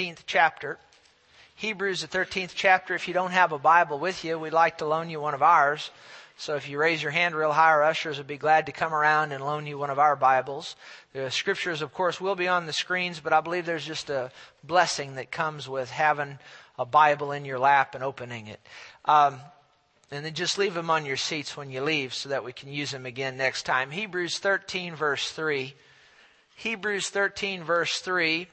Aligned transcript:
13th 0.00 0.20
chapter. 0.24 0.78
Hebrews, 1.56 2.00
the 2.00 2.08
13th 2.08 2.52
chapter. 2.54 2.94
If 2.94 3.06
you 3.06 3.12
don't 3.12 3.32
have 3.32 3.52
a 3.52 3.58
Bible 3.58 3.98
with 3.98 4.24
you, 4.24 4.38
we'd 4.38 4.54
like 4.54 4.78
to 4.78 4.86
loan 4.86 5.10
you 5.10 5.20
one 5.20 5.34
of 5.34 5.42
ours. 5.42 5.90
So 6.38 6.56
if 6.56 6.70
you 6.70 6.78
raise 6.78 7.02
your 7.02 7.12
hand 7.12 7.34
real 7.34 7.52
high, 7.52 7.68
our 7.68 7.82
ushers 7.82 8.16
would 8.16 8.26
be 8.26 8.38
glad 8.38 8.64
to 8.64 8.72
come 8.72 8.94
around 8.94 9.32
and 9.32 9.44
loan 9.44 9.66
you 9.66 9.76
one 9.76 9.90
of 9.90 9.98
our 9.98 10.16
Bibles. 10.16 10.74
The 11.12 11.30
scriptures, 11.30 11.82
of 11.82 11.92
course, 11.92 12.18
will 12.18 12.34
be 12.34 12.48
on 12.48 12.64
the 12.64 12.72
screens, 12.72 13.20
but 13.20 13.34
I 13.34 13.42
believe 13.42 13.66
there's 13.66 13.84
just 13.84 14.08
a 14.08 14.30
blessing 14.64 15.16
that 15.16 15.30
comes 15.30 15.68
with 15.68 15.90
having 15.90 16.38
a 16.78 16.86
Bible 16.86 17.32
in 17.32 17.44
your 17.44 17.58
lap 17.58 17.94
and 17.94 18.02
opening 18.02 18.46
it. 18.46 18.60
Um, 19.04 19.38
and 20.10 20.24
then 20.24 20.32
just 20.32 20.56
leave 20.56 20.72
them 20.72 20.88
on 20.88 21.04
your 21.04 21.18
seats 21.18 21.58
when 21.58 21.70
you 21.70 21.82
leave 21.82 22.14
so 22.14 22.30
that 22.30 22.42
we 22.42 22.54
can 22.54 22.72
use 22.72 22.90
them 22.90 23.04
again 23.04 23.36
next 23.36 23.64
time. 23.64 23.90
Hebrews 23.90 24.38
13 24.38 24.94
verse 24.94 25.30
3. 25.30 25.74
Hebrews 26.56 27.10
13 27.10 27.64
verse 27.64 28.00
3 28.00 28.48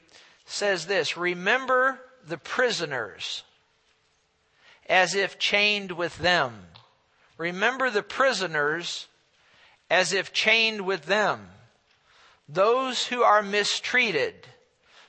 says 0.48 0.86
this, 0.86 1.16
remember 1.16 2.00
the 2.26 2.38
prisoners 2.38 3.44
as 4.88 5.14
if 5.14 5.38
chained 5.38 5.92
with 5.92 6.16
them. 6.18 6.54
Remember 7.36 7.90
the 7.90 8.02
prisoners 8.02 9.06
as 9.90 10.12
if 10.12 10.32
chained 10.32 10.80
with 10.80 11.04
them, 11.04 11.48
those 12.48 13.06
who 13.06 13.22
are 13.22 13.42
mistreated, 13.42 14.34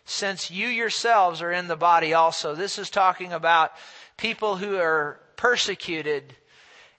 since 0.06 0.52
you 0.52 0.68
yourselves 0.68 1.42
are 1.42 1.52
in 1.52 1.68
the 1.68 1.76
body 1.76 2.14
also. 2.14 2.54
This 2.54 2.78
is 2.78 2.90
talking 2.90 3.32
about 3.32 3.72
people 4.18 4.58
who 4.58 4.76
are 4.78 5.20
persecuted 5.38 6.36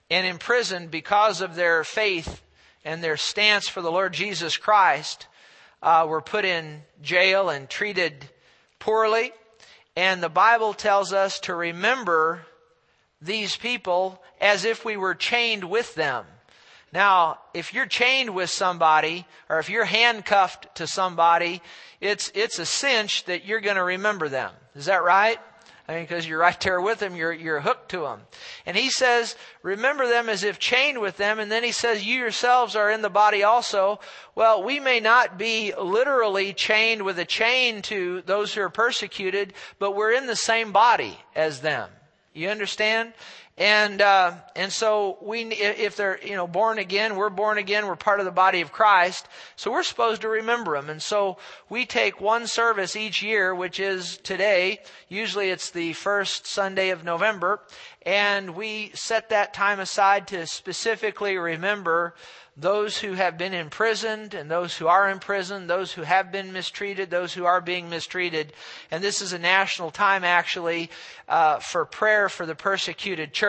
and 0.09 0.25
imprisoned 0.25 0.89
because 0.89 1.41
of 1.41 1.55
their 1.55 1.83
faith 1.83 2.41
and 2.83 3.03
their 3.03 3.17
stance 3.17 3.67
for 3.67 3.81
the 3.81 3.91
Lord 3.91 4.13
Jesus 4.13 4.57
Christ, 4.57 5.27
uh, 5.81 6.05
were 6.07 6.21
put 6.21 6.45
in 6.45 6.83
jail 7.01 7.49
and 7.49 7.69
treated 7.69 8.29
poorly. 8.79 9.31
And 9.95 10.21
the 10.21 10.29
Bible 10.29 10.73
tells 10.73 11.13
us 11.13 11.39
to 11.41 11.55
remember 11.55 12.45
these 13.21 13.55
people 13.55 14.21
as 14.39 14.65
if 14.65 14.85
we 14.85 14.97
were 14.97 15.15
chained 15.15 15.63
with 15.63 15.93
them. 15.95 16.25
Now, 16.93 17.39
if 17.53 17.73
you're 17.73 17.85
chained 17.85 18.31
with 18.31 18.49
somebody, 18.49 19.25
or 19.49 19.59
if 19.59 19.69
you're 19.69 19.85
handcuffed 19.85 20.75
to 20.75 20.87
somebody, 20.87 21.61
it's, 22.01 22.31
it's 22.35 22.59
a 22.59 22.65
cinch 22.65 23.25
that 23.25 23.45
you're 23.45 23.61
going 23.61 23.77
to 23.77 23.83
remember 23.83 24.27
them. 24.27 24.51
Is 24.75 24.85
that 24.85 25.03
right? 25.03 25.39
I 25.87 25.95
mean, 25.95 26.03
because 26.03 26.27
you're 26.27 26.39
right 26.39 26.59
there 26.59 26.79
with 26.79 26.99
them, 26.99 27.15
you're, 27.15 27.33
you're 27.33 27.59
hooked 27.59 27.89
to 27.89 28.01
them. 28.01 28.21
And 28.65 28.77
he 28.77 28.89
says, 28.89 29.35
remember 29.63 30.07
them 30.07 30.29
as 30.29 30.43
if 30.43 30.59
chained 30.59 30.99
with 30.99 31.17
them. 31.17 31.39
And 31.39 31.51
then 31.51 31.63
he 31.63 31.71
says, 31.71 32.05
you 32.05 32.19
yourselves 32.19 32.75
are 32.75 32.91
in 32.91 33.01
the 33.01 33.09
body 33.09 33.43
also. 33.43 33.99
Well, 34.35 34.63
we 34.63 34.79
may 34.79 34.99
not 34.99 35.37
be 35.37 35.73
literally 35.75 36.53
chained 36.53 37.01
with 37.01 37.19
a 37.19 37.25
chain 37.25 37.81
to 37.83 38.21
those 38.21 38.53
who 38.53 38.61
are 38.61 38.69
persecuted, 38.69 39.53
but 39.79 39.95
we're 39.95 40.13
in 40.13 40.27
the 40.27 40.35
same 40.35 40.71
body 40.71 41.17
as 41.35 41.61
them. 41.61 41.89
You 42.33 42.49
understand? 42.49 43.13
And 43.57 44.01
uh, 44.01 44.35
and 44.55 44.71
so 44.71 45.17
we, 45.21 45.41
if 45.43 45.95
they're 45.97 46.19
you 46.23 46.35
know 46.35 46.47
born 46.47 46.79
again, 46.79 47.15
we're 47.15 47.29
born 47.29 47.57
again. 47.57 47.85
We're 47.85 47.97
part 47.97 48.19
of 48.19 48.25
the 48.25 48.31
body 48.31 48.61
of 48.61 48.71
Christ, 48.71 49.27
so 49.55 49.71
we're 49.71 49.83
supposed 49.83 50.21
to 50.21 50.29
remember 50.29 50.75
them. 50.75 50.89
And 50.89 51.01
so 51.01 51.37
we 51.69 51.85
take 51.85 52.21
one 52.21 52.47
service 52.47 52.95
each 52.95 53.21
year, 53.21 53.53
which 53.53 53.79
is 53.79 54.17
today. 54.17 54.79
Usually 55.09 55.49
it's 55.49 55.69
the 55.69 55.93
first 55.93 56.47
Sunday 56.47 56.89
of 56.89 57.03
November, 57.03 57.59
and 58.05 58.55
we 58.55 58.91
set 58.95 59.29
that 59.29 59.53
time 59.53 59.79
aside 59.79 60.27
to 60.29 60.47
specifically 60.47 61.37
remember 61.37 62.15
those 62.57 62.97
who 62.97 63.13
have 63.13 63.37
been 63.37 63.53
imprisoned 63.53 64.33
and 64.33 64.51
those 64.51 64.75
who 64.75 64.87
are 64.87 65.09
imprisoned, 65.09 65.69
those 65.69 65.93
who 65.93 66.01
have 66.01 66.31
been 66.31 66.51
mistreated, 66.51 67.09
those 67.09 67.33
who 67.33 67.45
are 67.45 67.61
being 67.61 67.89
mistreated. 67.89 68.53
And 68.91 69.03
this 69.03 69.21
is 69.21 69.31
a 69.31 69.39
national 69.39 69.89
time 69.89 70.23
actually 70.25 70.89
uh, 71.29 71.59
for 71.59 71.85
prayer 71.85 72.27
for 72.27 72.45
the 72.45 72.55
persecuted 72.55 73.33
church. 73.33 73.40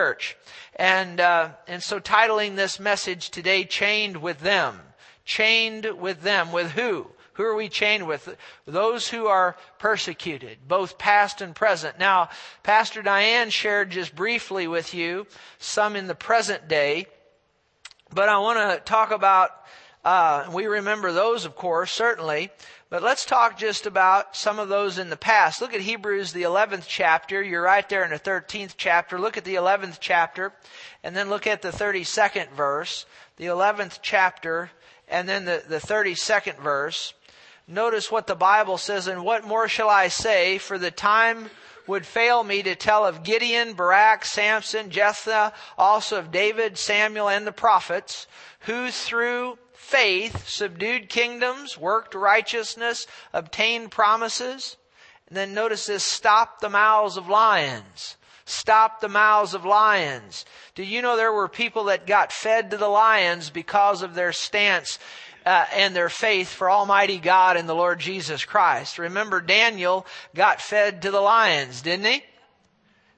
And 0.75 1.19
uh, 1.19 1.49
and 1.67 1.83
so 1.83 1.99
titling 1.99 2.55
this 2.55 2.79
message 2.79 3.29
today, 3.29 3.63
"Chained 3.63 4.17
with 4.17 4.39
Them." 4.39 4.79
Chained 5.25 5.85
with 5.99 6.21
them. 6.21 6.51
With 6.51 6.71
who? 6.71 7.07
Who 7.33 7.43
are 7.43 7.55
we 7.55 7.69
chained 7.69 8.07
with? 8.07 8.35
Those 8.65 9.07
who 9.07 9.27
are 9.27 9.55
persecuted, 9.79 10.67
both 10.67 10.97
past 10.97 11.41
and 11.41 11.55
present. 11.55 11.97
Now, 11.97 12.29
Pastor 12.61 13.01
Diane 13.01 13.49
shared 13.49 13.89
just 13.89 14.15
briefly 14.15 14.67
with 14.67 14.93
you 14.93 15.25
some 15.57 15.95
in 15.95 16.07
the 16.07 16.15
present 16.15 16.67
day. 16.67 17.07
But 18.13 18.29
I 18.29 18.37
want 18.37 18.59
to 18.59 18.83
talk 18.83 19.11
about, 19.11 19.49
uh, 20.05 20.49
we 20.53 20.67
remember 20.67 21.11
those, 21.11 21.45
of 21.45 21.55
course, 21.55 21.91
certainly. 21.91 22.51
But 22.93 23.01
let's 23.01 23.25
talk 23.25 23.57
just 23.57 23.87
about 23.87 24.35
some 24.35 24.59
of 24.59 24.69
those 24.69 24.99
in 24.99 25.09
the 25.09 25.17
past. 25.17 25.59
Look 25.61 25.73
at 25.73 25.81
Hebrews, 25.81 26.31
the 26.31 26.43
11th 26.43 26.85
chapter. 26.87 27.41
You're 27.41 27.63
right 27.63 27.89
there 27.89 28.03
in 28.03 28.11
the 28.11 28.19
13th 28.19 28.75
chapter. 28.77 29.17
Look 29.17 29.35
at 29.35 29.43
the 29.43 29.55
11th 29.55 29.97
chapter, 29.99 30.53
and 31.03 31.15
then 31.15 31.27
look 31.27 31.47
at 31.47 31.63
the 31.63 31.71
32nd 31.71 32.51
verse. 32.51 33.07
The 33.37 33.45
11th 33.45 33.97
chapter, 34.03 34.69
and 35.07 35.27
then 35.27 35.45
the, 35.45 35.63
the 35.67 35.79
32nd 35.79 36.59
verse. 36.59 37.15
Notice 37.67 38.11
what 38.11 38.27
the 38.27 38.35
Bible 38.35 38.77
says, 38.77 39.07
and 39.07 39.25
what 39.25 39.43
more 39.43 39.67
shall 39.67 39.89
I 39.89 40.07
say? 40.07 40.59
For 40.59 40.77
the 40.77 40.91
time 40.91 41.49
would 41.87 42.05
fail 42.05 42.43
me 42.43 42.61
to 42.61 42.75
tell 42.75 43.07
of 43.07 43.23
Gideon, 43.23 43.73
Barak, 43.73 44.23
Samson, 44.23 44.91
Jephthah, 44.91 45.51
also 45.79 46.19
of 46.19 46.31
David, 46.31 46.77
Samuel, 46.77 47.27
and 47.27 47.47
the 47.47 47.51
prophets, 47.51 48.27
who 48.59 48.91
through 48.91 49.57
faith 49.83 50.47
subdued 50.47 51.09
kingdoms, 51.09 51.77
worked 51.77 52.15
righteousness, 52.15 53.05
obtained 53.33 53.91
promises. 53.91 54.77
And 55.27 55.37
then 55.37 55.53
notice 55.53 55.85
this, 55.85 56.03
stopped 56.03 56.61
the 56.61 56.69
mouths 56.69 57.17
of 57.17 57.27
lions. 57.29 58.17
Stop 58.45 58.99
the 58.99 59.09
mouths 59.09 59.53
of 59.53 59.65
lions. 59.65 60.45
Do 60.75 60.83
you 60.83 61.01
know 61.01 61.15
there 61.15 61.31
were 61.31 61.47
people 61.47 61.85
that 61.85 62.07
got 62.07 62.31
fed 62.31 62.71
to 62.71 62.77
the 62.77 62.87
lions 62.87 63.49
because 63.49 64.01
of 64.01 64.15
their 64.15 64.33
stance 64.33 64.99
uh, 65.45 65.65
and 65.73 65.95
their 65.95 66.09
faith 66.09 66.47
for 66.47 66.69
Almighty 66.69 67.19
God 67.19 67.57
and 67.57 67.67
the 67.67 67.75
Lord 67.75 67.99
Jesus 67.99 68.45
Christ. 68.45 68.97
Remember, 68.97 69.41
Daniel 69.41 70.05
got 70.33 70.61
fed 70.61 71.01
to 71.01 71.11
the 71.11 71.19
lions, 71.19 71.81
didn't 71.81 72.05
he? 72.05 72.23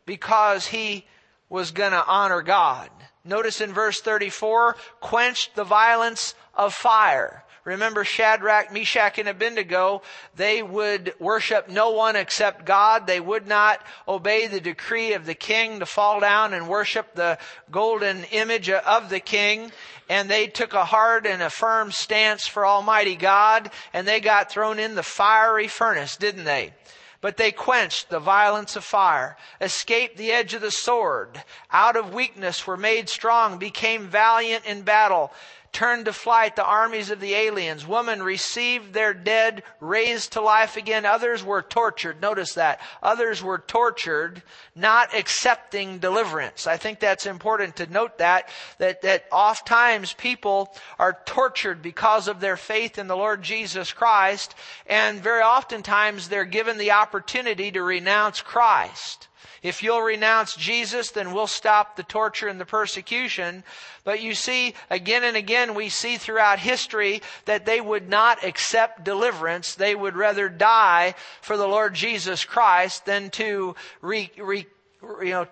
Because 0.05 0.67
he 0.67 1.05
was 1.49 1.71
going 1.71 1.91
to 1.91 2.05
honor 2.05 2.41
God. 2.41 2.89
Notice 3.23 3.61
in 3.61 3.73
verse 3.73 4.01
34, 4.01 4.75
quenched 4.99 5.55
the 5.55 5.63
violence 5.63 6.35
of 6.55 6.73
fire. 6.73 7.43
Remember 7.65 8.03
Shadrach, 8.03 8.71
Meshach, 8.71 9.17
and 9.17 9.27
Abednego, 9.27 10.03
they 10.35 10.61
would 10.61 11.15
worship 11.17 11.67
no 11.67 11.89
one 11.89 12.15
except 12.15 12.63
God. 12.63 13.07
They 13.07 13.19
would 13.19 13.47
not 13.47 13.81
obey 14.07 14.45
the 14.45 14.61
decree 14.61 15.13
of 15.13 15.25
the 15.25 15.33
king 15.33 15.79
to 15.79 15.87
fall 15.87 16.19
down 16.19 16.53
and 16.53 16.69
worship 16.69 17.15
the 17.15 17.39
golden 17.71 18.23
image 18.25 18.69
of 18.69 19.09
the 19.09 19.19
king. 19.19 19.71
And 20.07 20.29
they 20.29 20.45
took 20.45 20.73
a 20.73 20.85
hard 20.85 21.25
and 21.25 21.41
a 21.41 21.49
firm 21.49 21.91
stance 21.91 22.45
for 22.45 22.67
Almighty 22.67 23.15
God, 23.15 23.71
and 23.93 24.07
they 24.07 24.19
got 24.19 24.51
thrown 24.51 24.77
in 24.77 24.93
the 24.93 25.01
fiery 25.01 25.67
furnace, 25.67 26.17
didn't 26.17 26.43
they? 26.43 26.71
But 27.19 27.37
they 27.37 27.51
quenched 27.51 28.11
the 28.11 28.19
violence 28.19 28.75
of 28.75 28.83
fire, 28.83 29.37
escaped 29.59 30.17
the 30.17 30.31
edge 30.31 30.53
of 30.53 30.61
the 30.61 30.69
sword, 30.69 31.43
out 31.71 31.95
of 31.95 32.13
weakness 32.13 32.67
were 32.67 32.77
made 32.77 33.09
strong, 33.09 33.57
became 33.57 34.05
valiant 34.05 34.65
in 34.67 34.83
battle, 34.83 35.33
turned 35.75 36.05
to 36.05 36.13
flight 36.13 36.55
the 36.55 36.65
armies 36.65 37.09
of 37.09 37.19
the 37.19 37.33
aliens. 37.33 37.85
Women 37.85 38.23
received 38.23 38.93
their 38.93 39.13
dead 39.13 39.61
raised 39.81 40.31
to 40.31 40.41
life 40.41 40.77
again. 40.77 41.05
Others 41.05 41.43
were 41.43 41.61
tortured. 41.61 42.21
Notice 42.21 42.53
that. 42.53 42.79
Others 43.03 43.43
were 43.43 43.57
tortured, 43.57 44.41
not 44.73 45.13
accepting 45.13 45.99
deliverance. 45.99 46.65
I 46.65 46.77
think 46.77 47.01
that's 47.01 47.25
important 47.25 47.75
to 47.75 47.87
note 47.87 48.19
that, 48.19 48.47
that, 48.77 49.01
that 49.01 49.25
oft 49.33 49.67
times 49.67 50.13
people 50.13 50.73
are 50.97 51.19
tortured 51.25 51.81
because 51.81 52.29
of 52.29 52.39
their 52.39 52.55
faith 52.55 52.97
in 52.97 53.07
the 53.07 53.17
Lord 53.17 53.41
Jesus 53.41 53.91
Christ, 53.91 54.55
and 54.87 55.21
very 55.21 55.43
oftentimes 55.43 56.29
they're 56.29 56.45
given 56.45 56.77
the 56.77 56.91
opportunity 56.91 57.69
to 57.71 57.83
renounce 57.83 58.41
Christ. 58.41 59.27
If 59.65 59.81
you'll 59.81 60.03
renounce 60.03 60.55
Jesus, 60.55 61.09
then 61.09 61.33
we'll 61.33 61.47
stop 61.47 61.95
the 61.95 62.03
torture 62.03 62.47
and 62.47 62.61
the 62.61 62.67
persecution. 62.67 63.63
But 64.03 64.21
you 64.21 64.35
see, 64.35 64.75
again 64.91 65.23
and 65.23 65.35
again, 65.35 65.73
we 65.73 65.89
see 65.89 66.17
throughout 66.17 66.59
history 66.59 67.23
that 67.45 67.65
they 67.65 67.81
would 67.81 68.07
not 68.07 68.43
accept 68.43 69.03
deliverance. 69.03 69.73
They 69.73 69.95
would 69.95 70.15
rather 70.15 70.49
die 70.49 71.15
for 71.41 71.57
the 71.57 71.67
Lord 71.67 71.95
Jesus 71.95 72.45
Christ 72.45 73.07
than 73.07 73.31
to 73.31 73.75
re, 74.03 74.29
re, 74.37 74.67
you 75.01 75.31
know, 75.31 75.47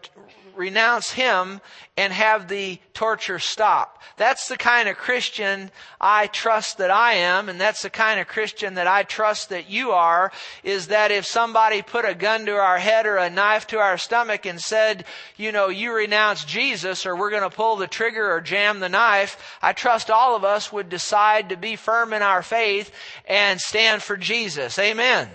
renounce 0.56 1.12
him 1.12 1.62
and 1.96 2.12
have 2.12 2.48
the 2.48 2.80
torture 2.94 3.40
stop. 3.40 4.02
That's 4.18 4.48
the 4.48 4.58
kind 4.58 4.90
of 4.90 4.98
Christian 4.98 5.72
I 6.00 6.28
trust 6.28 6.80
that 6.80 6.92
I 6.92 7.14
am, 7.14 7.50
and 7.50 7.60
that's 7.60 7.84
the 7.84 7.90
kind 7.90 8.20
of 8.20 8.28
Christian 8.28 8.76
that 8.76 8.88
I 8.88 9.04
trust 9.04 9.50
that 9.50 9.70
you 9.70 9.92
are, 9.92 10.32
is 10.64 10.88
that 10.88 11.12
if 11.12 11.26
somebody 11.26 11.82
put 11.82 12.06
a 12.06 12.16
gun 12.16 12.46
to 12.46 12.54
our 12.54 12.78
head 12.78 13.06
or 13.06 13.18
a 13.18 13.30
knife 13.30 13.68
to 13.68 13.80
our 13.80 13.98
stomach 13.98 14.46
and 14.46 14.60
said, 14.60 15.06
you 15.38 15.52
know, 15.52 15.70
you 15.70 15.94
renounce 15.94 16.46
Jesus 16.46 17.06
or 17.06 17.16
we're 17.16 17.32
going 17.32 17.50
to 17.50 17.56
pull 17.56 17.76
the 17.76 17.88
trigger 17.88 18.32
or 18.32 18.42
jam 18.42 18.80
the 18.80 18.90
knife, 18.90 19.38
I 19.62 19.74
trust 19.74 20.10
all 20.10 20.36
of 20.36 20.44
us 20.44 20.72
would 20.72 20.90
decide 20.90 21.50
to 21.50 21.58
be 21.58 21.76
firm 21.76 22.14
in 22.14 22.22
our 22.22 22.42
faith 22.42 22.92
and 23.26 23.60
stand 23.60 24.02
for 24.02 24.18
Jesus. 24.18 24.80
Amen. 24.80 25.30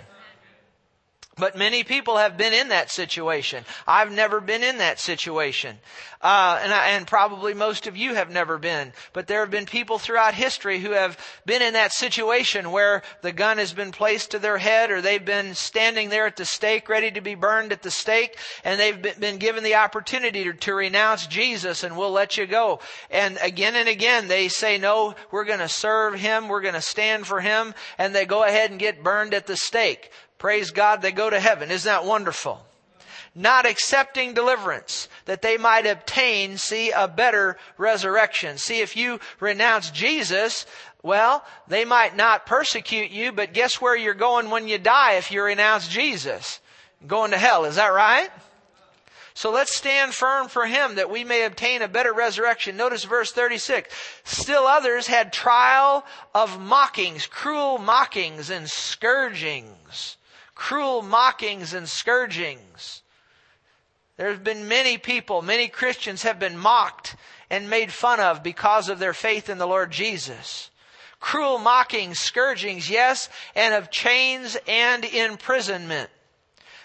But 1.38 1.56
many 1.56 1.85
people 1.85 2.17
have 2.17 2.37
been 2.37 2.52
in 2.52 2.69
that 2.69 2.90
situation. 2.90 3.64
I've 3.87 4.12
never 4.12 4.40
been 4.40 4.62
in 4.62 4.79
that 4.79 4.99
situation. 4.99 5.79
Uh, 6.20 6.58
and, 6.62 6.73
I, 6.73 6.88
and 6.90 7.06
probably 7.06 7.55
most 7.55 7.87
of 7.87 7.96
you 7.96 8.14
have 8.14 8.31
never 8.31 8.58
been. 8.58 8.93
But 9.12 9.29
there 9.29 9.40
have 9.40 9.50
been 9.50 9.67
people 9.67 9.99
throughout 9.99 10.35
history 10.35 10.81
who 10.81 10.90
have 10.90 11.17
been 11.46 11.62
in 11.62 11.75
that 11.75 11.93
situation 11.93 12.73
where 12.73 13.02
the 13.23 13.31
gun 13.31 13.58
has 13.58 13.73
been 13.73 13.93
placed 13.93 14.32
to 14.32 14.40
their 14.40 14.58
head 14.58 14.90
or 14.90 15.00
they've 15.00 15.25
been 15.25 15.55
standing 15.55 16.08
there 16.08 16.26
at 16.26 16.35
the 16.35 16.44
stake 16.44 16.88
ready 16.88 17.12
to 17.12 17.20
be 17.20 17.37
burned 17.37 17.70
at 17.70 17.82
the 17.82 17.91
stake 17.91 18.37
and 18.64 18.81
they've 18.81 19.20
been 19.20 19.38
given 19.38 19.62
the 19.62 19.76
opportunity 19.76 20.43
to, 20.44 20.52
to 20.55 20.75
renounce 20.75 21.29
Jesus 21.29 21.84
and 21.84 21.96
we'll 21.96 22.11
let 22.11 22.37
you 22.37 22.46
go. 22.46 22.81
And 23.11 23.38
again 23.41 23.76
and 23.76 23.88
again 23.88 24.26
they 24.26 24.49
say, 24.49 24.76
no, 24.76 25.14
we're 25.31 25.44
going 25.44 25.61
to 25.61 25.69
serve 25.69 26.14
Him. 26.14 26.49
We're 26.49 26.62
going 26.62 26.75
to 26.75 26.82
stand 26.82 27.29
for 27.29 27.41
Him. 27.41 27.75
And 27.96 28.12
they 28.12 28.26
go 28.26 28.43
ahead 28.43 28.73
and 28.73 28.81
get 28.81 29.05
burned 29.05 29.34
at 29.34 29.46
the 29.46 29.56
stake. 29.56 30.11
Praise 30.38 30.70
God, 30.70 31.02
they 31.02 31.12
go 31.12 31.29
to 31.29 31.40
heaven. 31.40 31.70
Isn't 31.70 31.88
that 31.88 32.05
wonderful? 32.05 32.64
Not 33.35 33.67
accepting 33.67 34.35
deliverance 34.35 35.08
that 35.26 35.43
they 35.43 35.58
might 35.58 35.87
obtain, 35.87 36.56
see, 36.56 36.90
a 36.90 37.06
better 37.06 37.56
resurrection. 37.76 38.56
See, 38.58 38.81
if 38.81 38.96
you 38.96 39.20
renounce 39.40 39.90
Jesus, 39.90 40.64
well, 41.02 41.44
they 41.67 41.85
might 41.85 42.17
not 42.17 42.46
persecute 42.46 43.11
you, 43.11 43.32
but 43.32 43.52
guess 43.52 43.81
where 43.81 43.96
you're 43.96 44.14
going 44.14 44.50
when 44.50 44.69
you 44.69 44.79
die 44.79 45.14
if 45.14 45.31
you 45.31 45.43
renounce 45.43 45.88
Jesus? 45.88 46.61
Going 47.06 47.32
to 47.32 47.38
hell. 47.38 47.64
Is 47.64 47.76
that 47.76 47.88
right? 47.88 48.31
So 49.34 49.52
let's 49.52 49.73
stand 49.73 50.14
firm 50.14 50.49
for 50.49 50.67
him 50.67 50.96
that 50.96 51.11
we 51.11 51.23
may 51.23 51.44
obtain 51.44 51.82
a 51.82 51.88
better 51.88 52.12
resurrection. 52.12 52.76
Notice 52.76 53.05
verse 53.05 53.31
36. 53.31 53.94
Still 54.25 54.67
others 54.67 55.06
had 55.06 55.32
trial 55.32 56.05
of 56.34 56.61
mockings, 56.61 57.26
cruel 57.26 57.79
mockings 57.79 58.50
and 58.50 58.69
scourgings 58.69 59.78
cruel 60.58 61.02
mockings 61.02 61.72
and 61.72 61.88
scourgings. 61.88 63.02
There 64.16 64.28
have 64.28 64.43
been 64.43 64.66
many 64.66 64.99
people, 64.99 65.40
many 65.40 65.69
Christians 65.69 66.25
have 66.25 66.40
been 66.40 66.58
mocked 66.58 67.14
and 67.49 67.70
made 67.70 67.93
fun 67.93 68.19
of 68.19 68.43
because 68.43 68.88
of 68.88 68.99
their 68.99 69.14
faith 69.14 69.49
in 69.49 69.58
the 69.58 69.69
Lord 69.69 69.93
Jesus. 69.93 70.70
Cruel 71.20 71.58
mockings, 71.58 72.19
scourgings, 72.19 72.90
yes, 72.90 73.28
and 73.55 73.72
of 73.72 73.93
chains 73.93 74.56
and 74.66 75.05
imprisonment. 75.05 76.10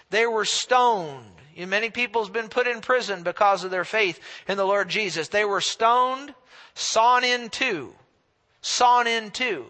They 0.08 0.24
were 0.24 0.44
stoned. 0.44 1.26
Many 1.56 1.90
people 1.90 2.22
have 2.22 2.32
been 2.32 2.48
put 2.48 2.68
in 2.68 2.80
prison 2.80 3.24
because 3.24 3.64
of 3.64 3.72
their 3.72 3.84
faith 3.84 4.20
in 4.46 4.56
the 4.56 4.64
Lord 4.64 4.88
Jesus. 4.88 5.28
They 5.28 5.44
were 5.44 5.60
stoned, 5.60 6.32
sawn 6.74 7.24
in 7.24 7.50
two. 7.50 7.92
Sawn 8.62 9.08
in 9.08 9.32
two. 9.32 9.66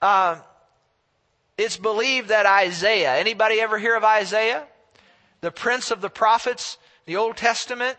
Uh, 0.00 0.36
it's 1.58 1.76
believed 1.76 2.28
that 2.28 2.46
Isaiah, 2.46 3.16
anybody 3.16 3.60
ever 3.60 3.78
hear 3.78 3.96
of 3.96 4.04
Isaiah? 4.04 4.66
The 5.40 5.50
prince 5.50 5.90
of 5.90 6.00
the 6.00 6.10
prophets, 6.10 6.78
the 7.06 7.16
Old 7.16 7.36
Testament? 7.36 7.96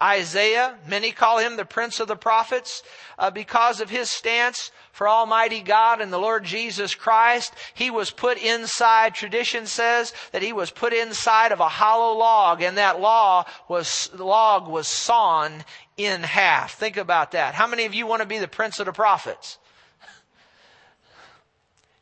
Isaiah, 0.00 0.76
many 0.86 1.10
call 1.10 1.38
him 1.38 1.56
the 1.56 1.64
prince 1.64 2.00
of 2.00 2.08
the 2.08 2.16
prophets, 2.16 2.82
uh, 3.18 3.30
because 3.30 3.80
of 3.80 3.88
his 3.88 4.10
stance 4.10 4.70
for 4.92 5.08
Almighty 5.08 5.62
God 5.62 6.02
and 6.02 6.12
the 6.12 6.18
Lord 6.18 6.44
Jesus 6.44 6.94
Christ. 6.94 7.54
He 7.72 7.90
was 7.90 8.10
put 8.10 8.36
inside, 8.36 9.14
tradition 9.14 9.66
says 9.66 10.12
that 10.32 10.42
he 10.42 10.52
was 10.52 10.70
put 10.70 10.92
inside 10.92 11.50
of 11.50 11.60
a 11.60 11.68
hollow 11.68 12.16
log 12.18 12.60
and 12.60 12.76
that 12.76 13.00
law 13.00 13.46
was, 13.68 14.10
log 14.14 14.68
was 14.68 14.86
sawn 14.86 15.64
in 15.96 16.22
half. 16.22 16.74
Think 16.74 16.98
about 16.98 17.32
that. 17.32 17.54
How 17.54 17.66
many 17.66 17.86
of 17.86 17.94
you 17.94 18.06
want 18.06 18.20
to 18.20 18.28
be 18.28 18.38
the 18.38 18.48
prince 18.48 18.78
of 18.78 18.86
the 18.86 18.92
prophets? 18.92 19.58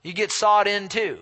You 0.04 0.12
get 0.12 0.30
sawed 0.30 0.68
in 0.68 0.88
two. 0.88 1.18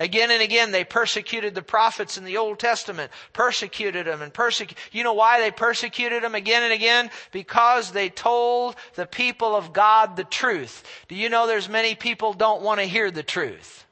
Again 0.00 0.32
and 0.32 0.42
again, 0.42 0.72
they 0.72 0.82
persecuted 0.82 1.54
the 1.54 1.62
prophets 1.62 2.18
in 2.18 2.24
the 2.24 2.38
Old 2.38 2.58
Testament, 2.58 3.12
persecuted 3.32 4.06
them 4.06 4.20
and 4.20 4.34
persecuted. 4.34 4.82
You 4.90 5.04
know 5.04 5.12
why 5.12 5.40
they 5.40 5.52
persecuted 5.52 6.24
them 6.24 6.34
again 6.34 6.64
and 6.64 6.72
again? 6.72 7.10
Because 7.30 7.92
they 7.92 8.08
told 8.08 8.74
the 8.96 9.06
people 9.06 9.54
of 9.54 9.72
God 9.72 10.16
the 10.16 10.24
truth. 10.24 10.82
Do 11.06 11.14
you 11.14 11.28
know 11.28 11.46
there's 11.46 11.68
many 11.68 11.94
people 11.94 12.32
don't 12.32 12.62
want 12.62 12.80
to 12.80 12.86
hear 12.86 13.12
the 13.12 13.22
truth? 13.22 13.86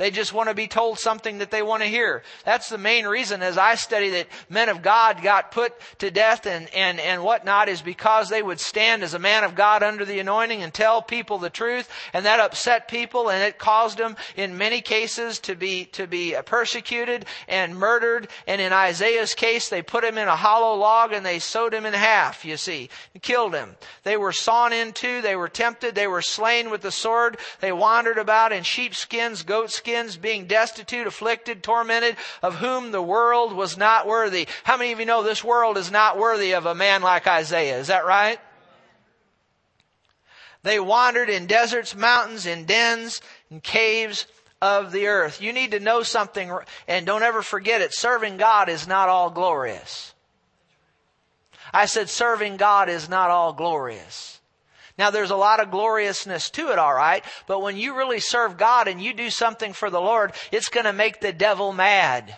They 0.00 0.10
just 0.10 0.32
want 0.32 0.48
to 0.48 0.54
be 0.54 0.66
told 0.66 0.98
something 0.98 1.38
that 1.38 1.50
they 1.50 1.60
want 1.60 1.82
to 1.82 1.88
hear. 1.88 2.22
That's 2.46 2.70
the 2.70 2.78
main 2.78 3.06
reason 3.06 3.42
as 3.42 3.58
I 3.58 3.74
study 3.74 4.08
that 4.08 4.28
men 4.48 4.70
of 4.70 4.80
God 4.80 5.22
got 5.22 5.50
put 5.50 5.74
to 5.98 6.10
death 6.10 6.46
and, 6.46 6.72
and, 6.74 6.98
and 6.98 7.22
whatnot 7.22 7.68
is 7.68 7.82
because 7.82 8.30
they 8.30 8.40
would 8.40 8.60
stand 8.60 9.02
as 9.02 9.12
a 9.12 9.18
man 9.18 9.44
of 9.44 9.54
God 9.54 9.82
under 9.82 10.06
the 10.06 10.18
anointing 10.18 10.62
and 10.62 10.72
tell 10.72 11.02
people 11.02 11.36
the 11.36 11.50
truth. 11.50 11.86
And 12.14 12.24
that 12.24 12.40
upset 12.40 12.88
people 12.88 13.28
and 13.28 13.42
it 13.42 13.58
caused 13.58 13.98
them 13.98 14.16
in 14.36 14.56
many 14.56 14.80
cases 14.80 15.38
to 15.40 15.54
be, 15.54 15.84
to 15.92 16.06
be 16.06 16.34
persecuted 16.46 17.26
and 17.46 17.76
murdered. 17.76 18.28
And 18.46 18.58
in 18.58 18.72
Isaiah's 18.72 19.34
case, 19.34 19.68
they 19.68 19.82
put 19.82 20.02
him 20.02 20.16
in 20.16 20.28
a 20.28 20.34
hollow 20.34 20.78
log 20.78 21.12
and 21.12 21.26
they 21.26 21.40
sewed 21.40 21.74
him 21.74 21.84
in 21.84 21.92
half, 21.92 22.42
you 22.46 22.56
see, 22.56 22.88
and 23.12 23.22
killed 23.22 23.54
him. 23.54 23.76
They 24.04 24.16
were 24.16 24.32
sawn 24.32 24.72
in 24.72 24.94
two. 24.94 25.20
They 25.20 25.36
were 25.36 25.50
tempted. 25.50 25.94
They 25.94 26.06
were 26.06 26.22
slain 26.22 26.70
with 26.70 26.80
the 26.80 26.90
sword. 26.90 27.36
They 27.60 27.70
wandered 27.70 28.16
about 28.16 28.54
in 28.54 28.62
sheepskins, 28.62 29.42
goatskins, 29.42 29.89
skins, 29.90 30.16
being 30.16 30.46
destitute, 30.46 31.06
afflicted, 31.06 31.62
tormented, 31.62 32.16
of 32.42 32.56
whom 32.56 32.92
the 32.92 33.02
world 33.02 33.52
was 33.52 33.76
not 33.76 34.06
worthy. 34.06 34.46
How 34.64 34.76
many 34.76 34.92
of 34.92 35.00
you 35.00 35.06
know 35.06 35.22
this 35.22 35.44
world 35.44 35.76
is 35.76 35.90
not 35.90 36.18
worthy 36.18 36.52
of 36.52 36.66
a 36.66 36.74
man 36.74 37.02
like 37.02 37.26
Isaiah? 37.26 37.78
Is 37.78 37.88
that 37.88 38.06
right? 38.06 38.38
They 40.62 40.78
wandered 40.78 41.30
in 41.30 41.46
deserts, 41.46 41.96
mountains, 41.96 42.46
in 42.46 42.66
dens, 42.66 43.20
in 43.50 43.60
caves 43.60 44.26
of 44.60 44.92
the 44.92 45.06
earth. 45.06 45.40
You 45.40 45.52
need 45.52 45.70
to 45.72 45.80
know 45.80 46.02
something 46.02 46.52
and 46.86 47.06
don't 47.06 47.22
ever 47.22 47.42
forget 47.42 47.80
it. 47.80 47.94
Serving 47.94 48.36
God 48.36 48.68
is 48.68 48.86
not 48.86 49.08
all 49.08 49.30
glorious. 49.30 50.14
I 51.72 51.86
said 51.86 52.10
serving 52.10 52.58
God 52.58 52.88
is 52.88 53.08
not 53.08 53.30
all 53.30 53.52
glorious. 53.52 54.39
Now 55.00 55.08
there's 55.08 55.30
a 55.30 55.36
lot 55.36 55.60
of 55.60 55.70
gloriousness 55.70 56.50
to 56.50 56.72
it, 56.72 56.78
alright, 56.78 57.24
but 57.46 57.62
when 57.62 57.78
you 57.78 57.96
really 57.96 58.20
serve 58.20 58.58
God 58.58 58.86
and 58.86 59.00
you 59.00 59.14
do 59.14 59.30
something 59.30 59.72
for 59.72 59.88
the 59.88 59.98
Lord, 59.98 60.34
it's 60.52 60.68
gonna 60.68 60.92
make 60.92 61.22
the 61.22 61.32
devil 61.32 61.72
mad. 61.72 62.36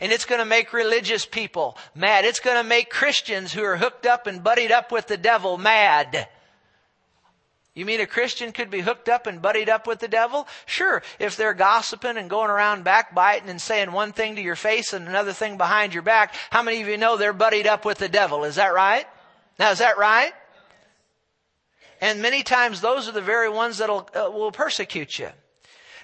And 0.00 0.10
it's 0.10 0.24
gonna 0.24 0.44
make 0.44 0.72
religious 0.72 1.24
people 1.24 1.78
mad. 1.94 2.24
It's 2.24 2.40
gonna 2.40 2.64
make 2.64 2.90
Christians 2.90 3.52
who 3.52 3.62
are 3.62 3.76
hooked 3.76 4.06
up 4.06 4.26
and 4.26 4.42
buddied 4.42 4.72
up 4.72 4.90
with 4.90 5.06
the 5.06 5.16
devil 5.16 5.56
mad. 5.56 6.26
You 7.74 7.84
mean 7.84 8.00
a 8.00 8.06
Christian 8.06 8.50
could 8.50 8.70
be 8.70 8.80
hooked 8.80 9.08
up 9.08 9.28
and 9.28 9.40
buddied 9.40 9.68
up 9.68 9.86
with 9.86 10.00
the 10.00 10.08
devil? 10.08 10.48
Sure, 10.66 11.00
if 11.20 11.36
they're 11.36 11.54
gossiping 11.54 12.16
and 12.16 12.28
going 12.28 12.50
around 12.50 12.82
backbiting 12.82 13.48
and 13.48 13.62
saying 13.62 13.92
one 13.92 14.12
thing 14.12 14.34
to 14.34 14.42
your 14.42 14.56
face 14.56 14.92
and 14.94 15.06
another 15.06 15.32
thing 15.32 15.56
behind 15.56 15.94
your 15.94 16.02
back, 16.02 16.34
how 16.50 16.64
many 16.64 16.82
of 16.82 16.88
you 16.88 16.96
know 16.96 17.16
they're 17.16 17.32
buddied 17.32 17.68
up 17.68 17.84
with 17.84 17.98
the 17.98 18.08
devil? 18.08 18.42
Is 18.42 18.56
that 18.56 18.74
right? 18.74 19.06
Now, 19.60 19.70
is 19.70 19.78
that 19.78 19.96
right? 19.96 20.32
And 22.04 22.20
many 22.20 22.42
times 22.42 22.82
those 22.82 23.08
are 23.08 23.12
the 23.12 23.22
very 23.22 23.48
ones 23.48 23.78
that 23.78 23.88
uh, 23.88 24.02
will 24.30 24.52
persecute 24.52 25.18
you. 25.18 25.30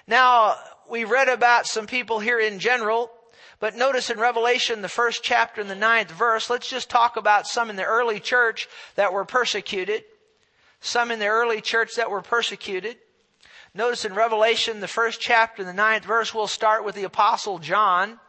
Now, 0.07 0.55
we 0.89 1.03
read 1.03 1.29
about 1.29 1.67
some 1.67 1.85
people 1.85 2.19
here 2.19 2.39
in 2.39 2.57
general, 2.57 3.11
but 3.59 3.75
notice 3.75 4.09
in 4.09 4.19
Revelation, 4.19 4.81
the 4.81 4.89
first 4.89 5.21
chapter 5.21 5.61
and 5.61 5.69
the 5.69 5.75
ninth 5.75 6.09
verse, 6.09 6.49
let's 6.49 6.67
just 6.67 6.89
talk 6.89 7.17
about 7.17 7.45
some 7.45 7.69
in 7.69 7.75
the 7.75 7.83
early 7.83 8.19
church 8.19 8.67
that 8.95 9.13
were 9.13 9.25
persecuted. 9.25 10.03
Some 10.79 11.11
in 11.11 11.19
the 11.19 11.27
early 11.27 11.61
church 11.61 11.93
that 11.97 12.09
were 12.09 12.23
persecuted. 12.23 12.97
Notice 13.75 14.03
in 14.03 14.15
Revelation, 14.15 14.79
the 14.79 14.87
first 14.87 15.21
chapter 15.21 15.61
and 15.61 15.69
the 15.69 15.73
ninth 15.73 16.03
verse, 16.03 16.33
we'll 16.33 16.47
start 16.47 16.83
with 16.83 16.95
the 16.95 17.03
apostle 17.03 17.59
John. 17.59 18.19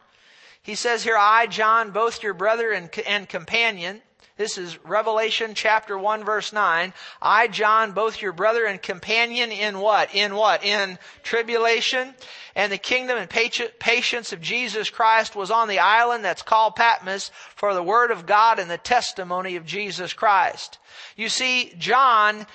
He 0.61 0.75
says 0.75 1.03
here, 1.03 1.17
I, 1.17 1.47
John, 1.47 1.89
both 1.89 2.21
your 2.21 2.35
brother 2.35 2.71
and, 2.71 2.91
and 3.07 3.27
companion, 3.27 4.03
this 4.35 4.57
is 4.57 4.83
Revelation 4.83 5.53
chapter 5.53 5.97
1 5.97 6.23
verse 6.23 6.51
9. 6.51 6.93
I, 7.21 7.47
John, 7.47 7.91
both 7.91 8.19
your 8.19 8.31
brother 8.31 8.65
and 8.65 8.81
companion 8.81 9.51
in 9.51 9.77
what? 9.79 10.15
In 10.15 10.33
what? 10.33 10.63
In 10.63 10.97
tribulation. 11.21 12.15
And 12.55 12.71
the 12.71 12.79
kingdom 12.79 13.17
and 13.17 13.29
patience 13.29 14.33
of 14.33 14.41
Jesus 14.41 14.89
Christ 14.89 15.35
was 15.35 15.51
on 15.51 15.67
the 15.67 15.79
island 15.79 16.25
that's 16.25 16.41
called 16.41 16.75
Patmos 16.75 17.29
for 17.55 17.75
the 17.75 17.83
word 17.83 18.09
of 18.09 18.25
God 18.25 18.57
and 18.57 18.71
the 18.71 18.77
testimony 18.79 19.55
of 19.55 19.67
Jesus 19.67 20.13
Christ. 20.13 20.79
You 21.15 21.29
see, 21.29 21.71
John 21.77 22.47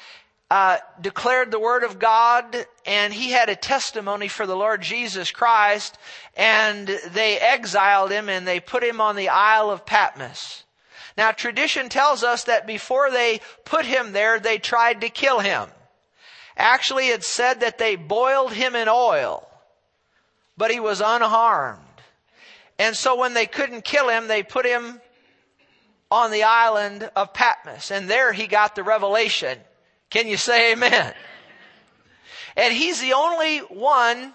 uh, 0.50 0.78
declared 1.00 1.52
the 1.52 1.60
word 1.60 1.84
of 1.84 2.00
God 2.00 2.66
and 2.86 3.12
he 3.12 3.30
had 3.30 3.50
a 3.50 3.56
testimony 3.56 4.26
for 4.26 4.46
the 4.46 4.56
Lord 4.56 4.80
Jesus 4.82 5.30
Christ 5.30 5.96
and 6.36 6.88
they 6.88 7.38
exiled 7.38 8.10
him 8.10 8.28
and 8.28 8.48
they 8.48 8.58
put 8.58 8.82
him 8.82 9.00
on 9.00 9.14
the 9.14 9.28
Isle 9.28 9.70
of 9.70 9.86
Patmos. 9.86 10.64
Now 11.18 11.32
tradition 11.32 11.88
tells 11.88 12.22
us 12.22 12.44
that 12.44 12.64
before 12.64 13.10
they 13.10 13.40
put 13.64 13.84
him 13.84 14.12
there, 14.12 14.38
they 14.38 14.58
tried 14.58 15.00
to 15.00 15.08
kill 15.08 15.40
him. 15.40 15.68
Actually, 16.56 17.08
it 17.08 17.24
said 17.24 17.60
that 17.60 17.76
they 17.76 17.96
boiled 17.96 18.52
him 18.52 18.76
in 18.76 18.88
oil, 18.88 19.46
but 20.56 20.70
he 20.70 20.78
was 20.78 21.02
unharmed. 21.04 21.82
And 22.78 22.94
so 22.94 23.16
when 23.16 23.34
they 23.34 23.46
couldn't 23.46 23.82
kill 23.84 24.08
him, 24.08 24.28
they 24.28 24.44
put 24.44 24.64
him 24.64 25.00
on 26.08 26.30
the 26.30 26.44
island 26.44 27.10
of 27.16 27.34
Patmos. 27.34 27.90
And 27.90 28.08
there 28.08 28.32
he 28.32 28.46
got 28.46 28.76
the 28.76 28.84
revelation. 28.84 29.58
Can 30.10 30.28
you 30.28 30.36
say 30.36 30.72
amen? 30.72 31.14
And 32.56 32.72
he's 32.72 33.00
the 33.00 33.14
only 33.14 33.58
one 33.58 34.34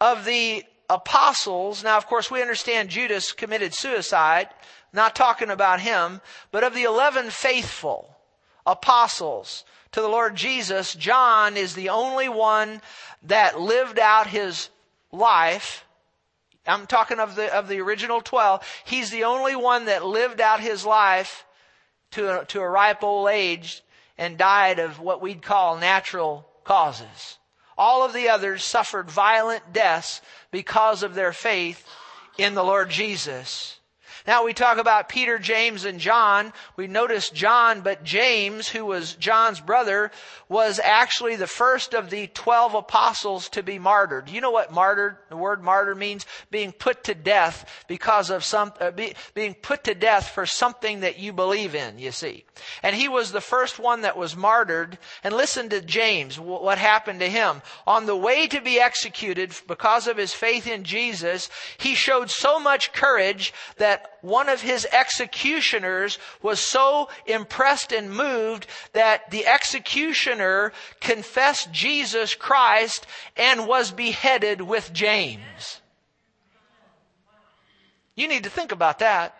of 0.00 0.24
the 0.24 0.64
apostles, 0.88 1.84
now 1.84 1.96
of 1.96 2.06
course 2.06 2.30
we 2.30 2.42
understand 2.42 2.90
Judas 2.90 3.32
committed 3.32 3.72
suicide, 3.72 4.48
not 4.92 5.16
talking 5.16 5.50
about 5.50 5.80
him, 5.80 6.20
but 6.50 6.64
of 6.64 6.74
the 6.74 6.84
11 6.84 7.30
faithful 7.30 8.16
apostles 8.66 9.64
to 9.92 10.00
the 10.00 10.08
Lord 10.08 10.34
Jesus, 10.36 10.94
John 10.94 11.56
is 11.56 11.74
the 11.74 11.90
only 11.90 12.28
one 12.28 12.80
that 13.24 13.60
lived 13.60 13.98
out 13.98 14.26
his 14.26 14.70
life. 15.10 15.84
I'm 16.66 16.86
talking 16.86 17.20
of 17.20 17.34
the, 17.34 17.54
of 17.54 17.68
the 17.68 17.80
original 17.80 18.20
12. 18.20 18.66
He's 18.84 19.10
the 19.10 19.24
only 19.24 19.54
one 19.54 19.86
that 19.86 20.04
lived 20.04 20.40
out 20.40 20.60
his 20.60 20.86
life 20.86 21.44
to 22.12 22.40
a, 22.40 22.44
to 22.46 22.60
a 22.60 22.68
ripe 22.68 23.02
old 23.02 23.28
age 23.28 23.82
and 24.16 24.38
died 24.38 24.78
of 24.78 24.98
what 24.98 25.20
we'd 25.20 25.42
call 25.42 25.76
natural 25.76 26.46
causes. 26.64 27.38
All 27.76 28.04
of 28.04 28.12
the 28.12 28.28
others 28.28 28.64
suffered 28.64 29.10
violent 29.10 29.72
deaths 29.72 30.20
because 30.50 31.02
of 31.02 31.14
their 31.14 31.32
faith 31.32 31.86
in 32.38 32.54
the 32.54 32.64
Lord 32.64 32.90
Jesus. 32.90 33.78
Now 34.26 34.44
we 34.44 34.52
talk 34.52 34.78
about 34.78 35.08
Peter, 35.08 35.38
James, 35.38 35.84
and 35.84 35.98
John. 35.98 36.52
We 36.76 36.86
notice 36.86 37.30
John, 37.30 37.80
but 37.80 38.04
James, 38.04 38.68
who 38.68 38.84
was 38.84 39.14
John's 39.14 39.60
brother, 39.60 40.10
was 40.48 40.78
actually 40.82 41.36
the 41.36 41.46
first 41.46 41.94
of 41.94 42.10
the 42.10 42.28
twelve 42.28 42.74
apostles 42.74 43.48
to 43.50 43.62
be 43.62 43.78
martyred. 43.78 44.28
You 44.28 44.40
know 44.40 44.50
what 44.50 44.72
martyred, 44.72 45.16
the 45.28 45.36
word 45.36 45.62
martyr 45.62 45.94
means? 45.94 46.26
Being 46.50 46.72
put 46.72 47.04
to 47.04 47.14
death 47.14 47.84
because 47.88 48.30
of 48.30 48.44
some, 48.44 48.72
uh, 48.80 48.90
be, 48.92 49.14
being 49.34 49.54
put 49.54 49.84
to 49.84 49.94
death 49.94 50.28
for 50.28 50.46
something 50.46 51.00
that 51.00 51.18
you 51.18 51.32
believe 51.32 51.74
in, 51.74 51.98
you 51.98 52.12
see. 52.12 52.44
And 52.82 52.94
he 52.94 53.08
was 53.08 53.32
the 53.32 53.40
first 53.40 53.78
one 53.78 54.02
that 54.02 54.16
was 54.16 54.36
martyred. 54.36 54.98
And 55.24 55.34
listen 55.34 55.68
to 55.70 55.80
James, 55.80 56.38
what 56.38 56.78
happened 56.78 57.20
to 57.20 57.28
him. 57.28 57.62
On 57.86 58.06
the 58.06 58.16
way 58.16 58.46
to 58.46 58.60
be 58.60 58.78
executed 58.78 59.52
because 59.66 60.06
of 60.06 60.16
his 60.16 60.32
faith 60.32 60.66
in 60.66 60.84
Jesus, 60.84 61.48
he 61.78 61.94
showed 61.94 62.30
so 62.30 62.60
much 62.60 62.92
courage 62.92 63.52
that 63.78 64.11
one 64.22 64.48
of 64.48 64.62
his 64.62 64.86
executioners 64.90 66.18
was 66.40 66.60
so 66.60 67.08
impressed 67.26 67.92
and 67.92 68.10
moved 68.10 68.66
that 68.92 69.30
the 69.30 69.46
executioner 69.46 70.72
confessed 71.00 71.70
Jesus 71.72 72.34
Christ 72.34 73.06
and 73.36 73.66
was 73.66 73.90
beheaded 73.90 74.62
with 74.62 74.92
James. 74.92 75.80
You 78.14 78.28
need 78.28 78.44
to 78.44 78.50
think 78.50 78.72
about 78.72 79.00
that. 79.00 79.36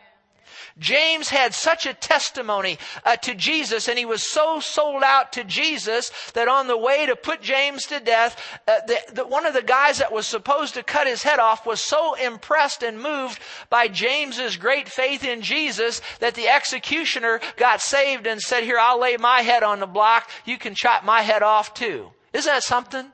James 0.79 1.29
had 1.29 1.55
such 1.55 1.87
a 1.87 1.95
testimony 1.95 2.79
uh, 3.05 3.17
to 3.17 3.35
Jesus 3.35 3.89
and 3.89 3.99
he 3.99 4.05
was 4.05 4.31
so 4.31 4.61
sold 4.61 5.03
out 5.03 5.33
to 5.33 5.45
Jesus 5.45 6.11
that 6.35 6.49
on 6.49 6.67
the 6.67 6.77
way 6.77 7.07
to 7.07 7.17
put 7.17 7.43
James 7.43 7.87
to 7.87 8.01
death, 8.01 8.61
uh, 8.67 8.81
the, 8.87 8.99
the, 9.13 9.27
one 9.27 9.47
of 9.47 9.55
the 9.55 9.63
guys 9.63 9.99
that 9.99 10.13
was 10.13 10.27
supposed 10.27 10.75
to 10.75 10.83
cut 10.83 11.07
his 11.07 11.23
head 11.23 11.39
off 11.39 11.67
was 11.67 11.81
so 11.81 12.15
impressed 12.15 12.83
and 12.83 13.01
moved 13.01 13.41
by 13.71 13.89
James's 13.89 14.57
great 14.57 14.89
faith 14.89 15.25
in 15.25 15.43
Jesus 15.43 16.01
that 16.21 16.35
the 16.35 16.49
executioner 16.49 17.41
got 17.57 17.81
saved 17.81 18.27
and 18.27 18.41
said, 18.41 18.65
here, 18.65 18.79
I'll 18.79 19.01
lay 19.01 19.17
my 19.17 19.43
head 19.43 19.63
on 19.63 19.81
the 19.81 19.87
block. 19.87 20.31
You 20.45 20.59
can 20.59 20.75
chop 20.75 21.05
my 21.05 21.23
head 21.23 21.43
off 21.43 21.75
too. 21.75 22.11
Isn't 22.33 22.51
that 22.51 22.63
something? 22.63 23.07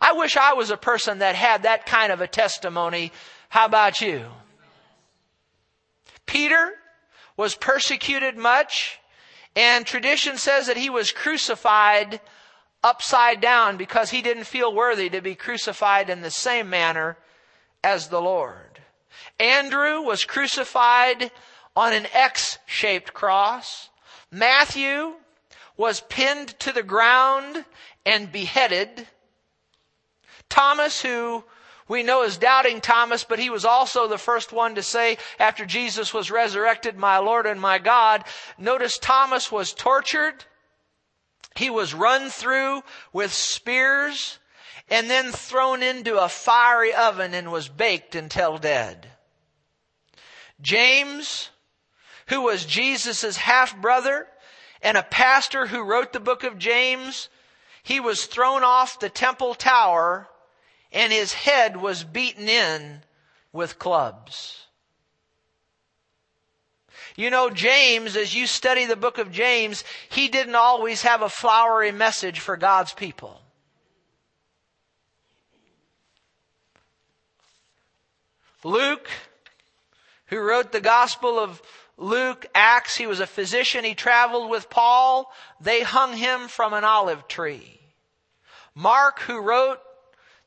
I 0.00 0.12
wish 0.12 0.36
I 0.36 0.54
was 0.54 0.70
a 0.70 0.76
person 0.76 1.18
that 1.18 1.34
had 1.34 1.64
that 1.64 1.86
kind 1.86 2.12
of 2.12 2.20
a 2.20 2.26
testimony. 2.26 3.12
How 3.48 3.66
about 3.66 4.00
you? 4.00 4.26
Peter 6.28 6.74
was 7.36 7.56
persecuted 7.56 8.36
much, 8.36 9.00
and 9.56 9.84
tradition 9.84 10.36
says 10.36 10.66
that 10.68 10.76
he 10.76 10.90
was 10.90 11.10
crucified 11.10 12.20
upside 12.84 13.40
down 13.40 13.76
because 13.76 14.10
he 14.10 14.22
didn't 14.22 14.44
feel 14.44 14.72
worthy 14.72 15.08
to 15.08 15.20
be 15.20 15.34
crucified 15.34 16.08
in 16.08 16.20
the 16.20 16.30
same 16.30 16.70
manner 16.70 17.16
as 17.82 18.08
the 18.08 18.20
Lord. 18.20 18.80
Andrew 19.40 20.02
was 20.02 20.24
crucified 20.24 21.32
on 21.74 21.92
an 21.92 22.06
X 22.12 22.58
shaped 22.66 23.14
cross. 23.14 23.88
Matthew 24.30 25.14
was 25.76 26.02
pinned 26.08 26.58
to 26.60 26.72
the 26.72 26.82
ground 26.82 27.64
and 28.04 28.30
beheaded. 28.30 29.08
Thomas, 30.48 31.00
who 31.00 31.44
we 31.88 32.02
know 32.02 32.22
as 32.22 32.36
doubting 32.36 32.80
Thomas, 32.80 33.24
but 33.24 33.38
he 33.38 33.50
was 33.50 33.64
also 33.64 34.06
the 34.06 34.18
first 34.18 34.52
one 34.52 34.74
to 34.74 34.82
say 34.82 35.16
after 35.38 35.64
Jesus 35.64 36.12
was 36.12 36.30
resurrected, 36.30 36.96
my 36.96 37.18
Lord 37.18 37.46
and 37.46 37.60
my 37.60 37.78
God. 37.78 38.24
Notice 38.58 38.98
Thomas 38.98 39.50
was 39.50 39.72
tortured. 39.72 40.44
He 41.56 41.70
was 41.70 41.94
run 41.94 42.28
through 42.28 42.82
with 43.12 43.32
spears 43.32 44.38
and 44.90 45.08
then 45.08 45.32
thrown 45.32 45.82
into 45.82 46.18
a 46.18 46.28
fiery 46.28 46.94
oven 46.94 47.34
and 47.34 47.50
was 47.50 47.68
baked 47.68 48.14
until 48.14 48.58
dead. 48.58 49.08
James, 50.60 51.50
who 52.26 52.42
was 52.42 52.64
Jesus' 52.64 53.36
half 53.36 53.76
brother 53.80 54.26
and 54.82 54.96
a 54.96 55.02
pastor 55.02 55.66
who 55.66 55.82
wrote 55.82 56.12
the 56.12 56.20
book 56.20 56.44
of 56.44 56.58
James, 56.58 57.28
he 57.82 58.00
was 58.00 58.26
thrown 58.26 58.62
off 58.62 59.00
the 59.00 59.08
temple 59.08 59.54
tower 59.54 60.28
and 60.92 61.12
his 61.12 61.32
head 61.32 61.76
was 61.76 62.04
beaten 62.04 62.48
in 62.48 63.02
with 63.52 63.78
clubs. 63.78 64.66
You 67.16 67.30
know, 67.30 67.50
James, 67.50 68.16
as 68.16 68.34
you 68.34 68.46
study 68.46 68.84
the 68.84 68.94
book 68.94 69.18
of 69.18 69.32
James, 69.32 69.82
he 70.08 70.28
didn't 70.28 70.54
always 70.54 71.02
have 71.02 71.20
a 71.20 71.28
flowery 71.28 71.90
message 71.90 72.38
for 72.38 72.56
God's 72.56 72.92
people. 72.92 73.40
Luke, 78.62 79.08
who 80.26 80.38
wrote 80.38 80.72
the 80.72 80.80
Gospel 80.80 81.38
of 81.38 81.60
Luke, 81.96 82.46
Acts, 82.54 82.96
he 82.96 83.06
was 83.06 83.18
a 83.18 83.26
physician. 83.26 83.84
He 83.84 83.94
traveled 83.94 84.50
with 84.50 84.70
Paul. 84.70 85.32
They 85.60 85.82
hung 85.82 86.16
him 86.16 86.46
from 86.46 86.72
an 86.72 86.84
olive 86.84 87.26
tree. 87.26 87.80
Mark, 88.74 89.20
who 89.20 89.40
wrote 89.40 89.80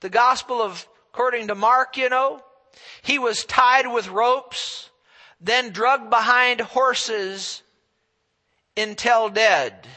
the 0.02 0.10
gospel 0.10 0.62
of, 0.62 0.88
according 1.14 1.48
to 1.48 1.56
Mark, 1.56 1.96
you 1.96 2.10
know, 2.10 2.44
he 3.02 3.18
was 3.18 3.46
tied 3.46 3.88
with 3.88 4.10
ropes, 4.10 4.90
then 5.40 5.72
drugged 5.72 6.10
behind 6.10 6.62
horses 6.62 7.64
until 8.76 9.30
dead. 9.30 9.88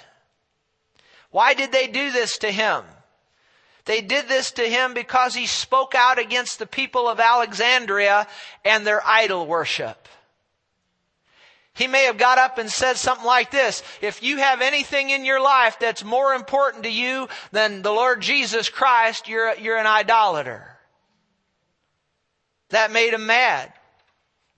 Why 1.30 1.54
did 1.54 1.72
they 1.72 1.88
do 1.88 2.12
this 2.12 2.38
to 2.38 2.50
him? 2.50 2.84
They 3.86 4.00
did 4.00 4.28
this 4.28 4.52
to 4.52 4.62
him 4.62 4.94
because 4.94 5.34
he 5.34 5.46
spoke 5.46 5.94
out 5.94 6.18
against 6.18 6.58
the 6.58 6.66
people 6.66 7.08
of 7.08 7.20
Alexandria 7.20 8.26
and 8.64 8.86
their 8.86 9.06
idol 9.06 9.46
worship. 9.46 10.08
He 11.74 11.88
may 11.88 12.04
have 12.04 12.18
got 12.18 12.38
up 12.38 12.58
and 12.58 12.70
said 12.70 12.96
something 12.96 13.26
like 13.26 13.50
this. 13.50 13.82
If 14.00 14.22
you 14.22 14.36
have 14.38 14.60
anything 14.60 15.10
in 15.10 15.24
your 15.24 15.40
life 15.40 15.78
that's 15.80 16.04
more 16.04 16.32
important 16.32 16.84
to 16.84 16.90
you 16.90 17.28
than 17.50 17.82
the 17.82 17.90
Lord 17.90 18.22
Jesus 18.22 18.68
Christ, 18.68 19.28
you're, 19.28 19.54
you're 19.56 19.76
an 19.76 19.86
idolater. 19.86 20.78
That 22.68 22.92
made 22.92 23.12
him 23.12 23.26
mad. 23.26 23.72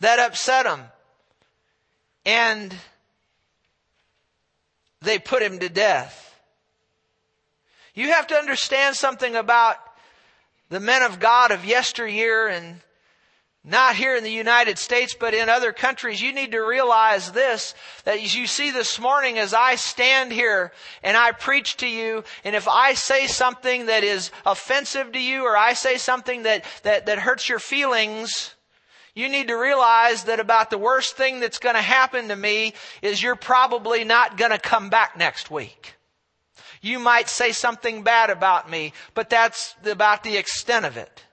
That 0.00 0.18
upset 0.18 0.66
him. 0.66 0.82
And 2.26 2.74
they 5.00 5.18
put 5.18 5.42
him 5.42 5.58
to 5.60 5.70
death. 5.70 6.38
You 7.94 8.12
have 8.12 8.26
to 8.26 8.34
understand 8.34 8.94
something 8.94 9.34
about 9.36 9.76
the 10.68 10.80
men 10.80 11.02
of 11.02 11.18
God 11.18 11.50
of 11.50 11.64
yesteryear 11.64 12.46
and 12.48 12.80
not 13.68 13.96
here 13.96 14.14
in 14.14 14.22
the 14.22 14.30
United 14.30 14.78
States, 14.78 15.16
but 15.18 15.34
in 15.34 15.48
other 15.48 15.72
countries, 15.72 16.22
you 16.22 16.32
need 16.32 16.52
to 16.52 16.60
realize 16.60 17.32
this, 17.32 17.74
that 18.04 18.20
as 18.20 18.34
you 18.34 18.46
see 18.46 18.70
this 18.70 19.00
morning 19.00 19.38
as 19.38 19.52
I 19.52 19.74
stand 19.74 20.30
here 20.30 20.72
and 21.02 21.16
I 21.16 21.32
preach 21.32 21.76
to 21.78 21.88
you, 21.88 22.22
and 22.44 22.54
if 22.54 22.68
I 22.68 22.94
say 22.94 23.26
something 23.26 23.86
that 23.86 24.04
is 24.04 24.30
offensive 24.46 25.10
to 25.12 25.18
you 25.18 25.42
or 25.42 25.56
I 25.56 25.72
say 25.72 25.96
something 25.96 26.44
that, 26.44 26.64
that, 26.84 27.06
that 27.06 27.18
hurts 27.18 27.48
your 27.48 27.58
feelings, 27.58 28.54
you 29.16 29.28
need 29.28 29.48
to 29.48 29.54
realize 29.54 30.24
that 30.24 30.38
about 30.38 30.70
the 30.70 30.78
worst 30.78 31.16
thing 31.16 31.40
that's 31.40 31.58
going 31.58 31.74
to 31.74 31.82
happen 31.82 32.28
to 32.28 32.36
me 32.36 32.72
is 33.02 33.20
you're 33.20 33.34
probably 33.34 34.04
not 34.04 34.36
going 34.36 34.52
to 34.52 34.58
come 34.58 34.90
back 34.90 35.16
next 35.16 35.50
week. 35.50 35.94
You 36.82 37.00
might 37.00 37.28
say 37.28 37.50
something 37.50 38.04
bad 38.04 38.30
about 38.30 38.70
me, 38.70 38.92
but 39.14 39.28
that's 39.28 39.74
about 39.84 40.22
the 40.22 40.36
extent 40.36 40.86
of 40.86 40.96
it. 40.96 41.25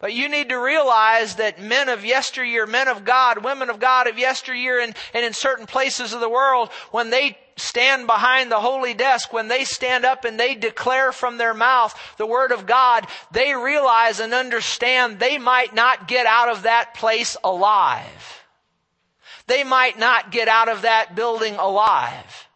But 0.00 0.14
you 0.14 0.28
need 0.28 0.50
to 0.50 0.56
realize 0.56 1.36
that 1.36 1.60
men 1.60 1.88
of 1.88 2.04
yesteryear, 2.04 2.66
men 2.66 2.86
of 2.86 3.04
God, 3.04 3.42
women 3.42 3.68
of 3.68 3.80
God 3.80 4.06
of 4.06 4.16
yesteryear 4.16 4.78
and, 4.78 4.94
and 5.12 5.24
in 5.24 5.32
certain 5.32 5.66
places 5.66 6.12
of 6.12 6.20
the 6.20 6.28
world, 6.28 6.70
when 6.92 7.10
they 7.10 7.36
stand 7.56 8.06
behind 8.06 8.48
the 8.48 8.60
holy 8.60 8.94
desk, 8.94 9.32
when 9.32 9.48
they 9.48 9.64
stand 9.64 10.04
up 10.04 10.24
and 10.24 10.38
they 10.38 10.54
declare 10.54 11.10
from 11.10 11.36
their 11.36 11.52
mouth 11.52 11.98
the 12.16 12.26
word 12.26 12.52
of 12.52 12.64
God, 12.64 13.08
they 13.32 13.54
realize 13.54 14.20
and 14.20 14.32
understand 14.32 15.18
they 15.18 15.36
might 15.36 15.74
not 15.74 16.06
get 16.06 16.26
out 16.26 16.48
of 16.48 16.62
that 16.62 16.94
place 16.94 17.36
alive. 17.42 18.44
They 19.48 19.64
might 19.64 19.98
not 19.98 20.30
get 20.30 20.46
out 20.46 20.68
of 20.68 20.82
that 20.82 21.16
building 21.16 21.56
alive. 21.56 22.46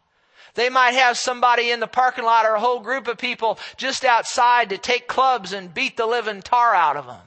They 0.54 0.68
might 0.68 0.92
have 0.92 1.18
somebody 1.18 1.72
in 1.72 1.80
the 1.80 1.88
parking 1.88 2.24
lot 2.24 2.46
or 2.46 2.54
a 2.54 2.60
whole 2.60 2.80
group 2.80 3.08
of 3.08 3.18
people 3.18 3.58
just 3.76 4.04
outside 4.04 4.68
to 4.68 4.78
take 4.78 5.08
clubs 5.08 5.52
and 5.52 5.74
beat 5.74 5.96
the 5.96 6.06
living 6.06 6.42
tar 6.42 6.72
out 6.72 6.96
of 6.96 7.06
them. 7.06 7.22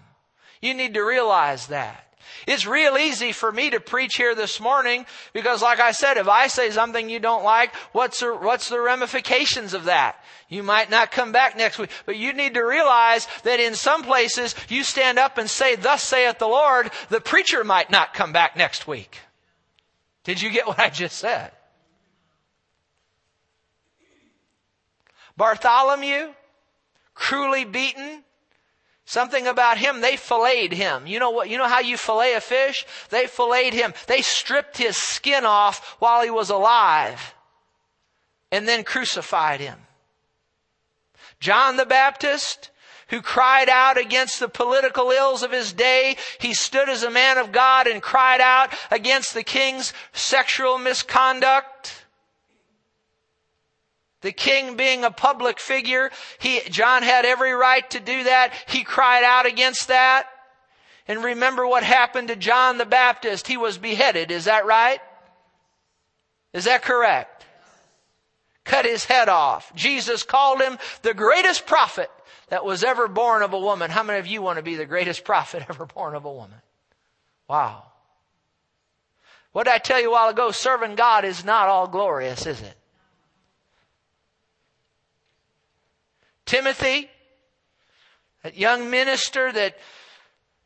You 0.62 0.74
need 0.74 0.94
to 0.94 1.02
realize 1.02 1.68
that. 1.68 2.06
It's 2.48 2.66
real 2.66 2.98
easy 2.98 3.32
for 3.32 3.52
me 3.52 3.72
to 3.72 3.80
preach 3.80 4.16
here 4.16 4.36
this 4.36 4.60
morning 4.60 5.06
because 5.34 5.62
like 5.62 5.80
I 5.80 5.92
said, 5.92 6.18
if 6.18 6.28
I 6.28 6.48
say 6.48 6.70
something 6.70 7.10
you 7.10 7.20
don't 7.20 7.44
like, 7.44 7.74
what's 7.92 8.20
the, 8.20 8.36
what's 8.36 8.70
the 8.70 8.80
ramifications 8.80 9.74
of 9.74 9.86
that? 9.86 10.18
You 10.48 10.62
might 10.62 10.92
not 10.92 11.12
come 11.12 11.32
back 11.32 11.58
next 11.58 11.80
week, 11.80 11.90
but 12.06 12.18
you 12.18 12.34
need 12.34 12.54
to 12.54 12.62
realize 12.62 13.28
that 13.44 13.60
in 13.60 13.74
some 13.74 14.04
places 14.04 14.54
you 14.70 14.84
stand 14.84 15.18
up 15.18 15.38
and 15.38 15.50
say, 15.50 15.76
thus 15.76 16.04
saith 16.04 16.38
the 16.38 16.48
Lord, 16.48 16.92
the 17.10 17.22
preacher 17.22 17.64
might 17.64 17.90
not 17.90 18.14
come 18.14 18.32
back 18.32 18.56
next 18.56 18.88
week. 18.88 19.20
Did 20.24 20.42
you 20.42 20.50
get 20.50 20.68
what 20.68 20.80
I 20.80 20.90
just 20.90 21.18
said? 21.18 21.52
Bartholomew, 25.38 26.34
cruelly 27.14 27.66
beaten, 27.66 28.24
Something 29.06 29.46
about 29.46 29.78
him, 29.78 30.02
they 30.02 30.18
filleted 30.18 30.74
him. 30.74 31.06
You 31.06 31.20
know 31.20 31.30
what, 31.30 31.50
you 31.50 31.58
know 31.58 31.68
how 31.68 31.80
you 31.80 31.96
fillet 31.96 32.34
a 32.34 32.42
fish? 32.42 32.86
They 33.10 33.28
filleted 33.28 33.74
him. 33.74 33.94
They 34.08 34.22
stripped 34.22 34.78
his 34.78 34.98
skin 34.98 35.46
off 35.46 35.96
while 36.00 36.24
he 36.24 36.32
was 36.32 36.50
alive 36.50 37.36
and 38.52 38.68
then 38.68 38.84
crucified 38.84 39.60
him. 39.60 39.80
John 41.40 41.78
the 41.78 41.86
Baptist, 41.86 42.72
who 43.10 43.22
cried 43.22 43.70
out 43.70 43.98
against 43.98 44.40
the 44.40 44.50
political 44.50 45.12
ills 45.12 45.44
of 45.44 45.52
his 45.52 45.74
day. 45.74 46.18
He 46.40 46.54
stood 46.54 46.90
as 46.90 47.04
a 47.04 47.12
man 47.12 47.38
of 47.38 47.52
God 47.52 47.88
and 47.88 48.02
cried 48.02 48.42
out 48.42 48.74
against 48.90 49.34
the 49.34 49.44
king's 49.44 49.94
sexual 50.14 50.78
misconduct. 50.78 52.05
The 54.26 54.32
king 54.32 54.76
being 54.76 55.04
a 55.04 55.12
public 55.12 55.60
figure, 55.60 56.10
he, 56.40 56.60
John 56.72 57.04
had 57.04 57.26
every 57.26 57.52
right 57.52 57.88
to 57.92 58.00
do 58.00 58.24
that. 58.24 58.54
He 58.66 58.84
cried 58.84 59.24
out 59.24 59.46
against 59.46 59.90
that. 59.90 60.28
And 61.08 61.24
remember 61.24 61.68
what 61.68 61.84
happened 61.84 62.30
to 62.30 62.36
John 62.36 62.80
the 62.80 62.88
Baptist. 62.88 63.46
He 63.46 63.56
was 63.56 63.78
beheaded. 63.78 64.32
Is 64.32 64.46
that 64.46 64.66
right? 64.66 65.00
Is 66.54 66.66
that 66.66 66.82
correct? 66.82 67.46
Cut 68.64 68.86
his 68.86 69.06
head 69.06 69.30
off. 69.30 69.72
Jesus 69.76 70.24
called 70.24 70.60
him 70.60 70.80
the 71.04 71.14
greatest 71.14 71.68
prophet 71.68 72.10
that 72.50 72.66
was 72.66 72.84
ever 72.84 73.08
born 73.08 73.44
of 73.44 73.54
a 73.54 73.60
woman. 73.60 73.92
How 73.92 74.02
many 74.02 74.18
of 74.18 74.26
you 74.26 74.42
want 74.42 74.58
to 74.58 74.64
be 74.64 74.74
the 74.74 74.88
greatest 74.88 75.24
prophet 75.24 75.64
ever 75.70 75.86
born 75.86 76.16
of 76.16 76.26
a 76.26 76.34
woman? 76.34 76.64
Wow. 77.48 77.84
What 79.52 79.66
did 79.66 79.76
I 79.76 79.78
tell 79.78 80.02
you 80.02 80.10
a 80.10 80.12
while 80.12 80.30
ago? 80.30 80.50
Serving 80.50 80.96
God 80.96 81.26
is 81.26 81.46
not 81.46 81.68
all 81.68 81.86
glorious, 81.86 82.48
is 82.48 82.60
it? 82.60 82.76
Timothy, 86.46 87.10
that 88.44 88.58
young 88.58 88.90
minister 88.90 89.52
that 89.52 89.78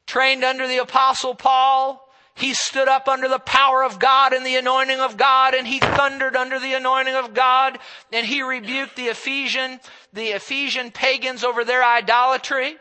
trained 0.06 0.44
under 0.44 0.68
the 0.68 0.80
apostle 0.80 1.36
Paul, 1.36 2.06
he 2.36 2.54
stood 2.54 2.88
up 2.88 3.08
under 3.08 3.28
the 3.28 3.40
power 3.40 3.84
of 3.84 4.00
God 4.00 4.34
and 4.34 4.46
the 4.46 4.56
anointing 4.56 5.00
of 5.00 5.18
God 5.18 5.54
and 5.54 5.68
he 5.68 5.80
thundered 5.80 6.36
under 6.36 6.60
the 6.60 6.74
anointing 6.74 7.16
of 7.16 7.34
God 7.34 7.80
and 8.12 8.26
he 8.26 8.42
rebuked 8.42 8.96
the 8.96 9.08
Ephesian, 9.08 9.80
the 10.14 10.30
Ephesian 10.30 10.92
pagans 10.92 11.44
over 11.44 11.64
their 11.64 11.84
idolatry. 11.84 12.78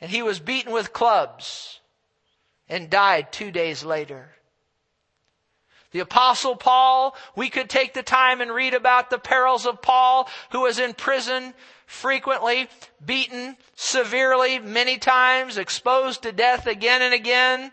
And 0.00 0.10
he 0.10 0.22
was 0.22 0.40
beaten 0.40 0.72
with 0.72 0.94
clubs 0.94 1.80
and 2.68 2.88
died 2.88 3.32
two 3.32 3.50
days 3.50 3.84
later. 3.84 4.32
The 5.92 6.00
apostle 6.00 6.56
Paul, 6.56 7.16
we 7.34 7.50
could 7.50 7.68
take 7.68 7.94
the 7.94 8.02
time 8.02 8.40
and 8.40 8.52
read 8.52 8.74
about 8.74 9.10
the 9.10 9.18
perils 9.18 9.66
of 9.66 9.82
Paul, 9.82 10.28
who 10.50 10.60
was 10.60 10.78
in 10.78 10.94
prison 10.94 11.54
frequently, 11.86 12.68
beaten 13.04 13.56
severely 13.74 14.60
many 14.60 14.98
times, 14.98 15.58
exposed 15.58 16.22
to 16.22 16.30
death 16.30 16.68
again 16.68 17.02
and 17.02 17.12
again, 17.12 17.72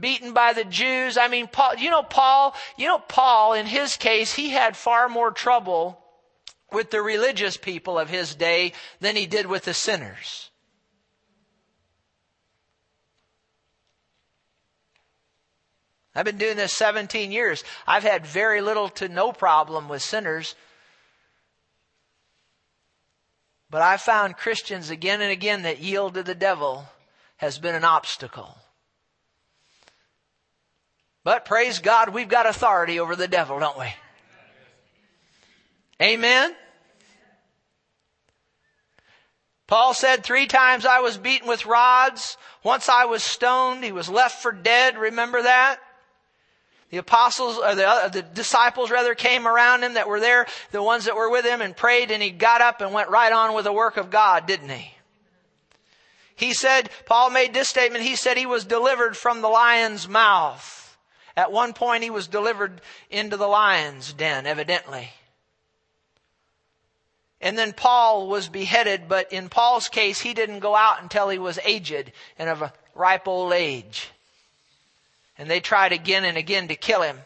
beaten 0.00 0.32
by 0.32 0.54
the 0.54 0.64
Jews. 0.64 1.18
I 1.18 1.28
mean, 1.28 1.46
Paul, 1.46 1.74
you 1.76 1.90
know, 1.90 2.02
Paul, 2.02 2.54
you 2.78 2.86
know, 2.86 2.98
Paul, 2.98 3.52
in 3.52 3.66
his 3.66 3.98
case, 3.98 4.32
he 4.32 4.50
had 4.50 4.74
far 4.74 5.08
more 5.10 5.30
trouble 5.30 6.02
with 6.72 6.90
the 6.90 7.02
religious 7.02 7.58
people 7.58 7.98
of 7.98 8.08
his 8.08 8.34
day 8.34 8.72
than 9.00 9.16
he 9.16 9.26
did 9.26 9.46
with 9.46 9.64
the 9.64 9.74
sinners. 9.74 10.50
I've 16.18 16.24
been 16.24 16.36
doing 16.36 16.56
this 16.56 16.72
17 16.72 17.30
years. 17.30 17.62
I've 17.86 18.02
had 18.02 18.26
very 18.26 18.60
little 18.60 18.88
to 18.88 19.08
no 19.08 19.30
problem 19.30 19.88
with 19.88 20.02
sinners. 20.02 20.56
But 23.70 23.82
I've 23.82 24.00
found 24.00 24.36
Christians 24.36 24.90
again 24.90 25.20
and 25.20 25.30
again 25.30 25.62
that 25.62 25.78
yield 25.78 26.14
to 26.14 26.24
the 26.24 26.34
devil 26.34 26.86
has 27.36 27.60
been 27.60 27.76
an 27.76 27.84
obstacle. 27.84 28.58
But 31.22 31.44
praise 31.44 31.78
God, 31.78 32.08
we've 32.08 32.28
got 32.28 32.46
authority 32.46 32.98
over 32.98 33.14
the 33.14 33.28
devil, 33.28 33.60
don't 33.60 33.78
we? 33.78 33.86
Amen? 36.02 36.52
Paul 39.68 39.94
said, 39.94 40.24
three 40.24 40.48
times 40.48 40.84
I 40.84 40.98
was 40.98 41.16
beaten 41.16 41.46
with 41.46 41.64
rods. 41.64 42.36
Once 42.64 42.88
I 42.88 43.04
was 43.04 43.22
stoned. 43.22 43.84
He 43.84 43.92
was 43.92 44.08
left 44.08 44.42
for 44.42 44.50
dead. 44.50 44.98
Remember 44.98 45.42
that? 45.42 45.78
The 46.90 46.96
apostles, 46.96 47.58
or 47.58 47.74
the, 47.74 47.86
uh, 47.86 48.08
the 48.08 48.22
disciples 48.22 48.90
rather, 48.90 49.14
came 49.14 49.46
around 49.46 49.82
him 49.82 49.94
that 49.94 50.08
were 50.08 50.20
there, 50.20 50.46
the 50.70 50.82
ones 50.82 51.04
that 51.04 51.16
were 51.16 51.30
with 51.30 51.44
him, 51.44 51.60
and 51.60 51.76
prayed, 51.76 52.10
and 52.10 52.22
he 52.22 52.30
got 52.30 52.62
up 52.62 52.80
and 52.80 52.94
went 52.94 53.10
right 53.10 53.32
on 53.32 53.54
with 53.54 53.64
the 53.64 53.72
work 53.72 53.98
of 53.98 54.10
God, 54.10 54.46
didn't 54.46 54.70
he? 54.70 54.94
He 56.34 56.54
said, 56.54 56.88
Paul 57.04 57.30
made 57.30 57.52
this 57.52 57.68
statement, 57.68 58.04
he 58.04 58.16
said 58.16 58.36
he 58.36 58.46
was 58.46 58.64
delivered 58.64 59.16
from 59.16 59.42
the 59.42 59.48
lion's 59.48 60.08
mouth. 60.08 60.96
At 61.36 61.52
one 61.52 61.72
point 61.72 62.04
he 62.04 62.10
was 62.10 62.26
delivered 62.26 62.80
into 63.10 63.36
the 63.36 63.46
lion's 63.46 64.12
den, 64.12 64.46
evidently. 64.46 65.10
And 67.40 67.58
then 67.58 67.72
Paul 67.72 68.28
was 68.28 68.48
beheaded, 68.48 69.08
but 69.08 69.32
in 69.32 69.48
Paul's 69.48 69.88
case, 69.88 70.20
he 70.20 70.34
didn't 70.34 70.60
go 70.60 70.74
out 70.74 71.02
until 71.02 71.28
he 71.28 71.38
was 71.38 71.58
aged 71.64 72.12
and 72.38 72.48
of 72.48 72.62
a 72.62 72.72
ripe 72.94 73.28
old 73.28 73.52
age. 73.52 74.10
And 75.38 75.48
they 75.48 75.60
tried 75.60 75.92
again 75.92 76.24
and 76.24 76.36
again 76.36 76.68
to 76.68 76.74
kill 76.74 77.02
him. 77.02 77.20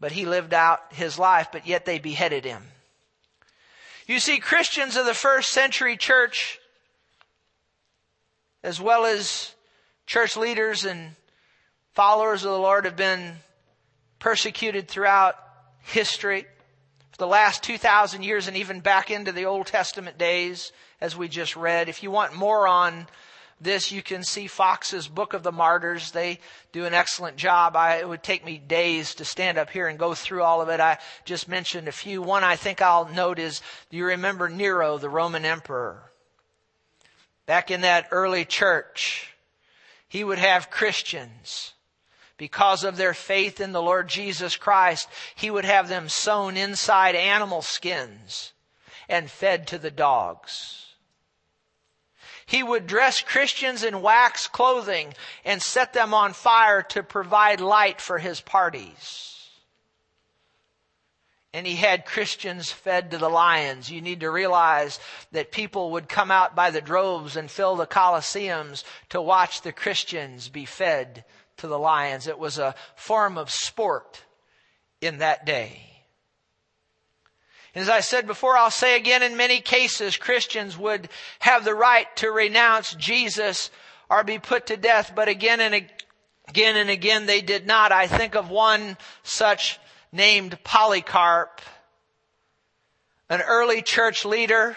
But 0.00 0.12
he 0.12 0.26
lived 0.26 0.54
out 0.54 0.80
his 0.92 1.18
life, 1.18 1.48
but 1.52 1.66
yet 1.66 1.84
they 1.84 1.98
beheaded 1.98 2.44
him. 2.44 2.62
You 4.06 4.18
see, 4.18 4.38
Christians 4.38 4.96
of 4.96 5.04
the 5.04 5.14
first 5.14 5.50
century 5.50 5.96
church, 5.96 6.58
as 8.62 8.80
well 8.80 9.04
as 9.04 9.54
church 10.06 10.36
leaders 10.36 10.84
and 10.84 11.16
followers 11.92 12.44
of 12.44 12.50
the 12.50 12.58
Lord, 12.58 12.84
have 12.84 12.96
been 12.96 13.36
persecuted 14.18 14.88
throughout 14.88 15.36
history 15.82 16.46
for 17.10 17.18
the 17.18 17.26
last 17.26 17.62
2,000 17.62 18.22
years 18.22 18.48
and 18.48 18.56
even 18.56 18.80
back 18.80 19.10
into 19.10 19.32
the 19.32 19.46
Old 19.46 19.66
Testament 19.66 20.18
days, 20.18 20.72
as 21.00 21.16
we 21.16 21.28
just 21.28 21.56
read. 21.56 21.88
If 21.88 22.02
you 22.02 22.10
want 22.10 22.34
more 22.34 22.68
on 22.68 23.06
this, 23.60 23.90
you 23.90 24.02
can 24.02 24.22
see 24.22 24.46
Foxe's 24.46 25.08
Book 25.08 25.32
of 25.32 25.42
the 25.42 25.52
Martyrs. 25.52 26.10
They 26.10 26.40
do 26.72 26.84
an 26.84 26.92
excellent 26.92 27.36
job. 27.36 27.74
I, 27.74 27.96
it 27.96 28.08
would 28.08 28.22
take 28.22 28.44
me 28.44 28.58
days 28.58 29.14
to 29.14 29.24
stand 29.24 29.56
up 29.56 29.70
here 29.70 29.88
and 29.88 29.98
go 29.98 30.14
through 30.14 30.42
all 30.42 30.60
of 30.60 30.68
it. 30.68 30.78
I 30.78 30.98
just 31.24 31.48
mentioned 31.48 31.88
a 31.88 31.92
few. 31.92 32.20
One 32.20 32.44
I 32.44 32.56
think 32.56 32.82
I'll 32.82 33.08
note 33.08 33.38
is, 33.38 33.62
do 33.90 33.96
you 33.96 34.06
remember 34.06 34.48
Nero, 34.48 34.98
the 34.98 35.08
Roman 35.08 35.44
emperor? 35.44 36.02
Back 37.46 37.70
in 37.70 37.80
that 37.82 38.08
early 38.10 38.44
church, 38.44 39.34
he 40.08 40.22
would 40.22 40.38
have 40.38 40.70
Christians 40.70 41.72
because 42.36 42.84
of 42.84 42.96
their 42.96 43.14
faith 43.14 43.60
in 43.60 43.72
the 43.72 43.82
Lord 43.82 44.08
Jesus 44.08 44.56
Christ, 44.56 45.08
he 45.34 45.50
would 45.50 45.64
have 45.64 45.88
them 45.88 46.08
sewn 46.08 46.56
inside 46.56 47.14
animal 47.14 47.62
skins 47.62 48.52
and 49.08 49.30
fed 49.30 49.66
to 49.68 49.78
the 49.78 49.90
dogs. 49.90 50.85
He 52.46 52.62
would 52.62 52.86
dress 52.86 53.20
Christians 53.20 53.82
in 53.82 54.02
wax 54.02 54.46
clothing 54.46 55.14
and 55.44 55.60
set 55.60 55.92
them 55.92 56.14
on 56.14 56.32
fire 56.32 56.82
to 56.90 57.02
provide 57.02 57.60
light 57.60 58.00
for 58.00 58.18
his 58.18 58.40
parties. 58.40 59.32
And 61.52 61.66
he 61.66 61.76
had 61.76 62.06
Christians 62.06 62.70
fed 62.70 63.10
to 63.10 63.18
the 63.18 63.30
lions. 63.30 63.90
You 63.90 64.00
need 64.00 64.20
to 64.20 64.30
realize 64.30 65.00
that 65.32 65.50
people 65.50 65.92
would 65.92 66.08
come 66.08 66.30
out 66.30 66.54
by 66.54 66.70
the 66.70 66.82
droves 66.82 67.34
and 67.36 67.50
fill 67.50 67.76
the 67.76 67.86
Colosseums 67.86 68.84
to 69.08 69.20
watch 69.20 69.62
the 69.62 69.72
Christians 69.72 70.48
be 70.48 70.66
fed 70.66 71.24
to 71.56 71.66
the 71.66 71.78
lions. 71.78 72.26
It 72.26 72.38
was 72.38 72.58
a 72.58 72.74
form 72.94 73.38
of 73.38 73.50
sport 73.50 74.22
in 75.00 75.18
that 75.18 75.46
day. 75.46 75.95
As 77.76 77.90
I 77.90 78.00
said 78.00 78.26
before, 78.26 78.56
I'll 78.56 78.70
say 78.70 78.96
again, 78.96 79.22
in 79.22 79.36
many 79.36 79.60
cases, 79.60 80.16
Christians 80.16 80.78
would 80.78 81.10
have 81.40 81.62
the 81.62 81.74
right 81.74 82.06
to 82.16 82.30
renounce 82.30 82.94
Jesus 82.94 83.70
or 84.08 84.24
be 84.24 84.38
put 84.38 84.68
to 84.68 84.78
death, 84.78 85.12
but 85.14 85.28
again 85.28 85.60
and 85.60 85.86
again 86.48 86.76
and 86.78 86.88
again 86.88 87.26
they 87.26 87.42
did 87.42 87.66
not. 87.66 87.92
I 87.92 88.06
think 88.06 88.34
of 88.34 88.48
one 88.48 88.96
such 89.22 89.78
named 90.10 90.58
Polycarp, 90.64 91.60
an 93.28 93.42
early 93.42 93.82
church 93.82 94.24
leader. 94.24 94.74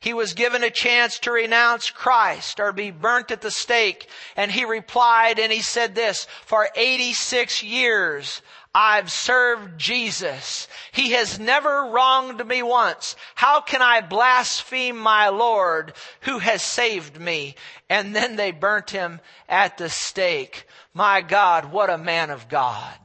He 0.00 0.12
was 0.12 0.34
given 0.34 0.64
a 0.64 0.70
chance 0.70 1.20
to 1.20 1.30
renounce 1.30 1.90
Christ 1.90 2.58
or 2.58 2.72
be 2.72 2.90
burnt 2.90 3.30
at 3.30 3.42
the 3.42 3.52
stake. 3.52 4.08
And 4.34 4.50
he 4.50 4.64
replied 4.64 5.38
and 5.38 5.52
he 5.52 5.62
said 5.62 5.94
this, 5.94 6.26
for 6.44 6.68
86 6.74 7.62
years 7.62 8.42
I've 8.74 9.12
served 9.12 9.78
Jesus. 9.78 10.66
He 10.92 11.12
has 11.12 11.38
never 11.38 11.90
wronged 11.90 12.46
me 12.46 12.62
once. 12.62 13.16
How 13.34 13.60
can 13.60 13.82
I 13.82 14.00
blaspheme 14.00 14.96
my 14.96 15.28
Lord 15.28 15.92
who 16.22 16.38
has 16.38 16.62
saved 16.62 17.20
me? 17.20 17.54
And 17.90 18.16
then 18.16 18.36
they 18.36 18.50
burnt 18.50 18.90
him 18.90 19.20
at 19.46 19.76
the 19.76 19.90
stake. 19.90 20.66
My 20.94 21.20
God, 21.20 21.70
what 21.70 21.90
a 21.90 21.98
man 21.98 22.30
of 22.30 22.48
God. 22.48 22.96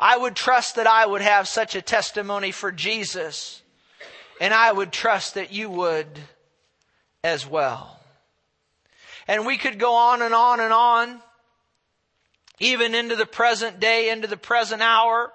I 0.00 0.16
would 0.16 0.34
trust 0.34 0.76
that 0.76 0.86
I 0.86 1.04
would 1.04 1.22
have 1.22 1.46
such 1.46 1.74
a 1.74 1.82
testimony 1.82 2.50
for 2.50 2.72
Jesus. 2.72 3.62
And 4.40 4.54
I 4.54 4.72
would 4.72 4.92
trust 4.92 5.34
that 5.34 5.52
you 5.52 5.68
would 5.68 6.08
as 7.22 7.46
well. 7.46 8.00
And 9.28 9.44
we 9.44 9.58
could 9.58 9.78
go 9.78 9.94
on 9.94 10.22
and 10.22 10.34
on 10.34 10.60
and 10.60 10.72
on 10.72 11.22
even 12.60 12.94
into 12.94 13.16
the 13.16 13.26
present 13.26 13.80
day, 13.80 14.10
into 14.10 14.26
the 14.28 14.36
present 14.36 14.82
hour. 14.82 15.32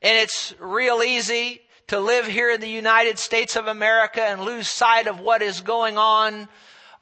And 0.00 0.18
it's 0.18 0.54
real 0.58 1.02
easy 1.02 1.62
to 1.88 2.00
live 2.00 2.26
here 2.26 2.50
in 2.50 2.60
the 2.60 2.68
United 2.68 3.18
States 3.18 3.56
of 3.56 3.66
America 3.66 4.22
and 4.22 4.42
lose 4.42 4.68
sight 4.68 5.06
of 5.06 5.20
what 5.20 5.42
is 5.42 5.60
going 5.60 5.98
on 5.98 6.48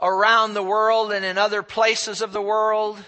around 0.00 0.54
the 0.54 0.62
world 0.62 1.12
and 1.12 1.24
in 1.24 1.38
other 1.38 1.62
places 1.62 2.22
of 2.22 2.32
the 2.32 2.42
world. 2.42 2.98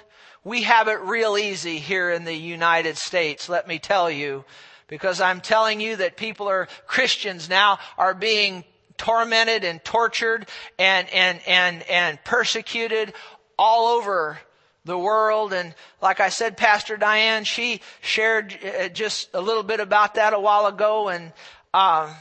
We 0.44 0.62
have 0.62 0.88
it 0.88 1.00
real 1.00 1.38
easy 1.38 1.78
here 1.78 2.10
in 2.10 2.24
the 2.24 2.34
United 2.34 2.96
States, 2.96 3.48
let 3.48 3.68
me 3.68 3.78
tell 3.78 4.10
you, 4.10 4.44
because 4.88 5.20
I'm 5.20 5.40
telling 5.40 5.80
you 5.80 5.96
that 5.96 6.16
people 6.16 6.48
are, 6.48 6.68
Christians 6.86 7.48
now 7.48 7.78
are 7.96 8.14
being 8.14 8.64
tormented 8.96 9.64
and 9.64 9.82
tortured 9.84 10.48
and, 10.78 11.08
and, 11.10 11.40
and, 11.46 11.82
and 11.84 12.18
persecuted 12.24 13.14
all 13.58 13.86
over 13.86 14.38
the 14.84 14.98
world. 14.98 15.52
And 15.52 15.74
like 16.00 16.20
I 16.20 16.28
said, 16.28 16.56
Pastor 16.56 16.96
Diane, 16.96 17.44
she 17.44 17.80
shared 18.00 18.58
uh, 18.64 18.88
just 18.88 19.30
a 19.34 19.40
little 19.40 19.62
bit 19.62 19.80
about 19.80 20.14
that 20.14 20.32
a 20.32 20.40
while 20.40 20.66
ago 20.66 21.08
and, 21.08 21.32
uh, 21.72 22.12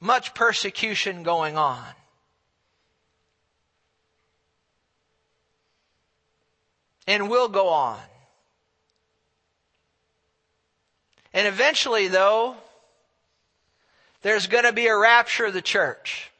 much 0.00 0.34
persecution 0.34 1.22
going 1.22 1.56
on. 1.56 1.84
And 7.06 7.28
will 7.28 7.48
go 7.48 7.68
on. 7.68 8.00
And 11.34 11.46
eventually 11.46 12.08
though, 12.08 12.56
there's 14.22 14.46
going 14.46 14.64
to 14.64 14.72
be 14.72 14.86
a 14.86 14.96
rapture 14.96 15.46
of 15.46 15.54
the 15.54 15.62
church. 15.62 16.30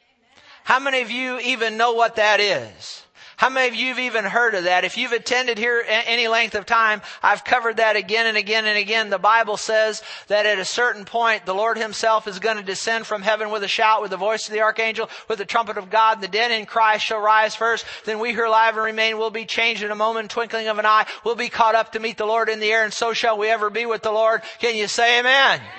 How 0.63 0.79
many 0.79 1.01
of 1.01 1.11
you 1.11 1.39
even 1.39 1.75
know 1.75 1.93
what 1.93 2.15
that 2.15 2.39
is? 2.39 3.03
How 3.43 3.49
many 3.49 3.67
of 3.67 3.75
you 3.75 3.89
have 3.89 3.99
even 3.99 4.23
heard 4.23 4.55
of 4.55 4.63
that? 4.63 4.85
If 4.85 4.97
you've 4.97 5.11
attended 5.11 5.57
here 5.57 5.83
any 5.85 6.29
length 6.29 6.55
of 6.55 6.65
time, 6.65 7.01
I've 7.21 7.43
covered 7.43 7.75
that 7.75 7.97
again 7.97 8.25
and 8.25 8.37
again 8.37 8.65
and 8.65 8.77
again. 8.77 9.09
The 9.09 9.19
Bible 9.19 9.57
says 9.57 10.01
that 10.27 10.45
at 10.45 10.59
a 10.59 10.63
certain 10.63 11.03
point, 11.03 11.45
the 11.45 11.53
Lord 11.53 11.77
himself 11.77 12.25
is 12.25 12.39
going 12.39 12.55
to 12.55 12.63
descend 12.63 13.05
from 13.05 13.21
heaven 13.21 13.51
with 13.51 13.61
a 13.63 13.67
shout, 13.67 14.01
with 14.01 14.11
the 14.11 14.15
voice 14.15 14.47
of 14.47 14.53
the 14.53 14.61
archangel, 14.61 15.09
with 15.27 15.39
the 15.39 15.45
trumpet 15.45 15.77
of 15.77 15.89
God. 15.89 16.21
The 16.21 16.29
dead 16.29 16.51
in 16.51 16.65
Christ 16.65 17.03
shall 17.03 17.19
rise 17.19 17.53
first. 17.53 17.85
Then 18.05 18.19
we 18.19 18.31
who 18.31 18.43
are 18.43 18.45
alive 18.45 18.77
and 18.77 18.85
remain 18.85 19.17
will 19.17 19.29
be 19.29 19.43
changed 19.43 19.83
in 19.83 19.91
a 19.91 19.95
moment, 19.95 20.31
twinkling 20.31 20.69
of 20.69 20.79
an 20.79 20.85
eye. 20.85 21.05
We'll 21.25 21.35
be 21.35 21.49
caught 21.49 21.75
up 21.75 21.91
to 21.91 21.99
meet 21.99 22.17
the 22.17 22.25
Lord 22.25 22.47
in 22.47 22.61
the 22.61 22.71
air, 22.71 22.85
and 22.85 22.93
so 22.93 23.11
shall 23.11 23.37
we 23.37 23.49
ever 23.49 23.69
be 23.69 23.85
with 23.85 24.03
the 24.03 24.11
Lord. 24.13 24.41
Can 24.59 24.77
you 24.77 24.87
say 24.87 25.19
amen? 25.19 25.59
amen. 25.59 25.69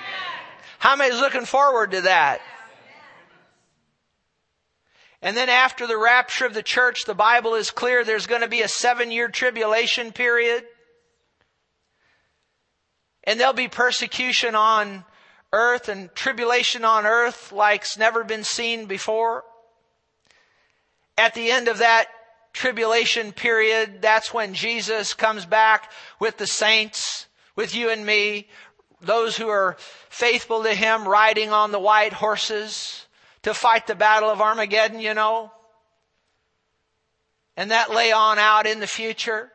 How 0.77 0.95
many 0.95 1.15
is 1.15 1.19
looking 1.19 1.45
forward 1.45 1.93
to 1.93 2.01
that? 2.01 2.41
And 5.21 5.35
then 5.35 5.49
after 5.49 5.87
the 5.87 5.97
rapture 5.97 6.45
of 6.45 6.53
the 6.53 6.63
church, 6.63 7.05
the 7.05 7.15
Bible 7.15 7.55
is 7.55 7.71
clear 7.71 8.03
there's 8.03 8.27
going 8.27 8.41
to 8.41 8.47
be 8.47 8.61
a 8.61 8.67
seven 8.67 9.11
year 9.11 9.27
tribulation 9.27 10.11
period. 10.11 10.63
And 13.23 13.39
there'll 13.39 13.53
be 13.53 13.67
persecution 13.67 14.55
on 14.55 15.03
earth 15.51 15.89
and 15.89 16.13
tribulation 16.13 16.85
on 16.85 17.05
earth 17.05 17.51
like's 17.51 17.97
never 17.97 18.23
been 18.23 18.43
seen 18.43 18.85
before. 18.85 19.43
At 21.17 21.33
the 21.33 21.49
end 21.49 21.69
of 21.69 21.79
that 21.79 22.07
tribulation 22.53 23.31
period, 23.31 24.01
that's 24.01 24.33
when 24.33 24.53
Jesus 24.53 25.13
comes 25.13 25.45
back 25.45 25.91
with 26.19 26.37
the 26.37 26.47
saints, 26.47 27.27
with 27.55 27.73
you 27.73 27.89
and 27.89 28.05
me, 28.05 28.47
those 29.01 29.37
who 29.37 29.47
are 29.47 29.77
faithful 30.09 30.63
to 30.63 30.73
Him 30.73 31.07
riding 31.07 31.51
on 31.51 31.71
the 31.71 31.79
white 31.79 32.13
horses 32.13 33.04
to 33.45 33.53
fight 33.53 33.85
the 33.85 33.93
battle 33.93 34.31
of 34.31 34.41
Armageddon, 34.41 34.99
you 34.99 35.13
know. 35.13 35.51
And 37.55 37.69
that 37.69 37.93
lay 37.93 38.11
on 38.11 38.39
out 38.39 38.65
in 38.65 38.79
the 38.79 38.87
future. 38.87 39.51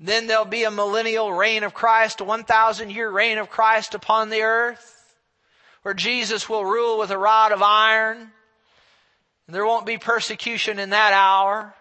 Then 0.00 0.26
there'll 0.26 0.46
be 0.46 0.64
a 0.64 0.70
millennial 0.70 1.30
reign 1.30 1.62
of 1.62 1.74
Christ, 1.74 2.22
a 2.22 2.24
1,000 2.24 2.88
year 2.88 3.10
reign 3.10 3.36
of 3.36 3.50
Christ 3.50 3.94
upon 3.94 4.30
the 4.30 4.40
earth, 4.40 5.14
where 5.82 5.92
Jesus 5.92 6.48
will 6.48 6.64
rule 6.64 6.98
with 6.98 7.10
a 7.10 7.18
rod 7.18 7.52
of 7.52 7.60
iron. 7.60 8.32
And 9.46 9.54
There 9.54 9.66
won't 9.66 9.84
be 9.84 9.98
persecution 9.98 10.78
in 10.78 10.88
that 10.88 11.12
hour. 11.12 11.74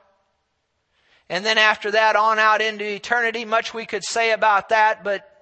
And 1.29 1.45
then 1.45 1.57
after 1.57 1.91
that 1.91 2.17
on 2.17 2.39
out 2.39 2.61
into 2.61 2.83
eternity, 2.83 3.45
much 3.45 3.73
we 3.73 3.85
could 3.85 4.03
say 4.03 4.31
about 4.31 4.67
that, 4.67 5.01
but 5.01 5.32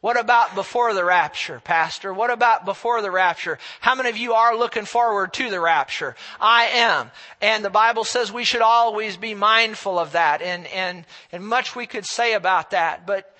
what 0.00 0.18
about 0.18 0.54
before 0.54 0.94
the 0.94 1.04
rapture, 1.04 1.60
Pastor? 1.64 2.14
What 2.14 2.30
about 2.30 2.64
before 2.64 3.02
the 3.02 3.10
rapture? 3.10 3.58
How 3.80 3.96
many 3.96 4.08
of 4.08 4.16
you 4.16 4.34
are 4.34 4.56
looking 4.56 4.84
forward 4.84 5.32
to 5.34 5.50
the 5.50 5.60
rapture? 5.60 6.14
I 6.40 6.66
am. 6.66 7.10
And 7.40 7.64
the 7.64 7.70
Bible 7.70 8.04
says 8.04 8.30
we 8.30 8.44
should 8.44 8.62
always 8.62 9.16
be 9.16 9.34
mindful 9.34 9.98
of 9.98 10.12
that 10.12 10.40
and, 10.40 10.68
and, 10.68 11.04
and 11.32 11.44
much 11.44 11.74
we 11.74 11.86
could 11.86 12.06
say 12.06 12.34
about 12.34 12.70
that. 12.70 13.06
But 13.06 13.34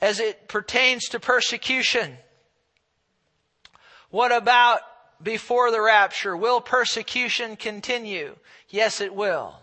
as 0.00 0.18
it 0.18 0.48
pertains 0.48 1.10
to 1.10 1.20
persecution, 1.20 2.16
what 4.10 4.32
about 4.32 4.80
before 5.22 5.70
the 5.70 5.80
rapture? 5.80 6.36
Will 6.36 6.60
persecution 6.60 7.54
continue? 7.54 8.34
Yes, 8.68 9.00
it 9.00 9.14
will. 9.14 9.54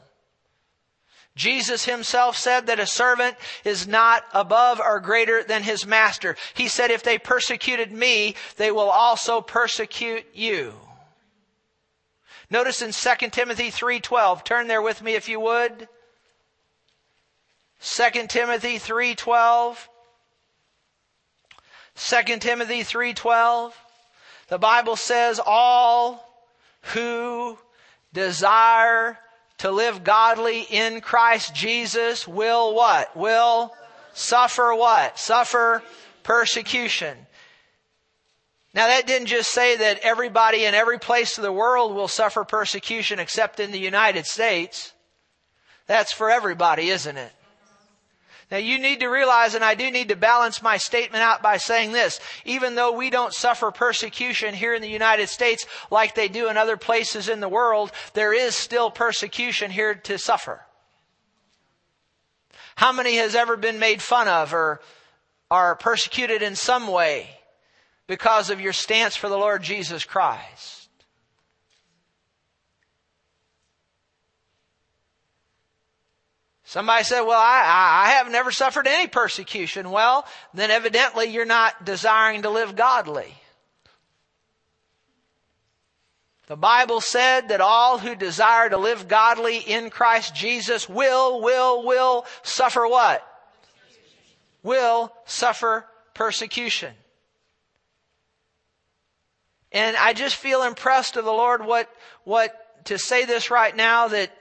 Jesus 1.37 1.85
himself 1.85 2.35
said 2.35 2.65
that 2.65 2.79
a 2.79 2.87
servant 2.87 3.37
is 3.63 3.87
not 3.87 4.25
above 4.33 4.81
or 4.81 4.99
greater 4.99 5.43
than 5.43 5.63
his 5.63 5.85
master. 5.85 6.35
He 6.55 6.67
said, 6.67 6.91
if 6.91 7.03
they 7.03 7.19
persecuted 7.19 7.91
me, 7.91 8.35
they 8.57 8.71
will 8.71 8.89
also 8.89 9.39
persecute 9.39 10.25
you. 10.33 10.73
Notice 12.49 12.81
in 12.81 12.91
2 12.91 13.29
Timothy 13.29 13.69
3.12, 13.69 14.43
turn 14.43 14.67
there 14.67 14.81
with 14.81 15.01
me 15.01 15.13
if 15.13 15.29
you 15.29 15.39
would. 15.39 15.87
2 17.81 18.27
Timothy 18.27 18.79
3.12. 18.79 19.77
2 21.95 22.39
Timothy 22.39 22.81
3.12. 22.81 23.73
The 24.47 24.57
Bible 24.57 24.95
says, 24.95 25.39
all 25.45 26.47
who 26.93 27.59
desire 28.13 29.19
to 29.59 29.71
live 29.71 30.03
godly 30.03 30.61
in 30.61 31.01
Christ 31.01 31.53
Jesus 31.55 32.27
will 32.27 32.75
what? 32.75 33.15
Will 33.15 33.73
suffer 34.13 34.73
what? 34.73 35.17
Suffer 35.17 35.83
persecution. 36.23 37.17
Now 38.73 38.87
that 38.87 39.07
didn't 39.07 39.27
just 39.27 39.49
say 39.49 39.77
that 39.77 39.99
everybody 39.99 40.65
in 40.65 40.75
every 40.75 40.99
place 40.99 41.37
of 41.37 41.43
the 41.43 41.51
world 41.51 41.95
will 41.95 42.07
suffer 42.07 42.43
persecution 42.43 43.19
except 43.19 43.59
in 43.59 43.71
the 43.71 43.79
United 43.79 44.25
States. 44.25 44.93
That's 45.87 46.13
for 46.13 46.29
everybody, 46.29 46.89
isn't 46.89 47.17
it? 47.17 47.31
Now 48.49 48.57
you 48.57 48.79
need 48.79 49.01
to 49.01 49.07
realize, 49.07 49.55
and 49.55 49.63
I 49.63 49.75
do 49.75 49.91
need 49.91 50.07
to 50.07 50.15
balance 50.15 50.61
my 50.61 50.77
statement 50.77 51.21
out 51.21 51.41
by 51.41 51.57
saying 51.57 51.91
this, 51.91 52.19
even 52.45 52.75
though 52.75 52.93
we 52.93 53.09
don't 53.09 53.33
suffer 53.33 53.71
persecution 53.71 54.53
here 54.53 54.73
in 54.73 54.81
the 54.81 54.87
United 54.87 55.27
States 55.27 55.65
like 55.91 56.15
they 56.15 56.29
do 56.29 56.47
in 56.47 56.55
other 56.55 56.77
places 56.77 57.27
in 57.27 57.41
the 57.41 57.49
world, 57.49 57.91
there 58.13 58.33
is 58.33 58.55
still 58.55 58.89
persecution 58.89 59.69
here 59.69 59.95
to 59.95 60.17
suffer. 60.17 60.65
How 62.77 62.93
many 62.93 63.17
has 63.17 63.35
ever 63.35 63.57
been 63.57 63.79
made 63.79 64.01
fun 64.01 64.29
of 64.29 64.53
or 64.53 64.81
are 65.51 65.75
persecuted 65.75 66.41
in 66.41 66.55
some 66.55 66.87
way 66.87 67.29
because 68.05 68.49
of 68.49 68.61
your 68.61 68.73
stance 68.73 69.17
for 69.17 69.27
the 69.27 69.37
Lord 69.37 69.61
Jesus 69.61 70.05
Christ? 70.05 70.86
Somebody 76.67 77.05
said, 77.05 77.21
well, 77.21 77.39
I, 77.39 78.05
I 78.07 78.09
have 78.17 78.29
never 78.29 78.51
suffered 78.51 78.87
any 78.87 79.07
persecution. 79.07 79.89
Well, 79.89 80.27
then 80.53 80.69
evidently 80.69 81.25
you're 81.25 81.45
not 81.45 81.85
desiring 81.85 82.43
to 82.43 82.49
live 82.49 82.75
godly. 82.75 83.33
The 86.47 86.57
Bible 86.57 87.01
said 87.01 87.49
that 87.49 87.61
all 87.61 87.97
who 87.97 88.15
desire 88.15 88.69
to 88.69 88.77
live 88.77 89.07
godly 89.07 89.57
in 89.57 89.89
Christ 89.89 90.35
Jesus 90.35 90.87
will, 90.87 91.41
will, 91.41 91.85
will 91.85 92.25
suffer 92.43 92.87
what? 92.87 93.25
will 94.67 95.13
suffer 95.23 95.87
persecution. 96.13 96.93
And 99.71 99.95
I 99.95 100.11
just 100.11 100.35
feel 100.35 100.63
impressed 100.63 101.15
of 101.15 101.23
the 101.23 101.31
Lord 101.31 101.65
what, 101.65 101.89
what, 102.25 102.85
to 102.85 102.97
say 102.97 103.23
this 103.23 103.49
right 103.49 103.73
now 103.75 104.09
that, 104.09 104.31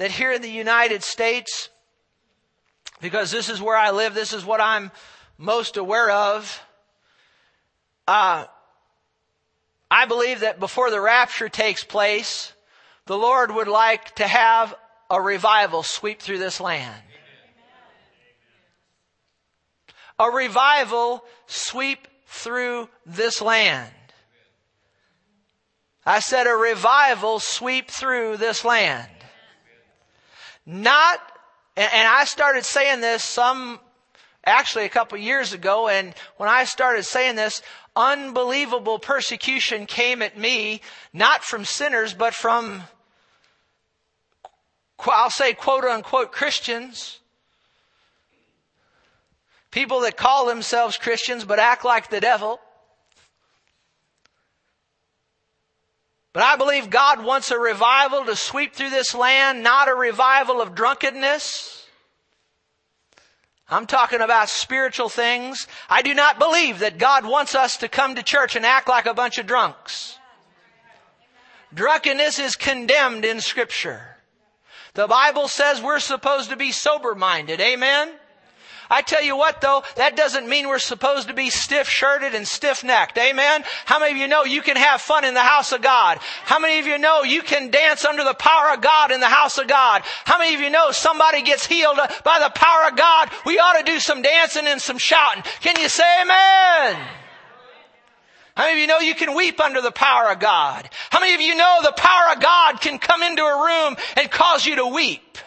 that 0.00 0.10
here 0.10 0.32
in 0.32 0.40
the 0.40 0.48
United 0.48 1.02
States, 1.02 1.68
because 3.02 3.30
this 3.30 3.50
is 3.50 3.60
where 3.60 3.76
I 3.76 3.90
live, 3.90 4.14
this 4.14 4.32
is 4.32 4.46
what 4.46 4.58
I'm 4.58 4.90
most 5.36 5.76
aware 5.76 6.10
of, 6.10 6.58
uh, 8.08 8.46
I 9.90 10.06
believe 10.06 10.40
that 10.40 10.58
before 10.58 10.90
the 10.90 11.02
rapture 11.02 11.50
takes 11.50 11.84
place, 11.84 12.54
the 13.04 13.18
Lord 13.18 13.54
would 13.54 13.68
like 13.68 14.14
to 14.14 14.26
have 14.26 14.74
a 15.10 15.20
revival 15.20 15.82
sweep 15.82 16.22
through 16.22 16.38
this 16.38 16.62
land. 16.62 17.02
A 20.18 20.30
revival 20.30 21.22
sweep 21.46 22.08
through 22.26 22.88
this 23.04 23.42
land. 23.42 23.92
I 26.06 26.20
said 26.20 26.46
a 26.46 26.54
revival 26.54 27.38
sweep 27.38 27.90
through 27.90 28.38
this 28.38 28.64
land. 28.64 29.10
Not, 30.66 31.20
and 31.76 32.08
I 32.08 32.24
started 32.24 32.64
saying 32.64 33.00
this 33.00 33.22
some, 33.22 33.80
actually 34.44 34.84
a 34.84 34.90
couple 34.90 35.18
years 35.18 35.52
ago, 35.52 35.88
and 35.88 36.14
when 36.36 36.48
I 36.48 36.64
started 36.64 37.04
saying 37.04 37.36
this, 37.36 37.62
unbelievable 37.96 38.98
persecution 38.98 39.86
came 39.86 40.22
at 40.22 40.38
me, 40.38 40.80
not 41.12 41.42
from 41.42 41.64
sinners, 41.64 42.14
but 42.14 42.34
from, 42.34 42.84
I'll 45.06 45.30
say 45.30 45.54
quote 45.54 45.84
unquote 45.84 46.32
Christians. 46.32 47.20
People 49.70 50.00
that 50.00 50.16
call 50.16 50.46
themselves 50.46 50.98
Christians 50.98 51.44
but 51.44 51.58
act 51.58 51.84
like 51.84 52.10
the 52.10 52.20
devil. 52.20 52.60
But 56.32 56.44
I 56.44 56.56
believe 56.56 56.90
God 56.90 57.24
wants 57.24 57.50
a 57.50 57.58
revival 57.58 58.24
to 58.24 58.36
sweep 58.36 58.74
through 58.74 58.90
this 58.90 59.14
land, 59.14 59.62
not 59.62 59.88
a 59.88 59.94
revival 59.94 60.60
of 60.60 60.74
drunkenness. 60.74 61.86
I'm 63.68 63.86
talking 63.86 64.20
about 64.20 64.48
spiritual 64.48 65.08
things. 65.08 65.66
I 65.88 66.02
do 66.02 66.14
not 66.14 66.38
believe 66.38 66.80
that 66.80 66.98
God 66.98 67.24
wants 67.24 67.54
us 67.54 67.76
to 67.78 67.88
come 67.88 68.14
to 68.16 68.22
church 68.22 68.56
and 68.56 68.66
act 68.66 68.88
like 68.88 69.06
a 69.06 69.14
bunch 69.14 69.38
of 69.38 69.46
drunks. 69.46 70.18
Drunkenness 71.72 72.38
is 72.40 72.56
condemned 72.56 73.24
in 73.24 73.40
scripture. 73.40 74.16
The 74.94 75.06
Bible 75.06 75.46
says 75.46 75.80
we're 75.80 76.00
supposed 76.00 76.50
to 76.50 76.56
be 76.56 76.72
sober 76.72 77.14
minded. 77.14 77.60
Amen? 77.60 78.10
I 78.90 79.02
tell 79.02 79.22
you 79.22 79.36
what 79.36 79.60
though, 79.60 79.84
that 79.96 80.16
doesn't 80.16 80.48
mean 80.48 80.68
we're 80.68 80.80
supposed 80.80 81.28
to 81.28 81.34
be 81.34 81.48
stiff-shirted 81.48 82.34
and 82.34 82.46
stiff-necked. 82.46 83.16
Amen? 83.16 83.62
How 83.86 84.00
many 84.00 84.12
of 84.12 84.18
you 84.18 84.26
know 84.26 84.44
you 84.44 84.62
can 84.62 84.76
have 84.76 85.00
fun 85.00 85.24
in 85.24 85.34
the 85.34 85.40
house 85.40 85.72
of 85.72 85.80
God? 85.80 86.18
How 86.44 86.58
many 86.58 86.80
of 86.80 86.86
you 86.86 86.98
know 86.98 87.22
you 87.22 87.42
can 87.42 87.70
dance 87.70 88.04
under 88.04 88.24
the 88.24 88.34
power 88.34 88.74
of 88.74 88.80
God 88.80 89.12
in 89.12 89.20
the 89.20 89.26
house 89.26 89.58
of 89.58 89.68
God? 89.68 90.02
How 90.24 90.38
many 90.38 90.54
of 90.54 90.60
you 90.60 90.70
know 90.70 90.90
somebody 90.90 91.42
gets 91.42 91.64
healed 91.64 91.98
by 92.24 92.40
the 92.40 92.50
power 92.54 92.88
of 92.88 92.96
God? 92.96 93.30
We 93.46 93.58
ought 93.58 93.78
to 93.78 93.84
do 93.84 94.00
some 94.00 94.22
dancing 94.22 94.66
and 94.66 94.82
some 94.82 94.98
shouting. 94.98 95.44
Can 95.60 95.80
you 95.80 95.88
say 95.88 96.22
amen? 96.22 97.06
How 98.56 98.64
many 98.64 98.72
of 98.72 98.78
you 98.80 98.86
know 98.88 98.98
you 98.98 99.14
can 99.14 99.34
weep 99.34 99.60
under 99.60 99.80
the 99.80 99.92
power 99.92 100.32
of 100.32 100.40
God? 100.40 100.90
How 101.10 101.20
many 101.20 101.34
of 101.34 101.40
you 101.40 101.54
know 101.54 101.78
the 101.82 101.92
power 101.92 102.34
of 102.34 102.42
God 102.42 102.80
can 102.80 102.98
come 102.98 103.22
into 103.22 103.42
a 103.42 103.64
room 103.64 103.96
and 104.16 104.30
cause 104.30 104.66
you 104.66 104.76
to 104.76 104.86
weep? 104.86 105.38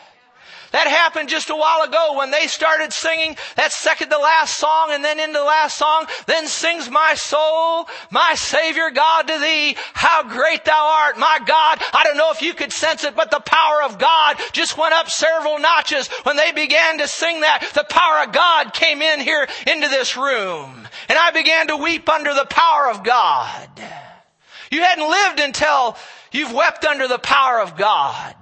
That 0.74 0.88
happened 0.88 1.30
just 1.30 1.52
a 1.52 1.56
while 1.56 1.84
ago 1.84 2.18
when 2.18 2.32
they 2.32 2.48
started 2.48 2.92
singing 2.92 3.38
that 3.58 3.72
second 3.72 4.10
to 4.10 4.18
last 4.18 4.58
song 4.58 4.88
and 4.90 5.04
then 5.04 5.20
into 5.20 5.38
the 5.38 5.46
last 5.46 5.78
song. 5.78 6.08
Then 6.26 6.48
sings 6.48 6.90
my 6.90 7.14
soul, 7.14 7.88
my 8.10 8.34
Savior 8.36 8.90
God 8.90 9.28
to 9.28 9.38
thee. 9.38 9.78
How 9.94 10.24
great 10.24 10.66
thou 10.66 11.04
art, 11.06 11.20
my 11.20 11.38
God. 11.46 11.80
I 11.94 12.04
don't 12.04 12.18
know 12.18 12.32
if 12.32 12.42
you 12.42 12.56
could 12.56 12.74
sense 12.74 13.04
it, 13.04 13.16
but 13.16 13.30
the 13.30 13.40
power 13.40 13.84
of 13.84 14.00
God 14.00 14.38
just 14.52 14.76
went 14.76 14.96
up 14.96 15.12
several 15.12 15.60
notches 15.60 16.08
when 16.24 16.38
they 16.38 16.52
began 16.52 16.98
to 16.98 17.08
sing 17.08 17.42
that. 17.42 17.70
The 17.76 17.86
power 17.88 18.26
of 18.26 18.34
God 18.34 18.74
came 18.74 19.04
in 19.04 19.20
here 19.20 19.48
into 19.68 19.90
this 19.90 20.18
room. 20.18 20.88
And 21.08 21.20
I 21.20 21.30
began 21.30 21.68
to 21.68 21.78
weep 21.78 22.10
under 22.10 22.34
the 22.34 22.48
power 22.50 22.90
of 22.90 23.04
God. 23.04 23.70
You 24.72 24.82
hadn't 24.82 25.08
lived 25.08 25.40
until 25.40 25.98
you've 26.32 26.52
wept 26.52 26.84
under 26.84 27.08
the 27.08 27.20
power 27.20 27.60
of 27.60 27.78
God. 27.78 28.36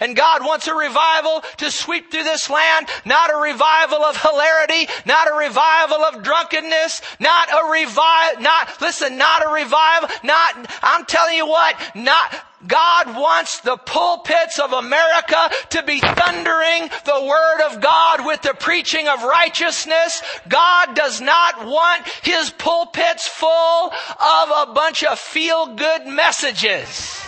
And 0.00 0.16
God 0.16 0.42
wants 0.42 0.66
a 0.66 0.74
revival 0.74 1.42
to 1.58 1.70
sweep 1.70 2.10
through 2.10 2.24
this 2.24 2.48
land, 2.48 2.88
not 3.04 3.32
a 3.32 3.36
revival 3.36 4.04
of 4.04 4.20
hilarity, 4.20 4.88
not 5.06 5.28
a 5.28 5.34
revival 5.34 6.04
of 6.04 6.22
drunkenness, 6.22 7.02
not 7.18 7.48
a 7.50 7.70
revival, 7.70 8.42
not, 8.42 8.80
listen, 8.80 9.18
not 9.18 9.44
a 9.44 9.52
revival, 9.52 10.08
not, 10.22 10.70
I'm 10.82 11.04
telling 11.04 11.36
you 11.36 11.46
what, 11.46 11.76
not, 11.94 12.34
God 12.66 13.14
wants 13.16 13.60
the 13.60 13.76
pulpits 13.76 14.58
of 14.58 14.72
America 14.72 15.50
to 15.70 15.82
be 15.84 16.00
thundering 16.00 16.90
the 17.04 17.24
Word 17.24 17.66
of 17.70 17.80
God 17.80 18.26
with 18.26 18.42
the 18.42 18.54
preaching 18.54 19.06
of 19.06 19.22
righteousness. 19.22 20.22
God 20.48 20.96
does 20.96 21.20
not 21.20 21.64
want 21.64 22.06
His 22.22 22.50
pulpits 22.50 23.28
full 23.28 23.92
of 23.92 24.68
a 24.68 24.72
bunch 24.74 25.04
of 25.04 25.20
feel 25.20 25.74
good 25.76 26.06
messages. 26.06 27.22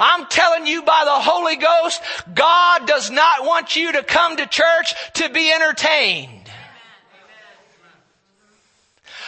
I'm 0.00 0.26
telling 0.26 0.66
you 0.66 0.82
by 0.82 1.02
the 1.04 1.10
Holy 1.10 1.56
Ghost, 1.56 2.00
God 2.34 2.86
does 2.86 3.10
not 3.10 3.44
want 3.44 3.76
you 3.76 3.92
to 3.92 4.02
come 4.02 4.38
to 4.38 4.46
church 4.46 4.94
to 5.14 5.28
be 5.28 5.52
entertained. 5.52 6.39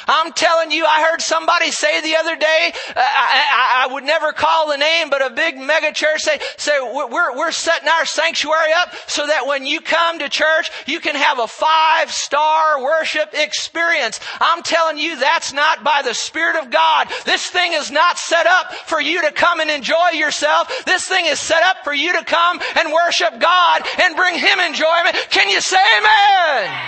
I'm 0.06 0.32
telling 0.32 0.70
you, 0.70 0.84
I 0.84 1.08
heard 1.10 1.20
somebody 1.20 1.70
say 1.70 2.00
the 2.00 2.16
other 2.16 2.36
day, 2.36 2.72
uh, 2.88 2.92
I, 2.96 3.84
I, 3.84 3.84
I, 3.84 3.92
would 3.92 4.04
never 4.04 4.32
call 4.32 4.70
the 4.70 4.76
name, 4.76 5.10
but 5.10 5.24
a 5.24 5.30
big 5.30 5.58
mega 5.58 5.92
church 5.92 6.20
say, 6.20 6.38
say 6.56 6.78
we're, 6.80 7.36
we're 7.36 7.52
setting 7.52 7.88
our 7.88 8.04
sanctuary 8.04 8.72
up 8.76 8.94
so 9.06 9.26
that 9.26 9.46
when 9.46 9.66
you 9.66 9.80
come 9.80 10.18
to 10.18 10.28
church, 10.28 10.70
you 10.86 11.00
can 11.00 11.14
have 11.14 11.38
a 11.38 11.46
five 11.46 12.10
star 12.10 12.82
worship 12.82 13.30
experience. 13.34 14.20
I'm 14.40 14.62
telling 14.62 14.98
you, 14.98 15.18
that's 15.18 15.52
not 15.52 15.84
by 15.84 16.02
the 16.02 16.14
Spirit 16.14 16.56
of 16.56 16.70
God. 16.70 17.08
This 17.24 17.46
thing 17.48 17.72
is 17.74 17.90
not 17.90 18.18
set 18.18 18.46
up 18.46 18.72
for 18.74 19.00
you 19.00 19.22
to 19.22 19.32
come 19.32 19.60
and 19.60 19.70
enjoy 19.70 20.10
yourself. 20.14 20.84
This 20.84 21.06
thing 21.06 21.26
is 21.26 21.38
set 21.38 21.62
up 21.62 21.84
for 21.84 21.92
you 21.92 22.18
to 22.18 22.24
come 22.24 22.60
and 22.76 22.92
worship 22.92 23.38
God 23.40 23.82
and 24.00 24.16
bring 24.16 24.34
Him 24.34 24.60
enjoyment. 24.60 25.16
Can 25.30 25.48
you 25.48 25.60
say 25.60 25.82
amen? 25.98 26.80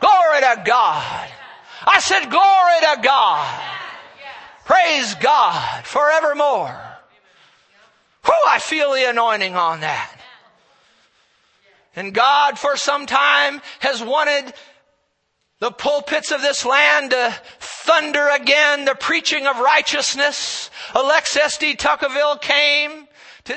Glory 0.00 0.40
to 0.40 0.62
God. 0.64 1.33
I 1.86 2.00
said, 2.00 2.30
glory 2.30 2.96
to 2.96 3.02
God. 3.02 3.62
Praise 4.64 5.14
God 5.16 5.84
forevermore. 5.84 6.80
Whew, 8.24 8.34
I 8.48 8.58
feel 8.58 8.92
the 8.92 9.08
anointing 9.10 9.54
on 9.54 9.80
that. 9.80 10.18
And 11.96 12.14
God 12.14 12.58
for 12.58 12.76
some 12.76 13.06
time 13.06 13.60
has 13.80 14.02
wanted 14.02 14.54
the 15.60 15.70
pulpits 15.70 16.32
of 16.32 16.42
this 16.42 16.64
land 16.64 17.10
to 17.10 17.34
thunder 17.58 18.28
again 18.28 18.84
the 18.84 18.94
preaching 18.94 19.46
of 19.46 19.58
righteousness. 19.58 20.70
Alexis 20.94 21.58
de 21.58 21.74
Tocqueville 21.74 22.36
came 22.38 23.03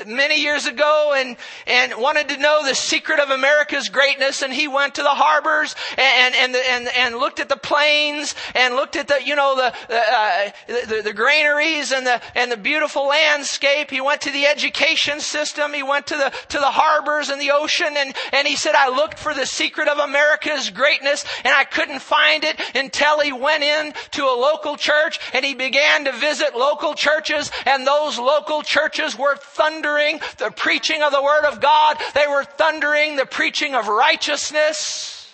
many 0.06 0.42
years 0.42 0.66
ago 0.66 1.14
and, 1.16 1.34
and 1.66 1.94
wanted 1.96 2.28
to 2.28 2.36
know 2.36 2.62
the 2.62 2.74
secret 2.74 3.18
of 3.18 3.30
America's 3.30 3.88
greatness 3.88 4.42
and 4.42 4.52
he 4.52 4.68
went 4.68 4.94
to 4.94 5.02
the 5.02 5.08
harbors 5.08 5.74
and, 5.96 6.34
and, 6.34 6.54
and, 6.54 6.88
and 6.94 7.16
looked 7.16 7.40
at 7.40 7.48
the 7.48 7.56
plains 7.56 8.34
and 8.54 8.74
looked 8.74 8.96
at 8.96 9.08
the, 9.08 9.18
you 9.24 9.34
know, 9.34 9.56
the, 9.56 9.74
uh, 9.88 10.50
the, 10.66 11.00
the 11.02 11.12
granaries 11.14 11.90
and 11.90 12.06
the, 12.06 12.20
and 12.34 12.52
the 12.52 12.56
beautiful 12.58 13.06
landscape. 13.06 13.90
He 13.90 14.02
went 14.02 14.20
to 14.22 14.30
the 14.30 14.44
education 14.44 15.20
system. 15.20 15.72
He 15.72 15.82
went 15.82 16.06
to 16.08 16.16
the, 16.16 16.34
to 16.48 16.58
the 16.58 16.70
harbors 16.70 17.30
and 17.30 17.40
the 17.40 17.52
ocean 17.52 17.94
and, 17.96 18.14
and 18.34 18.46
he 18.46 18.56
said, 18.56 18.74
I 18.74 18.90
looked 18.90 19.18
for 19.18 19.32
the 19.32 19.46
secret 19.46 19.88
of 19.88 19.96
America's 19.96 20.68
greatness 20.68 21.24
and 21.44 21.54
I 21.54 21.64
couldn't 21.64 22.00
find 22.00 22.44
it 22.44 22.60
until 22.74 23.20
he 23.20 23.32
went 23.32 23.62
in 23.62 23.94
to 24.10 24.24
a 24.24 24.36
local 24.38 24.76
church 24.76 25.18
and 25.32 25.46
he 25.46 25.54
began 25.54 26.04
to 26.04 26.12
visit 26.12 26.54
local 26.54 26.92
churches 26.92 27.50
and 27.64 27.86
those 27.86 28.18
local 28.18 28.60
churches 28.62 29.16
were 29.16 29.36
thunder 29.36 29.77
thundering 29.78 30.20
the 30.38 30.50
preaching 30.50 31.02
of 31.02 31.12
the 31.12 31.22
Word 31.22 31.44
of 31.44 31.60
God. 31.60 31.96
They 32.14 32.26
were 32.26 32.44
thundering 32.44 33.16
the 33.16 33.26
preaching 33.26 33.74
of 33.74 33.88
righteousness. 33.88 35.32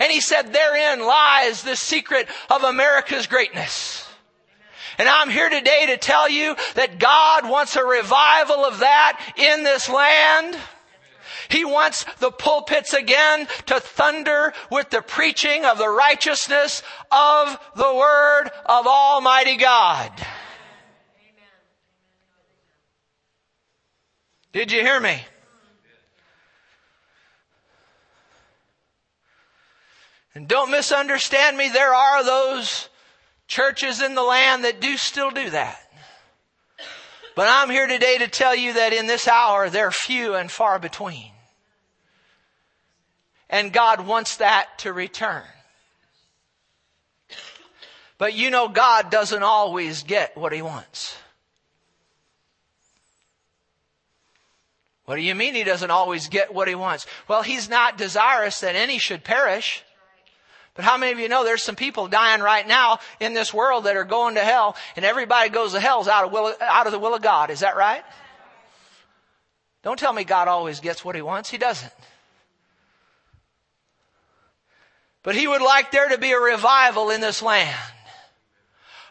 And 0.00 0.10
he 0.10 0.20
said, 0.20 0.52
therein 0.52 1.04
lies 1.06 1.62
the 1.62 1.76
secret 1.76 2.28
of 2.50 2.62
America's 2.62 3.26
greatness. 3.26 4.08
And 4.98 5.08
I'm 5.08 5.30
here 5.30 5.48
today 5.48 5.86
to 5.86 5.96
tell 5.96 6.28
you 6.28 6.54
that 6.74 6.98
God 6.98 7.48
wants 7.48 7.76
a 7.76 7.84
revival 7.84 8.64
of 8.64 8.80
that 8.80 9.20
in 9.36 9.64
this 9.64 9.88
land. 9.88 10.56
He 11.48 11.64
wants 11.64 12.04
the 12.18 12.30
pulpits 12.30 12.94
again 12.94 13.46
to 13.66 13.80
thunder 13.80 14.54
with 14.70 14.90
the 14.90 15.02
preaching 15.02 15.64
of 15.64 15.76
the 15.76 15.88
righteousness 15.88 16.82
of 17.10 17.58
the 17.76 17.94
Word 17.94 18.50
of 18.64 18.86
Almighty 18.86 19.56
God. 19.56 20.12
Did 24.52 24.70
you 24.70 24.80
hear 24.80 25.00
me? 25.00 25.20
And 30.34 30.48
don't 30.48 30.70
misunderstand 30.70 31.56
me, 31.56 31.68
there 31.68 31.94
are 31.94 32.24
those 32.24 32.88
churches 33.46 34.00
in 34.00 34.14
the 34.14 34.22
land 34.22 34.64
that 34.64 34.80
do 34.80 34.96
still 34.96 35.30
do 35.30 35.50
that. 35.50 35.78
But 37.34 37.48
I'm 37.48 37.70
here 37.70 37.86
today 37.86 38.18
to 38.18 38.28
tell 38.28 38.54
you 38.54 38.74
that 38.74 38.92
in 38.92 39.06
this 39.06 39.26
hour, 39.26 39.70
they're 39.70 39.90
few 39.90 40.34
and 40.34 40.50
far 40.50 40.78
between. 40.78 41.32
And 43.48 43.72
God 43.72 44.06
wants 44.06 44.38
that 44.38 44.78
to 44.78 44.92
return. 44.92 45.44
But 48.16 48.34
you 48.34 48.50
know, 48.50 48.68
God 48.68 49.10
doesn't 49.10 49.42
always 49.42 50.02
get 50.02 50.36
what 50.36 50.52
He 50.52 50.62
wants. 50.62 51.16
What 55.04 55.16
do 55.16 55.22
you 55.22 55.34
mean 55.34 55.54
He 55.54 55.64
doesn't 55.64 55.90
always 55.90 56.28
get 56.28 56.54
what 56.54 56.68
He 56.68 56.74
wants? 56.74 57.06
Well, 57.28 57.42
He's 57.42 57.68
not 57.68 57.98
desirous 57.98 58.60
that 58.60 58.76
any 58.76 58.98
should 58.98 59.24
perish. 59.24 59.84
But 60.74 60.84
how 60.84 60.96
many 60.96 61.12
of 61.12 61.18
you 61.18 61.28
know 61.28 61.44
there's 61.44 61.62
some 61.62 61.76
people 61.76 62.08
dying 62.08 62.40
right 62.40 62.66
now 62.66 62.98
in 63.20 63.34
this 63.34 63.52
world 63.52 63.84
that 63.84 63.96
are 63.96 64.04
going 64.04 64.36
to 64.36 64.40
hell, 64.40 64.74
and 64.96 65.04
everybody 65.04 65.50
goes 65.50 65.72
to 65.72 65.80
hell 65.80 66.08
out 66.08 66.24
of, 66.24 66.32
will, 66.32 66.54
out 66.60 66.86
of 66.86 66.92
the 66.92 66.98
will 66.98 67.14
of 67.14 67.22
God? 67.22 67.50
Is 67.50 67.60
that 67.60 67.76
right? 67.76 68.02
Don't 69.82 69.98
tell 69.98 70.12
me 70.12 70.24
God 70.24 70.48
always 70.48 70.80
gets 70.80 71.04
what 71.04 71.14
He 71.14 71.22
wants. 71.22 71.50
He 71.50 71.58
doesn't. 71.58 71.92
But 75.22 75.34
He 75.36 75.46
would 75.46 75.62
like 75.62 75.90
there 75.90 76.08
to 76.08 76.18
be 76.18 76.32
a 76.32 76.40
revival 76.40 77.10
in 77.10 77.20
this 77.20 77.42
land. 77.42 77.76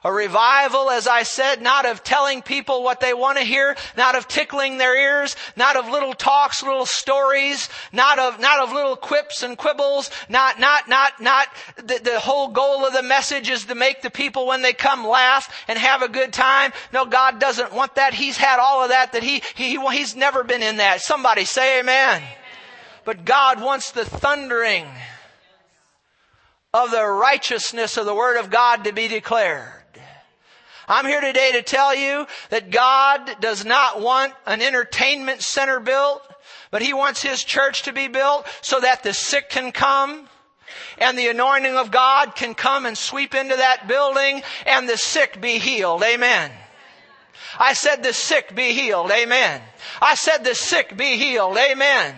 A 0.03 0.11
revival, 0.11 0.89
as 0.89 1.07
I 1.07 1.21
said, 1.21 1.61
not 1.61 1.85
of 1.85 2.03
telling 2.03 2.41
people 2.41 2.81
what 2.81 3.01
they 3.01 3.13
want 3.13 3.37
to 3.37 3.43
hear, 3.43 3.75
not 3.95 4.15
of 4.15 4.27
tickling 4.27 4.79
their 4.79 4.97
ears, 4.97 5.35
not 5.55 5.75
of 5.75 5.89
little 5.89 6.15
talks, 6.15 6.63
little 6.63 6.87
stories, 6.87 7.69
not 7.93 8.17
of, 8.17 8.39
not 8.39 8.61
of 8.61 8.73
little 8.73 8.95
quips 8.95 9.43
and 9.43 9.55
quibbles, 9.55 10.09
not, 10.27 10.59
not, 10.59 10.89
not, 10.89 11.21
not, 11.21 11.49
the, 11.75 12.01
the 12.03 12.19
whole 12.19 12.47
goal 12.47 12.83
of 12.83 12.93
the 12.93 13.03
message 13.03 13.47
is 13.47 13.65
to 13.65 13.75
make 13.75 14.01
the 14.01 14.09
people 14.09 14.47
when 14.47 14.63
they 14.63 14.73
come 14.73 15.05
laugh 15.05 15.53
and 15.67 15.77
have 15.77 16.01
a 16.01 16.09
good 16.09 16.33
time. 16.33 16.73
No, 16.91 17.05
God 17.05 17.39
doesn't 17.39 17.71
want 17.71 17.93
that. 17.95 18.15
He's 18.15 18.37
had 18.37 18.57
all 18.59 18.81
of 18.81 18.89
that, 18.89 19.13
that 19.13 19.21
he, 19.21 19.43
he, 19.53 19.79
he's 19.91 20.15
never 20.15 20.43
been 20.43 20.63
in 20.63 20.77
that. 20.77 21.01
Somebody 21.01 21.45
say 21.45 21.79
amen. 21.79 22.17
amen. 22.17 22.29
But 23.05 23.23
God 23.23 23.61
wants 23.61 23.91
the 23.91 24.05
thundering 24.05 24.87
of 26.73 26.89
the 26.89 27.05
righteousness 27.05 27.97
of 27.97 28.07
the 28.07 28.15
Word 28.15 28.39
of 28.39 28.49
God 28.49 28.85
to 28.85 28.93
be 28.93 29.07
declared. 29.07 29.80
I'm 30.91 31.05
here 31.05 31.21
today 31.21 31.53
to 31.53 31.61
tell 31.61 31.95
you 31.95 32.27
that 32.49 32.69
God 32.69 33.37
does 33.39 33.63
not 33.63 34.01
want 34.01 34.33
an 34.45 34.61
entertainment 34.61 35.41
center 35.41 35.79
built, 35.79 36.21
but 36.69 36.81
He 36.81 36.93
wants 36.93 37.21
His 37.21 37.45
church 37.45 37.83
to 37.83 37.93
be 37.93 38.09
built 38.09 38.45
so 38.59 38.77
that 38.81 39.01
the 39.01 39.13
sick 39.13 39.49
can 39.49 39.71
come 39.71 40.27
and 40.97 41.17
the 41.17 41.29
anointing 41.29 41.77
of 41.77 41.91
God 41.91 42.35
can 42.35 42.55
come 42.55 42.85
and 42.85 42.97
sweep 42.97 43.33
into 43.33 43.55
that 43.55 43.87
building 43.87 44.43
and 44.65 44.89
the 44.89 44.97
sick 44.97 45.39
be 45.39 45.59
healed. 45.59 46.03
Amen. 46.03 46.51
I 47.57 47.71
said 47.71 48.03
the 48.03 48.11
sick 48.11 48.53
be 48.53 48.73
healed. 48.73 49.11
Amen. 49.11 49.61
I 50.01 50.15
said 50.15 50.43
the 50.43 50.55
sick 50.55 50.97
be 50.97 51.15
healed. 51.15 51.57
Amen. 51.57 52.15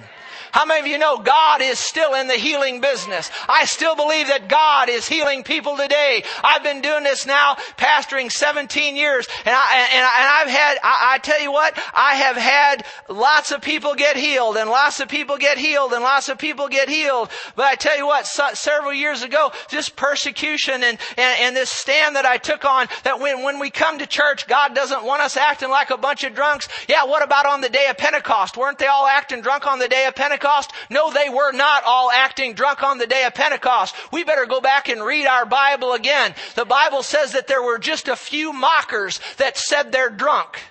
How 0.54 0.66
many 0.66 0.82
of 0.82 0.86
you 0.86 1.00
know 1.00 1.18
God 1.18 1.63
is 1.63 1.80
still 1.80 2.13
in 2.13 2.28
the 2.28 2.36
healing 2.36 2.80
business? 2.80 3.32
I 3.50 3.66
still 3.66 3.96
believe 3.96 4.28
that 4.28 4.48
God 4.48 4.88
is 4.88 5.08
healing 5.08 5.42
people 5.42 5.76
today. 5.76 6.24
I've 6.44 6.62
been 6.62 6.80
doing 6.80 7.04
this 7.04 7.26
now, 7.26 7.56
pastoring 7.76 8.32
17 8.32 8.96
years, 8.96 9.28
and, 9.46 9.56
I, 9.58 9.89
and, 9.92 10.06
I, 10.06 10.44
have 10.44 10.50
had, 10.50 10.78
I, 10.84 11.13
I 11.16 11.18
tell 11.18 11.42
you 11.42 11.52
what, 11.52 11.76
I 11.96 12.13
have 12.18 12.38
had 12.38 12.86
lots 13.10 13.52
of 13.52 13.63
people 13.63 13.96
get 13.96 14.16
healed, 14.16 14.56
and 14.56 14.70
lots 14.70 15.00
of 15.00 15.10
people 15.10 15.39
get 15.39 15.58
healed, 15.58 15.92
and 15.92 16.04
lots 16.04 16.30
of 16.30 16.38
people 16.38 16.68
get 16.68 16.88
healed. 16.88 17.32
But 17.56 17.66
I 17.66 17.74
tell 17.74 17.98
you 17.98 18.06
what, 18.06 18.28
so, 18.28 18.50
several 18.54 18.94
years 18.94 19.24
ago, 19.24 19.52
this 19.72 19.89
persecution 19.89 20.84
and, 20.84 21.00
and, 21.18 21.39
and 21.39 21.56
this 21.56 21.72
stand 21.72 22.16
that 22.16 22.28
I 22.28 22.38
took 22.38 22.63
on, 22.63 22.89
that 23.06 23.20
when, 23.20 23.42
when 23.42 23.58
we 23.58 23.72
come 23.72 23.98
to 23.98 24.06
church, 24.06 24.46
God 24.46 24.76
doesn't 24.76 25.04
want 25.04 25.24
us 25.24 25.36
acting 25.36 25.72
like 25.72 25.89
a 25.89 25.98
bunch 25.98 26.24
of 26.24 26.36
drunks. 26.36 26.68
Yeah, 26.88 27.06
what 27.06 27.24
about 27.24 27.48
on 27.48 27.62
the 27.62 27.70
day 27.70 27.88
of 27.89 27.98
Pentecost? 27.98 28.56
Weren't 28.56 28.78
they 28.78 28.86
all 28.86 29.08
acting 29.08 29.42
drunk 29.42 29.66
on 29.66 29.80
the 29.80 29.88
day 29.88 30.06
of 30.06 30.13
Pentecost? 30.13 30.42
Pentecost? 30.43 30.73
No, 30.89 31.12
they 31.12 31.29
were 31.29 31.51
not 31.53 31.84
all 31.86 32.12
acting 32.12 32.53
drunk 32.53 32.84
on 32.84 32.97
the 32.97 33.08
day 33.08 33.23
of 33.25 33.34
Pentecost. 33.34 33.95
We 34.12 34.23
better 34.23 34.45
go 34.45 34.60
back 34.60 34.89
and 34.89 35.03
read 35.03 35.25
our 35.25 35.45
Bible 35.45 35.93
again. 35.93 36.36
The 36.56 36.65
Bible 36.65 37.03
says 37.03 37.32
that 37.32 37.47
there 37.47 37.63
were 37.63 37.79
just 37.79 38.08
a 38.08 38.15
few 38.15 38.51
mockers 38.51 39.19
that 39.38 39.58
said 39.58 39.91
they're 39.91 40.10
drunk. 40.10 40.62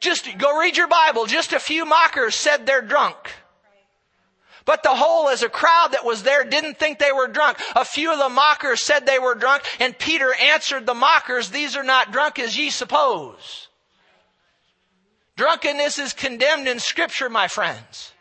Just 0.00 0.38
go 0.38 0.58
read 0.58 0.76
your 0.76 0.88
Bible. 0.88 1.26
Just 1.26 1.52
a 1.52 1.60
few 1.60 1.84
mockers 1.84 2.34
said 2.34 2.66
they're 2.66 2.82
drunk. 2.82 3.16
But 4.64 4.82
the 4.82 4.94
whole 4.94 5.28
as 5.28 5.42
a 5.42 5.48
crowd 5.48 5.92
that 5.92 6.04
was 6.04 6.22
there 6.22 6.44
didn't 6.44 6.78
think 6.78 6.98
they 6.98 7.12
were 7.12 7.26
drunk. 7.26 7.58
A 7.74 7.84
few 7.84 8.12
of 8.12 8.18
the 8.18 8.28
mockers 8.28 8.80
said 8.80 9.06
they 9.06 9.18
were 9.18 9.34
drunk 9.34 9.64
and 9.80 9.98
Peter 9.98 10.32
answered 10.34 10.86
the 10.86 10.94
mockers, 10.94 11.50
these 11.50 11.74
are 11.74 11.82
not 11.82 12.12
drunk 12.12 12.38
as 12.38 12.56
ye 12.56 12.68
suppose. 12.70 13.68
Drunkenness 15.36 15.98
is 15.98 16.12
condemned 16.12 16.68
in 16.68 16.80
scripture, 16.80 17.30
my 17.30 17.48
friends. 17.48 18.12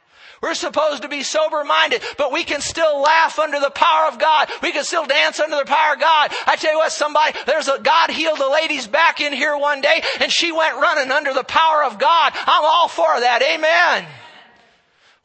We're 0.42 0.54
supposed 0.54 1.02
to 1.02 1.10
be 1.10 1.24
sober 1.24 1.64
minded, 1.64 2.02
but 2.18 2.32
we 2.32 2.44
can 2.44 2.62
still 2.62 3.02
laugh 3.02 3.40
under 3.40 3.60
the 3.60 3.72
power 3.72 4.08
of 4.08 4.20
God. 4.20 4.50
We 4.62 4.72
can 4.72 4.84
still 4.84 5.06
dance 5.06 5.40
under 5.40 5.58
the 5.58 5.66
power 5.66 5.94
of 5.94 6.00
God. 6.00 6.32
I 6.46 6.56
tell 6.56 6.72
you 6.72 6.78
what, 6.78 6.92
somebody, 6.92 7.38
there's 7.46 7.68
a, 7.68 7.80
God 7.80 8.12
healed 8.12 8.40
a 8.40 8.50
lady's 8.50 8.88
back 8.88 9.20
in 9.22 9.34
here 9.34 9.58
one 9.58 9.82
day 9.82 10.04
and 10.20 10.32
she 10.32 10.52
went 10.52 10.76
running 10.76 11.12
under 11.12 11.34
the 11.34 11.44
power 11.44 11.84
of 11.84 11.98
God. 11.98 12.34
I'm 12.36 12.64
all 12.64 12.88
for 12.88 13.20
that. 13.20 13.42
Amen. 13.42 14.08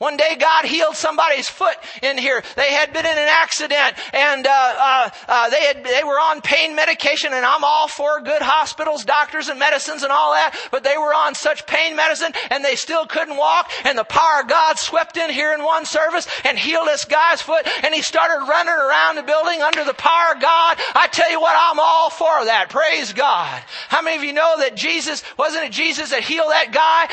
One 0.03 0.17
day 0.17 0.35
God 0.35 0.65
healed 0.65 0.97
somebody's 0.97 1.49
foot 1.49 1.77
in 2.03 2.19
here. 2.19 2.43
They 2.57 2.73
had 2.73 2.93
been 2.93 3.07
in 3.07 3.13
an 3.13 3.29
accident 3.29 3.95
and 4.13 4.45
uh, 4.45 4.51
uh, 4.51 5.11
uh, 5.29 5.49
they 5.51 5.63
had 5.65 5.85
they 5.85 6.03
were 6.03 6.19
on 6.19 6.41
pain 6.41 6.75
medication, 6.75 7.33
and 7.33 7.47
I'm 7.47 7.63
all 7.63 7.87
for 7.87 8.21
good 8.21 8.43
hospitals, 8.43 9.05
doctors, 9.05 9.49
and 9.49 9.61
medicines 9.61 10.03
and 10.03 10.11
all 10.11 10.33
that. 10.33 10.59
But 10.73 10.83
they 10.83 10.99
were 10.99 11.15
on 11.15 11.37
such 11.37 11.67
pain 11.67 11.95
medicine, 11.95 12.33
and 12.51 12.65
they 12.65 12.75
still 12.75 13.07
couldn't 13.07 13.37
walk. 13.37 13.71
And 13.85 13.97
the 13.97 14.03
power 14.03 14.41
of 14.41 14.49
God 14.49 14.77
swept 14.77 15.17
in 15.17 15.31
here 15.31 15.55
in 15.55 15.63
one 15.63 15.85
service 15.85 16.27
and 16.45 16.59
healed 16.59 16.89
this 16.89 17.05
guy's 17.05 17.41
foot, 17.41 17.69
and 17.85 17.95
he 17.95 18.03
started 18.03 18.45
running 18.45 18.75
around 18.75 19.15
the 19.15 19.23
building 19.23 19.63
under 19.63 19.85
the 19.85 19.95
power 19.95 20.35
of 20.35 20.43
God. 20.43 20.79
I 20.97 21.07
tell 21.13 21.31
you 21.31 21.41
what, 21.41 21.55
I'm 21.57 21.79
all 21.79 22.11
for 22.11 22.45
that. 22.47 22.71
Praise 22.71 23.13
God. 23.13 23.63
How 23.89 24.03
many 24.03 24.17
of 24.17 24.25
you 24.25 24.33
know 24.33 24.57
that 24.59 24.75
Jesus 24.75 25.23
wasn't 25.39 25.65
it 25.65 25.73
Jesus 25.73 26.11
that 26.11 26.25
healed 26.25 26.51
that 26.51 26.73
guy? 26.73 27.05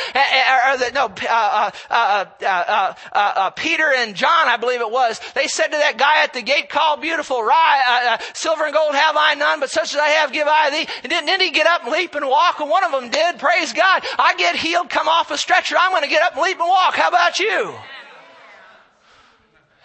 Or, 0.74 0.78
that 0.78 0.94
no. 0.96 2.79
Uh, 2.80 2.94
uh, 3.12 3.34
uh, 3.36 3.50
Peter 3.50 3.92
and 3.94 4.16
John, 4.16 4.48
I 4.48 4.56
believe 4.56 4.80
it 4.80 4.90
was, 4.90 5.20
they 5.34 5.48
said 5.48 5.68
to 5.68 5.78
that 5.78 5.98
guy 5.98 6.24
at 6.24 6.32
the 6.32 6.42
gate, 6.42 6.70
call 6.70 6.96
beautiful, 6.96 7.44
rye, 7.44 7.82
uh, 7.86 8.14
uh, 8.14 8.18
silver 8.34 8.64
and 8.64 8.74
gold 8.74 8.96
have 8.96 9.16
I 9.18 9.36
none, 9.36 9.60
but 9.60 9.70
such 9.70 9.94
as 9.94 10.00
I 10.00 10.08
have 10.08 10.32
give 10.32 10.48
I 10.48 10.70
thee. 10.70 10.88
And 11.04 11.10
didn't, 11.10 11.26
didn't 11.26 11.42
he 11.42 11.52
get 11.52 11.68
up 11.68 11.84
and 11.84 11.92
leap 11.92 12.16
and 12.16 12.26
walk? 12.26 12.62
And 12.62 12.70
one 12.70 12.86
of 12.86 12.92
them 12.92 13.10
did, 13.10 13.38
praise 13.38 13.74
God. 13.74 14.06
I 14.18 14.36
get 14.38 14.56
healed, 14.56 14.90
come 14.90 15.10
off 15.10 15.30
a 15.30 15.38
stretcher, 15.38 15.76
I'm 15.78 15.92
going 15.92 16.04
to 16.04 16.10
get 16.10 16.22
up 16.24 16.36
and 16.36 16.44
leap 16.44 16.58
and 16.58 16.70
walk. 16.70 16.96
How 16.96 17.10
about 17.10 17.40
you? 17.40 17.76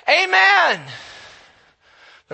Amen. 0.09 0.81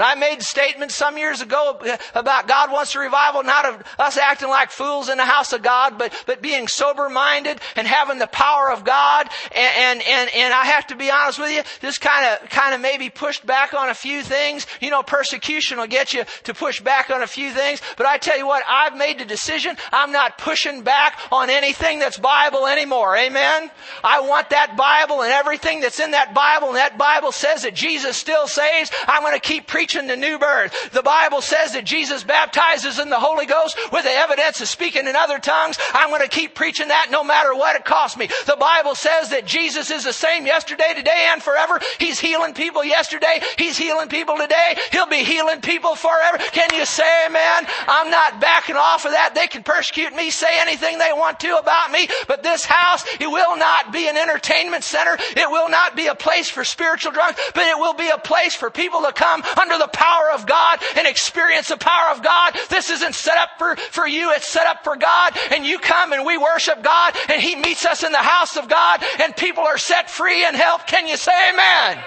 But 0.01 0.07
I 0.07 0.15
made 0.15 0.43
statements 0.43 0.95
some 0.95 1.19
years 1.19 1.43
ago 1.43 1.79
about 2.15 2.49
God 2.49 2.73
wants 2.73 2.95
a 2.95 3.01
revival, 3.01 3.43
not 3.43 3.67
of 3.67 3.85
us 3.99 4.17
acting 4.17 4.49
like 4.49 4.71
fools 4.71 5.11
in 5.11 5.19
the 5.19 5.27
house 5.27 5.53
of 5.53 5.61
God, 5.61 5.99
but, 5.99 6.15
but 6.25 6.41
being 6.41 6.69
sober 6.69 7.11
minded 7.11 7.61
and 7.77 7.87
having 7.87 8.19
the 8.19 8.27
power 8.27 8.71
of 8.73 8.83
God. 8.83 9.29
And, 9.55 10.01
and, 10.01 10.31
and, 10.35 10.55
I 10.55 10.65
have 10.65 10.87
to 10.87 10.97
be 10.97 11.11
honest 11.11 11.39
with 11.39 11.51
you, 11.51 11.63
this 11.83 11.99
kind 11.99 12.25
of, 12.25 12.49
kind 12.49 12.75
of 12.75 12.81
maybe 12.81 13.11
pushed 13.11 13.45
back 13.45 13.75
on 13.75 13.91
a 13.91 13.95
few 13.95 14.23
things. 14.23 14.67
You 14.81 14.89
know, 14.89 15.03
persecution 15.03 15.77
will 15.77 15.87
get 15.87 16.15
you 16.15 16.25
to 16.45 16.55
push 16.55 16.81
back 16.81 17.11
on 17.11 17.23
a 17.23 17.27
few 17.27 17.51
things. 17.51 17.83
But 17.99 18.07
I 18.07 18.17
tell 18.17 18.39
you 18.39 18.47
what, 18.47 18.63
I've 18.67 18.97
made 18.97 19.19
the 19.19 19.27
decision. 19.27 19.77
I'm 19.93 20.13
not 20.13 20.39
pushing 20.39 20.81
back 20.81 21.21
on 21.31 21.51
anything 21.51 21.99
that's 21.99 22.17
Bible 22.17 22.67
anymore. 22.67 23.19
Amen. 23.19 23.71
I 24.03 24.23
want 24.23 24.49
that 24.49 24.79
Bible 24.79 25.21
and 25.21 25.31
everything 25.31 25.81
that's 25.81 26.01
in 26.01 26.13
that 26.13 26.33
Bible. 26.33 26.69
And 26.69 26.77
that 26.77 26.97
Bible 26.97 27.33
says 27.33 27.65
that 27.65 27.75
Jesus 27.75 28.17
still 28.17 28.47
saves. 28.47 28.91
I'm 29.07 29.21
going 29.21 29.35
to 29.35 29.41
keep 29.41 29.67
preaching 29.67 29.90
preaching 29.91 30.07
the 30.07 30.17
new 30.17 30.39
birth. 30.39 30.93
The 30.93 31.03
Bible 31.03 31.41
says 31.41 31.73
that 31.73 31.85
Jesus 31.85 32.23
baptizes 32.23 33.01
in 33.01 33.11
the 33.11 33.19
Holy 33.19 33.45
Ghost 33.45 33.77
with 33.91 34.05
the 34.05 34.11
evidence 34.11 34.61
of 34.61 34.69
speaking 34.69 35.09
in 35.09 35.17
other 35.17 35.41
tongues. 35.41 35.79
I'm 35.93 36.11
going 36.11 36.23
to 36.23 36.29
keep 36.29 36.55
preaching 36.55 36.89
that 36.89 37.09
no 37.11 37.25
matter 37.25 37.57
what 37.57 37.75
it 37.75 37.85
costs 37.85 38.17
me. 38.17 38.29
The 38.47 38.57
Bible 38.57 38.95
says 38.95 39.31
that 39.31 39.47
Jesus 39.47 39.91
is 39.91 40.05
the 40.05 40.13
same 40.13 40.47
yesterday, 40.47 40.95
today, 40.95 41.31
and 41.33 41.43
forever. 41.43 41.81
He's 41.99 42.21
healing 42.21 42.55
people 42.55 42.85
yesterday. 42.85 43.41
He's 43.59 43.77
healing 43.77 44.09
people 44.09 44.37
today. 44.39 44.77
He'll 44.93 45.09
be 45.09 45.25
healing 45.25 45.61
people 45.61 45.97
forever. 45.97 46.39
Can 46.53 46.69
you 46.73 46.87
say 46.87 47.27
amen? 47.27 47.67
I'm 47.89 48.11
not 48.11 48.41
backing 48.41 48.77
off 48.77 49.05
of 49.05 49.11
that. 49.11 49.35
They 49.35 49.49
can 49.49 49.65
persecute 49.65 50.15
me, 50.15 50.31
say 50.31 50.61
anything 50.61 50.99
they 50.99 51.13
want 51.13 51.41
to 51.41 51.57
about 51.57 51.91
me, 51.91 52.07
but 52.29 52.45
this 52.45 52.65
house, 52.65 53.05
it 53.19 53.27
will 53.27 53.57
not 53.57 53.93
be 53.93 54.09
an 54.09 54.17
entertainment 54.17 54.85
center. 54.85 55.17
It 55.19 55.51
will 55.51 55.69
not 55.69 55.97
be 55.97 56.07
a 56.07 56.15
place 56.15 56.49
for 56.49 56.65
spiritual 56.65 57.11
drunks, 57.11 57.41
but 57.55 57.65
it 57.65 57.77
will 57.77 57.95
be 57.95 58.09
a 58.09 58.19
place 58.19 58.55
for 58.55 58.71
people 58.71 59.03
to 59.03 59.13
come 59.13 59.43
under 59.61 59.70
under 59.71 59.85
the 59.85 59.91
power 59.91 60.31
of 60.33 60.47
God 60.47 60.81
and 60.97 61.07
experience 61.07 61.69
the 61.69 61.77
power 61.77 62.11
of 62.11 62.23
God. 62.23 62.57
This 62.69 62.91
isn't 62.91 63.15
set 63.15 63.37
up 63.37 63.51
for, 63.59 63.77
for 63.77 64.07
you, 64.07 64.33
it's 64.33 64.47
set 64.47 64.67
up 64.67 64.85
for 64.85 64.97
God. 64.97 65.37
And 65.53 65.65
you 65.65 65.79
come 65.79 66.13
and 66.13 66.25
we 66.25 66.37
worship 66.37 66.83
God 66.83 67.17
and 67.29 67.41
He 67.41 67.57
meets 67.57 67.87
us 67.87 68.03
in 68.03 68.13
the 68.13 68.19
house 68.19 68.57
of 68.57 68.69
God 68.69 69.03
and 69.23 69.37
people 69.37 69.65
are 69.65 69.79
set 69.79 70.11
free 70.11 70.45
and 70.45 70.57
helped. 70.57 70.87
Can 70.87 71.07
you 71.07 71.17
say 71.17 71.33
amen? 71.51 71.93
amen. 71.93 72.05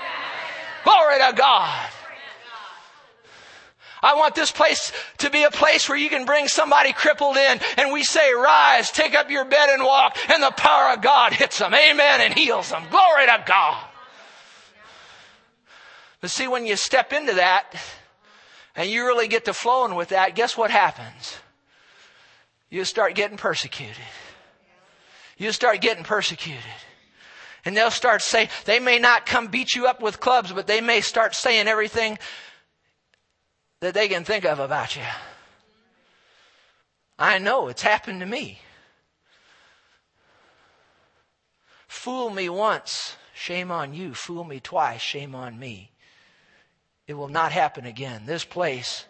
Glory 0.84 1.16
to 1.20 1.34
God. 1.38 1.90
I 4.02 4.16
want 4.16 4.36
this 4.36 4.52
place 4.52 4.92
to 5.20 5.30
be 5.30 5.44
a 5.44 5.52
place 5.52 5.88
where 5.88 5.98
you 5.98 6.10
can 6.10 6.26
bring 6.26 6.50
somebody 6.50 6.92
crippled 6.92 7.38
in 7.38 7.60
and 7.78 7.94
we 7.94 8.04
say, 8.04 8.34
rise, 8.34 8.92
take 8.92 9.16
up 9.16 9.30
your 9.30 9.46
bed 9.46 9.70
and 9.70 9.82
walk. 9.82 10.18
And 10.30 10.44
the 10.44 10.52
power 10.52 10.94
of 10.94 11.02
God 11.02 11.32
hits 11.32 11.60
them. 11.60 11.74
Amen. 11.74 12.20
And 12.20 12.34
heals 12.34 12.70
them. 12.70 12.84
Glory 12.92 13.28
to 13.28 13.42
God. 13.48 13.93
But 16.24 16.32
see, 16.32 16.48
when 16.48 16.66
you 16.66 16.78
step 16.78 17.12
into 17.12 17.34
that 17.34 17.76
and 18.78 18.90
you 18.90 19.06
really 19.06 19.28
get 19.28 19.44
to 19.44 19.54
flowing 19.54 19.96
with 19.96 20.08
that, 20.08 20.36
guess 20.36 20.56
what 20.56 20.72
happens? 20.72 21.36
You 22.70 22.86
start 22.86 23.14
getting 23.14 23.36
persecuted. 23.36 23.98
You 25.38 25.52
start 25.52 25.82
getting 25.82 26.06
persecuted. 26.06 26.64
And 27.66 27.76
they'll 27.76 27.92
start 27.92 28.22
saying, 28.22 28.48
they 28.64 28.80
may 28.80 29.00
not 29.00 29.26
come 29.26 29.48
beat 29.48 29.76
you 29.76 29.86
up 29.86 30.02
with 30.02 30.22
clubs, 30.22 30.54
but 30.54 30.66
they 30.66 30.80
may 30.80 31.02
start 31.02 31.36
saying 31.36 31.68
everything 31.68 32.18
that 33.82 33.94
they 33.94 34.08
can 34.08 34.24
think 34.24 34.46
of 34.46 34.60
about 34.60 34.96
you. 34.96 35.04
I 37.20 37.38
know 37.38 37.68
it's 37.68 37.82
happened 37.82 38.22
to 38.22 38.26
me. 38.26 38.60
Fool 41.90 42.30
me 42.30 42.48
once, 42.48 43.18
shame 43.36 43.72
on 43.72 43.94
you. 43.94 44.14
Fool 44.14 44.46
me 44.46 44.62
twice, 44.62 45.02
shame 45.02 45.36
on 45.36 45.60
me. 45.60 45.90
It 47.08 47.14
will 47.14 47.28
not 47.28 47.52
happen 47.52 47.86
again. 47.86 48.24
This 48.26 48.46
place 48.46 49.06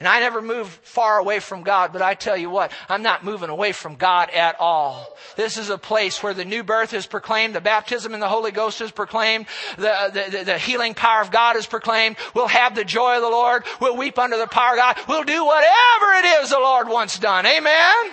and 0.00 0.06
I 0.06 0.20
never 0.20 0.40
move 0.40 0.68
far 0.68 1.18
away 1.18 1.40
from 1.40 1.64
God, 1.64 1.92
but 1.92 2.02
I 2.02 2.14
tell 2.14 2.36
you 2.36 2.50
what, 2.50 2.70
I'm 2.88 3.02
not 3.02 3.24
moving 3.24 3.50
away 3.50 3.72
from 3.72 3.96
God 3.96 4.30
at 4.30 4.54
all. 4.60 5.16
This 5.34 5.58
is 5.58 5.70
a 5.70 5.78
place 5.78 6.22
where 6.22 6.34
the 6.34 6.44
new 6.44 6.62
birth 6.62 6.94
is 6.94 7.04
proclaimed, 7.06 7.54
the 7.54 7.60
baptism 7.60 8.14
in 8.14 8.20
the 8.20 8.28
Holy 8.28 8.52
Ghost 8.52 8.80
is 8.80 8.92
proclaimed, 8.92 9.46
the, 9.76 10.28
the, 10.30 10.44
the 10.44 10.58
healing 10.58 10.94
power 10.94 11.20
of 11.20 11.32
God 11.32 11.56
is 11.56 11.66
proclaimed. 11.66 12.16
We'll 12.32 12.46
have 12.46 12.76
the 12.76 12.84
joy 12.84 13.16
of 13.16 13.22
the 13.22 13.28
Lord. 13.28 13.64
We'll 13.80 13.96
weep 13.96 14.20
under 14.20 14.38
the 14.38 14.46
power 14.46 14.74
of 14.74 14.78
God. 14.78 14.98
We'll 15.08 15.24
do 15.24 15.44
whatever 15.44 16.12
it 16.18 16.42
is 16.42 16.50
the 16.50 16.60
Lord 16.60 16.88
wants 16.88 17.18
done. 17.18 17.44
Amen? 17.44 18.12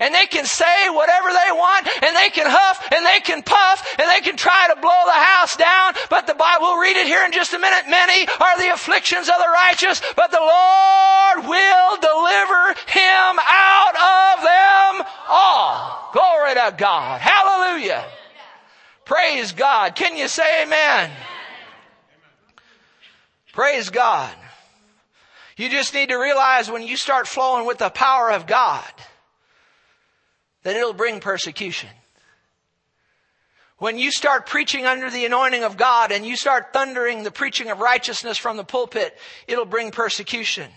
And 0.00 0.14
they 0.14 0.26
can 0.26 0.44
say 0.44 0.88
whatever 0.90 1.28
they 1.28 1.52
want 1.52 1.88
and 2.02 2.16
they 2.16 2.30
can 2.30 2.46
huff 2.48 2.80
and 2.92 3.04
they 3.04 3.20
can 3.20 3.42
puff 3.42 3.86
and 3.98 4.08
they 4.08 4.20
can 4.20 4.36
try 4.36 4.68
to 4.72 4.80
blow 4.80 5.02
the 5.06 5.20
house 5.20 5.56
down. 5.56 5.94
But 6.10 6.26
the 6.26 6.34
Bible, 6.34 6.66
we'll 6.66 6.80
read 6.80 6.96
it 6.96 7.06
here 7.06 7.24
in 7.24 7.32
just 7.32 7.52
a 7.54 7.58
minute. 7.58 7.88
Many 7.88 8.26
are 8.26 8.58
the 8.58 8.72
afflictions 8.72 9.28
of 9.28 9.36
the 9.38 9.50
righteous, 9.52 10.00
but 10.16 10.30
the 10.30 10.40
Lord 10.40 11.48
will 11.48 11.96
deliver 11.98 12.62
him 12.90 13.32
out 13.38 13.94
of 13.94 14.34
them 14.42 15.06
all. 15.28 16.10
Glory 16.12 16.54
to 16.54 16.74
God. 16.76 17.20
Hallelujah. 17.20 18.04
Praise 19.04 19.52
God. 19.52 19.94
Can 19.94 20.16
you 20.16 20.28
say 20.28 20.64
amen? 20.64 21.10
Praise 23.52 23.90
God. 23.90 24.34
You 25.56 25.68
just 25.68 25.94
need 25.94 26.08
to 26.08 26.16
realize 26.16 26.70
when 26.70 26.82
you 26.82 26.96
start 26.96 27.28
flowing 27.28 27.66
with 27.66 27.78
the 27.78 27.90
power 27.90 28.32
of 28.32 28.46
God, 28.46 28.84
that 30.64 30.76
it'll 30.76 30.92
bring 30.92 31.20
persecution. 31.20 31.90
When 33.78 33.98
you 33.98 34.10
start 34.10 34.46
preaching 34.46 34.86
under 34.86 35.10
the 35.10 35.24
anointing 35.26 35.62
of 35.62 35.76
God 35.76 36.10
and 36.10 36.26
you 36.26 36.36
start 36.36 36.72
thundering 36.72 37.22
the 37.22 37.30
preaching 37.30 37.70
of 37.70 37.80
righteousness 37.80 38.38
from 38.38 38.56
the 38.56 38.64
pulpit, 38.64 39.16
it'll 39.46 39.66
bring 39.66 39.90
persecution. 39.90 40.70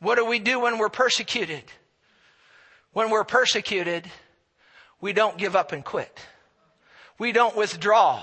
What 0.00 0.16
do 0.16 0.24
we 0.24 0.38
do 0.38 0.60
when 0.60 0.78
we're 0.78 0.88
persecuted? 0.88 1.62
When 2.92 3.10
we're 3.10 3.24
persecuted, 3.24 4.10
we 5.00 5.12
don't 5.12 5.38
give 5.38 5.56
up 5.56 5.72
and 5.72 5.84
quit. 5.84 6.18
We 7.18 7.32
don't 7.32 7.56
withdraw. 7.56 8.22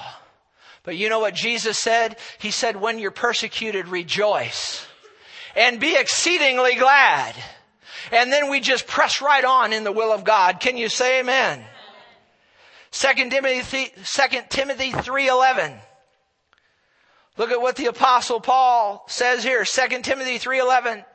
But 0.83 0.97
you 0.97 1.09
know 1.09 1.19
what 1.19 1.35
Jesus 1.35 1.79
said? 1.79 2.17
He 2.39 2.51
said, 2.51 2.75
when 2.75 2.99
you're 2.99 3.11
persecuted, 3.11 3.87
rejoice 3.87 4.85
and 5.55 5.79
be 5.79 5.95
exceedingly 5.95 6.75
glad 6.75 7.35
and 8.11 8.31
then 8.31 8.49
we 8.49 8.59
just 8.59 8.87
press 8.87 9.21
right 9.21 9.43
on 9.43 9.73
in 9.73 9.83
the 9.83 9.91
will 9.91 10.11
of 10.11 10.23
God. 10.23 10.59
Can 10.59 10.77
you 10.77 10.89
say 10.89 11.19
amen? 11.19 11.63
Second 12.91 13.31
Timothy, 13.31 13.91
2 14.03 14.37
Timothy 14.49 14.91
3.11. 14.91 15.79
Look 17.37 17.51
at 17.51 17.61
what 17.61 17.77
the 17.77 17.85
apostle 17.85 18.41
Paul 18.41 19.05
says 19.07 19.43
here. 19.43 19.63
2 19.63 20.01
Timothy 20.01 20.37
3.11. 20.37 21.05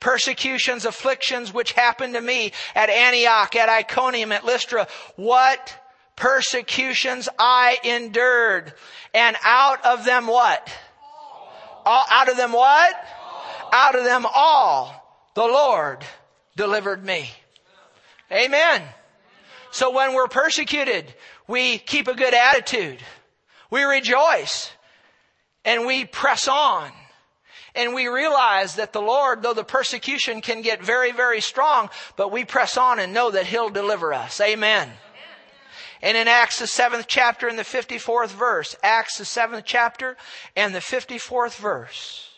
Persecutions, 0.00 0.84
afflictions 0.84 1.52
which 1.52 1.72
happened 1.72 2.14
to 2.14 2.20
me 2.20 2.52
at 2.74 2.90
Antioch, 2.90 3.54
at 3.56 3.68
Iconium, 3.68 4.32
at 4.32 4.44
Lystra. 4.44 4.88
What 5.16 5.78
persecutions 6.16 7.28
I 7.38 7.78
endured. 7.84 8.72
And 9.14 9.36
out 9.44 9.84
of 9.84 10.04
them 10.04 10.26
what? 10.26 10.68
All, 11.84 12.04
out 12.10 12.28
of 12.28 12.36
them 12.36 12.52
what? 12.52 12.94
Out 13.72 13.94
of 13.94 14.04
them 14.04 14.26
all, 14.34 15.28
the 15.34 15.44
Lord 15.44 16.04
delivered 16.56 17.04
me. 17.04 17.30
Amen. 18.32 18.82
So 19.70 19.90
when 19.90 20.14
we're 20.14 20.26
persecuted, 20.26 21.14
we 21.46 21.78
keep 21.78 22.08
a 22.08 22.14
good 22.14 22.34
attitude. 22.34 22.98
We 23.70 23.82
rejoice 23.82 24.72
and 25.64 25.86
we 25.86 26.04
press 26.04 26.48
on. 26.48 26.90
And 27.74 27.94
we 27.94 28.06
realize 28.06 28.76
that 28.76 28.94
the 28.94 29.02
Lord, 29.02 29.42
though 29.42 29.52
the 29.52 29.62
persecution 29.62 30.40
can 30.40 30.62
get 30.62 30.82
very, 30.82 31.12
very 31.12 31.42
strong, 31.42 31.90
but 32.16 32.32
we 32.32 32.46
press 32.46 32.78
on 32.78 32.98
and 32.98 33.12
know 33.12 33.30
that 33.30 33.46
He'll 33.46 33.68
deliver 33.68 34.14
us. 34.14 34.40
Amen. 34.40 34.90
And 36.00 36.16
in 36.16 36.26
Acts 36.26 36.58
the 36.58 36.66
seventh 36.66 37.06
chapter 37.06 37.48
and 37.48 37.58
the 37.58 37.64
54th 37.64 38.30
verse, 38.30 38.76
Acts 38.82 39.18
the 39.18 39.26
seventh 39.26 39.64
chapter 39.66 40.16
and 40.54 40.74
the 40.74 40.78
54th 40.78 41.56
verse, 41.56 42.30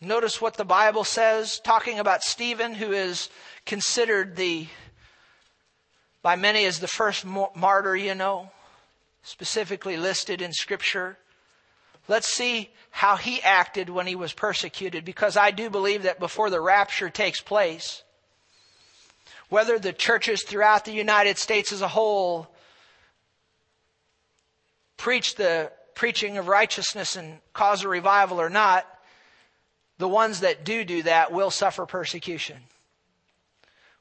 Notice 0.00 0.42
what 0.42 0.58
the 0.58 0.64
Bible 0.64 1.04
says, 1.04 1.58
talking 1.58 1.98
about 1.98 2.22
Stephen, 2.22 2.74
who 2.74 2.92
is 2.92 3.30
considered 3.64 4.36
the, 4.36 4.66
by 6.20 6.36
many 6.36 6.66
as 6.66 6.80
the 6.80 6.86
first 6.86 7.24
martyr, 7.24 7.96
you 7.96 8.14
know, 8.14 8.50
specifically 9.22 9.96
listed 9.96 10.42
in 10.42 10.52
Scripture. 10.52 11.16
Let's 12.08 12.28
see 12.28 12.70
how 12.90 13.16
he 13.16 13.40
acted 13.42 13.88
when 13.88 14.06
he 14.06 14.16
was 14.16 14.34
persecuted, 14.34 15.06
because 15.06 15.34
I 15.34 15.50
do 15.50 15.70
believe 15.70 16.02
that 16.02 16.20
before 16.20 16.50
the 16.50 16.60
rapture 16.60 17.08
takes 17.08 17.40
place, 17.40 18.02
whether 19.48 19.78
the 19.78 19.94
churches 19.94 20.42
throughout 20.42 20.84
the 20.84 20.92
United 20.92 21.38
States 21.38 21.72
as 21.72 21.80
a 21.80 21.88
whole 21.88 22.48
preach 24.98 25.36
the 25.36 25.72
preaching 25.94 26.36
of 26.36 26.48
righteousness 26.48 27.16
and 27.16 27.38
cause 27.54 27.82
a 27.82 27.88
revival 27.88 28.40
or 28.40 28.50
not, 28.50 28.86
the 29.98 30.08
ones 30.08 30.40
that 30.40 30.64
do 30.64 30.84
do 30.84 31.02
that 31.04 31.32
will 31.32 31.50
suffer 31.50 31.86
persecution. 31.86 32.58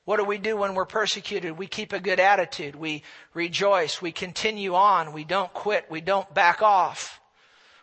What 0.06 0.18
do 0.18 0.24
we 0.24 0.38
do 0.38 0.56
when 0.56 0.76
we're 0.76 0.86
persecuted? 0.86 1.58
We 1.58 1.66
keep 1.68 1.92
a 1.92 2.00
good 2.00 2.20
attitude. 2.20 2.76
We 2.76 3.04
rejoice. 3.34 4.02
We 4.02 4.12
continue 4.12 4.76
on. 4.76 5.14
We 5.14 5.24
don't 5.24 5.52
quit. 5.52 5.88
We 5.90 6.00
don't 6.00 6.32
back 6.34 6.62
off. 6.62 7.20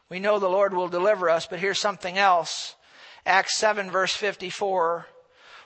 We 0.08 0.20
know 0.20 0.38
the 0.38 0.48
Lord 0.48 0.72
will 0.72 0.88
deliver 0.88 1.28
us, 1.28 1.46
but 1.46 1.58
here's 1.58 1.80
something 1.80 2.18
else. 2.18 2.76
Acts 3.26 3.56
7 3.56 3.90
verse 3.90 4.14
54. 4.14 5.06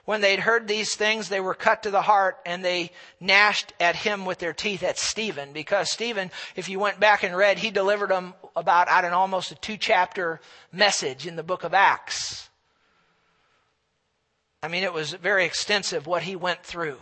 When 0.07 0.21
they'd 0.21 0.39
heard 0.39 0.69
these 0.69 0.95
things, 0.95 1.29
they 1.29 1.41
were 1.41 1.53
cut 1.55 1.83
to 1.83 1.91
the 1.91 2.01
heart 2.01 2.39
and 2.47 2.65
they 2.65 2.93
gnashed 3.21 3.73
at 3.81 3.97
him 3.97 4.25
with 4.25 4.39
their 4.39 4.53
teeth 4.53 4.85
at 4.85 4.99
Stephen. 4.99 5.53
Because 5.53 5.91
Stephen, 5.91 6.31
if 6.55 6.69
you 6.69 6.79
went 6.79 7.01
back 7.01 7.25
and 7.25 7.37
read, 7.37 7.59
he 7.59 7.73
delivered 7.73 8.11
them 8.11 8.33
about, 8.55 8.87
don't 8.87 9.11
know, 9.11 9.19
almost 9.19 9.51
a 9.51 9.57
two 9.57 9.77
chapter 9.77 10.41
message 10.71 11.27
in 11.27 11.35
the 11.35 11.43
book 11.43 11.65
of 11.65 11.75
Acts. 11.75 12.49
I 14.63 14.69
mean, 14.69 14.85
it 14.85 14.93
was 14.93 15.13
very 15.13 15.45
extensive 15.45 16.07
what 16.07 16.23
he 16.23 16.37
went 16.37 16.63
through. 16.63 16.99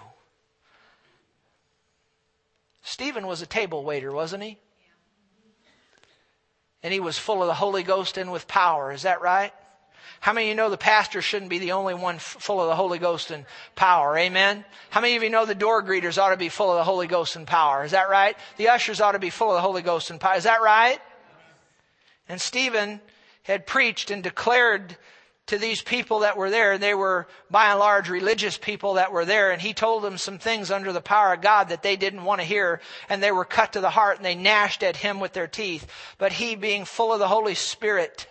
Stephen 2.82 3.26
was 3.26 3.42
a 3.42 3.46
table 3.46 3.84
waiter, 3.84 4.12
wasn't 4.12 4.42
he? 4.42 4.59
And 6.82 6.92
he 6.92 7.00
was 7.00 7.18
full 7.18 7.42
of 7.42 7.48
the 7.48 7.55
Holy 7.55 7.82
Ghost 7.82 8.16
and 8.16 8.32
with 8.32 8.48
power. 8.48 8.92
Is 8.92 9.02
that 9.02 9.20
right? 9.20 9.52
How 10.20 10.32
many 10.32 10.46
of 10.46 10.48
you 10.50 10.55
know 10.55 10.70
the 10.70 10.76
pastor 10.76 11.22
shouldn't 11.22 11.50
be 11.50 11.59
the 11.59 11.72
only 11.72 11.94
one 11.94 12.18
full 12.18 12.61
of 12.61 12.68
the 12.68 12.76
Holy 12.76 12.98
Ghost 12.98 13.30
and 13.30 13.44
power? 13.76 14.16
Amen? 14.16 14.64
How 14.90 15.00
many 15.00 15.16
of 15.16 15.22
you 15.22 15.30
know 15.30 15.44
the 15.44 15.55
door 15.55 15.82
greeters 15.82 16.18
ought 16.18 16.30
to 16.30 16.36
be 16.36 16.48
full 16.48 16.70
of 16.70 16.76
the 16.76 16.84
Holy 16.84 17.07
Ghost 17.07 17.36
and 17.36 17.46
power? 17.46 17.84
Is 17.84 17.92
that 17.92 18.09
right? 18.09 18.36
The 18.57 18.68
ushers 18.68 19.00
ought 19.00 19.12
to 19.12 19.18
be 19.18 19.30
full 19.30 19.50
of 19.50 19.57
the 19.57 19.61
Holy 19.61 19.82
Ghost 19.82 20.11
and 20.11 20.20
power. 20.20 20.36
Is 20.36 20.44
that 20.44 20.62
right? 20.62 21.00
And 22.28 22.40
Stephen 22.40 23.00
had 23.42 23.66
preached 23.66 24.11
and 24.11 24.22
declared 24.22 24.96
to 25.46 25.59
these 25.59 25.82
people 25.82 26.20
that 26.20 26.36
were 26.36 26.50
there. 26.50 26.72
And 26.72 26.82
they 26.82 26.94
were 26.94 27.26
by 27.50 27.70
and 27.70 27.78
large 27.78 28.09
religious 28.09 28.57
people 28.57 28.94
that 28.94 29.12
were 29.12 29.24
there. 29.24 29.50
And 29.50 29.61
he 29.61 29.74
told 29.74 30.02
them 30.02 30.18
some 30.18 30.38
things 30.38 30.70
under 30.70 30.92
the 30.92 31.00
power 31.00 31.34
of 31.34 31.42
God 31.42 31.68
that 31.68 31.82
they 31.82 31.96
didn't 31.96 32.24
want 32.24 32.40
to 32.40 32.46
hear. 32.46 32.80
And 33.09 33.22
they 33.22 33.32
were 33.32 33.44
cut 33.44 33.74
to 33.74 33.80
the 33.80 33.90
heart 33.90 34.16
and 34.16 34.24
they 34.24 34.34
gnashed 34.34 34.82
at 34.82 34.96
him 34.96 35.20
with 35.20 35.32
their 35.32 35.46
teeth. 35.46 35.86
But 36.18 36.32
he 36.32 36.57
being 36.57 36.84
full 36.84 37.12
of 37.12 37.18
the 37.18 37.28
Holy 37.28 37.55
Spirit 37.55 38.26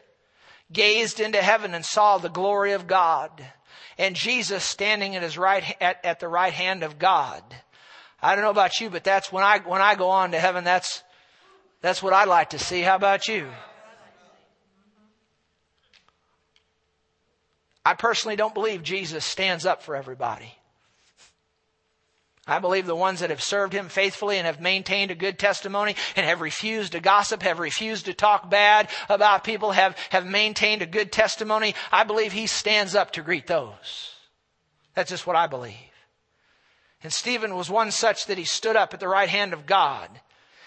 gazed 0.73 1.19
into 1.19 1.41
heaven 1.41 1.73
and 1.73 1.85
saw 1.85 2.17
the 2.17 2.29
glory 2.29 2.73
of 2.73 2.87
God 2.87 3.31
and 3.97 4.15
Jesus 4.15 4.63
standing 4.63 5.15
at 5.15 5.21
his 5.21 5.37
right, 5.37 5.63
at, 5.79 6.03
at 6.03 6.19
the 6.19 6.27
right 6.27 6.53
hand 6.53 6.83
of 6.83 6.99
God. 6.99 7.43
I 8.21 8.35
don't 8.35 8.43
know 8.43 8.49
about 8.49 8.79
you, 8.79 8.89
but 8.89 9.03
that's 9.03 9.31
when 9.31 9.43
I, 9.43 9.59
when 9.59 9.81
I 9.81 9.95
go 9.95 10.09
on 10.09 10.31
to 10.31 10.39
heaven, 10.39 10.63
that's, 10.63 11.03
that's 11.81 12.01
what 12.01 12.13
I'd 12.13 12.27
like 12.27 12.51
to 12.51 12.59
see. 12.59 12.81
How 12.81 12.95
about 12.95 13.27
you? 13.27 13.47
I 17.85 17.93
personally 17.95 18.37
don't 18.37 18.53
believe 18.53 18.81
Jesus 18.81 19.25
stands 19.25 19.65
up 19.65 19.83
for 19.83 19.95
everybody. 19.95 20.53
I 22.45 22.59
believe 22.59 22.85
the 22.85 22.95
ones 22.95 23.21
that 23.21 23.29
have 23.29 23.41
served 23.41 23.71
him 23.71 23.87
faithfully 23.87 24.37
and 24.37 24.45
have 24.45 24.59
maintained 24.59 25.11
a 25.11 25.15
good 25.15 25.39
testimony 25.39 25.95
and 26.15 26.25
have 26.25 26.41
refused 26.41 26.91
to 26.91 26.99
gossip, 26.99 27.41
have 27.41 27.59
refused 27.59 28.05
to 28.05 28.13
talk 28.13 28.49
bad 28.49 28.89
about 29.07 29.45
people, 29.45 29.71
have, 29.71 29.97
have 30.09 30.25
maintained 30.25 30.81
a 30.81 30.85
good 30.85 31.11
testimony. 31.11 31.73
I 31.89 32.03
believe 32.03 32.33
he 32.33 32.47
stands 32.47 32.95
up 32.95 33.11
to 33.11 33.21
greet 33.21 33.47
those. 33.47 34.13
That's 34.93 35.09
just 35.09 35.25
what 35.25 35.37
I 35.37 35.47
believe. 35.47 35.77
And 37.01 37.13
Stephen 37.13 37.55
was 37.55 37.69
one 37.69 37.91
such 37.91 38.25
that 38.25 38.37
he 38.37 38.43
stood 38.43 38.75
up 38.75 38.93
at 38.93 38.99
the 38.99 39.07
right 39.07 39.29
hand 39.29 39.53
of 39.53 39.65
God. 39.65 40.09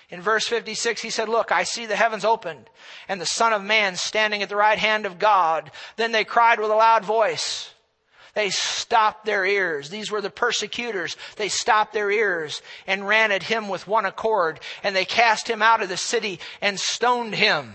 In 0.09 0.22
verse 0.22 0.47
56, 0.47 1.03
he 1.03 1.11
said, 1.11 1.29
Look, 1.29 1.53
I 1.53 1.64
see 1.64 1.85
the 1.85 1.97
heavens 1.97 2.24
opened 2.24 2.70
and 3.09 3.20
the 3.20 3.27
Son 3.27 3.53
of 3.53 3.62
Man 3.62 3.97
standing 3.97 4.43
at 4.43 4.49
the 4.49 4.57
right 4.57 4.79
hand 4.79 5.05
of 5.05 5.18
God. 5.18 5.70
Then 5.97 6.12
they 6.12 6.24
cried 6.24 6.61
with 6.61 6.70
a 6.70 6.74
loud 6.74 7.05
voice. 7.05 7.74
They 8.37 8.51
stopped 8.51 9.24
their 9.24 9.47
ears. 9.47 9.89
These 9.89 10.11
were 10.11 10.20
the 10.20 10.28
persecutors. 10.28 11.16
They 11.37 11.49
stopped 11.49 11.95
their 11.95 12.11
ears 12.11 12.61
and 12.87 13.09
ran 13.09 13.32
at 13.32 13.45
him 13.45 13.70
with 13.70 13.89
one 13.89 14.05
accord, 14.05 14.61
and 14.82 14.95
they 14.95 15.07
cast 15.07 15.49
him 15.49 15.62
out 15.62 15.80
of 15.82 15.89
the 15.89 15.97
city 15.97 16.39
and 16.61 16.78
stoned 16.78 17.34
him. 17.34 17.74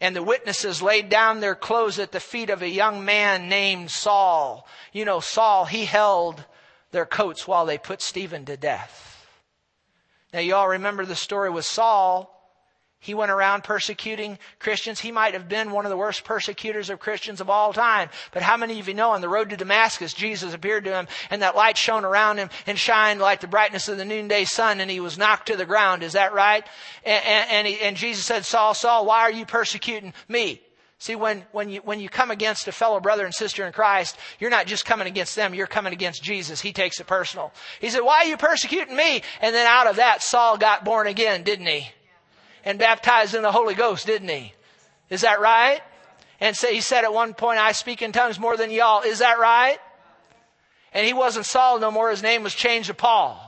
And 0.00 0.16
the 0.16 0.22
witnesses 0.22 0.80
laid 0.80 1.10
down 1.10 1.40
their 1.40 1.54
clothes 1.54 1.98
at 1.98 2.10
the 2.10 2.20
feet 2.20 2.48
of 2.48 2.62
a 2.62 2.70
young 2.70 3.04
man 3.04 3.50
named 3.50 3.90
Saul. 3.90 4.66
You 4.94 5.04
know, 5.04 5.20
Saul, 5.20 5.66
he 5.66 5.84
held 5.84 6.42
their 6.90 7.04
coats 7.04 7.46
while 7.46 7.66
they 7.66 7.76
put 7.76 8.00
Stephen 8.00 8.46
to 8.46 8.56
death. 8.56 9.26
Now, 10.32 10.40
you 10.40 10.54
all 10.54 10.68
remember 10.68 11.04
the 11.04 11.14
story 11.14 11.50
with 11.50 11.66
Saul. 11.66 12.39
He 13.02 13.14
went 13.14 13.30
around 13.30 13.64
persecuting 13.64 14.38
Christians. 14.58 15.00
He 15.00 15.10
might 15.10 15.32
have 15.32 15.48
been 15.48 15.70
one 15.70 15.86
of 15.86 15.90
the 15.90 15.96
worst 15.96 16.22
persecutors 16.22 16.90
of 16.90 17.00
Christians 17.00 17.40
of 17.40 17.48
all 17.48 17.72
time. 17.72 18.10
But 18.30 18.42
how 18.42 18.58
many 18.58 18.78
of 18.78 18.88
you 18.88 18.94
know 18.94 19.12
on 19.12 19.22
the 19.22 19.28
road 19.28 19.48
to 19.50 19.56
Damascus, 19.56 20.12
Jesus 20.12 20.52
appeared 20.52 20.84
to 20.84 20.92
him 20.92 21.08
and 21.30 21.40
that 21.40 21.56
light 21.56 21.78
shone 21.78 22.04
around 22.04 22.36
him 22.36 22.50
and 22.66 22.78
shined 22.78 23.18
like 23.18 23.40
the 23.40 23.48
brightness 23.48 23.88
of 23.88 23.96
the 23.96 24.04
noonday 24.04 24.44
sun 24.44 24.80
and 24.80 24.90
he 24.90 25.00
was 25.00 25.16
knocked 25.16 25.46
to 25.46 25.56
the 25.56 25.64
ground. 25.64 26.02
Is 26.02 26.12
that 26.12 26.34
right? 26.34 26.66
And, 27.02 27.24
and, 27.24 27.50
and, 27.50 27.66
he, 27.66 27.80
and 27.80 27.96
Jesus 27.96 28.26
said, 28.26 28.44
Saul, 28.44 28.74
Saul, 28.74 29.06
why 29.06 29.20
are 29.20 29.32
you 29.32 29.46
persecuting 29.46 30.12
me? 30.28 30.60
See, 30.98 31.16
when, 31.16 31.46
when 31.52 31.70
you, 31.70 31.80
when 31.82 32.00
you 32.00 32.10
come 32.10 32.30
against 32.30 32.68
a 32.68 32.72
fellow 32.72 33.00
brother 33.00 33.24
and 33.24 33.34
sister 33.34 33.64
in 33.64 33.72
Christ, 33.72 34.18
you're 34.38 34.50
not 34.50 34.66
just 34.66 34.84
coming 34.84 35.06
against 35.06 35.34
them, 35.34 35.54
you're 35.54 35.66
coming 35.66 35.94
against 35.94 36.22
Jesus. 36.22 36.60
He 36.60 36.74
takes 36.74 37.00
it 37.00 37.06
personal. 37.06 37.54
He 37.80 37.88
said, 37.88 38.00
why 38.00 38.18
are 38.18 38.26
you 38.26 38.36
persecuting 38.36 38.94
me? 38.94 39.22
And 39.40 39.54
then 39.54 39.66
out 39.66 39.86
of 39.86 39.96
that, 39.96 40.22
Saul 40.22 40.58
got 40.58 40.84
born 40.84 41.06
again, 41.06 41.42
didn't 41.44 41.64
he? 41.64 41.88
And 42.64 42.78
baptized 42.78 43.34
in 43.34 43.42
the 43.42 43.52
Holy 43.52 43.74
Ghost, 43.74 44.06
didn't 44.06 44.28
he? 44.28 44.52
Is 45.08 45.22
that 45.22 45.40
right? 45.40 45.80
And 46.40 46.56
so 46.56 46.68
he 46.68 46.80
said 46.80 47.04
at 47.04 47.12
one 47.12 47.34
point, 47.34 47.58
I 47.58 47.72
speak 47.72 48.02
in 48.02 48.12
tongues 48.12 48.38
more 48.38 48.56
than 48.56 48.70
y'all. 48.70 49.02
Is 49.02 49.18
that 49.18 49.38
right? 49.38 49.78
And 50.92 51.06
he 51.06 51.12
wasn't 51.12 51.46
Saul 51.46 51.78
no 51.78 51.90
more. 51.90 52.10
His 52.10 52.22
name 52.22 52.42
was 52.42 52.54
changed 52.54 52.88
to 52.88 52.94
Paul. 52.94 53.46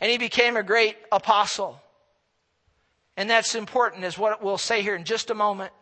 And 0.00 0.10
he 0.10 0.18
became 0.18 0.56
a 0.56 0.62
great 0.62 0.96
apostle. 1.12 1.80
And 3.16 3.30
that's 3.30 3.54
important 3.54 4.04
is 4.04 4.18
what 4.18 4.42
we'll 4.42 4.58
say 4.58 4.82
here 4.82 4.96
in 4.96 5.04
just 5.04 5.30
a 5.30 5.34
moment. 5.34 5.72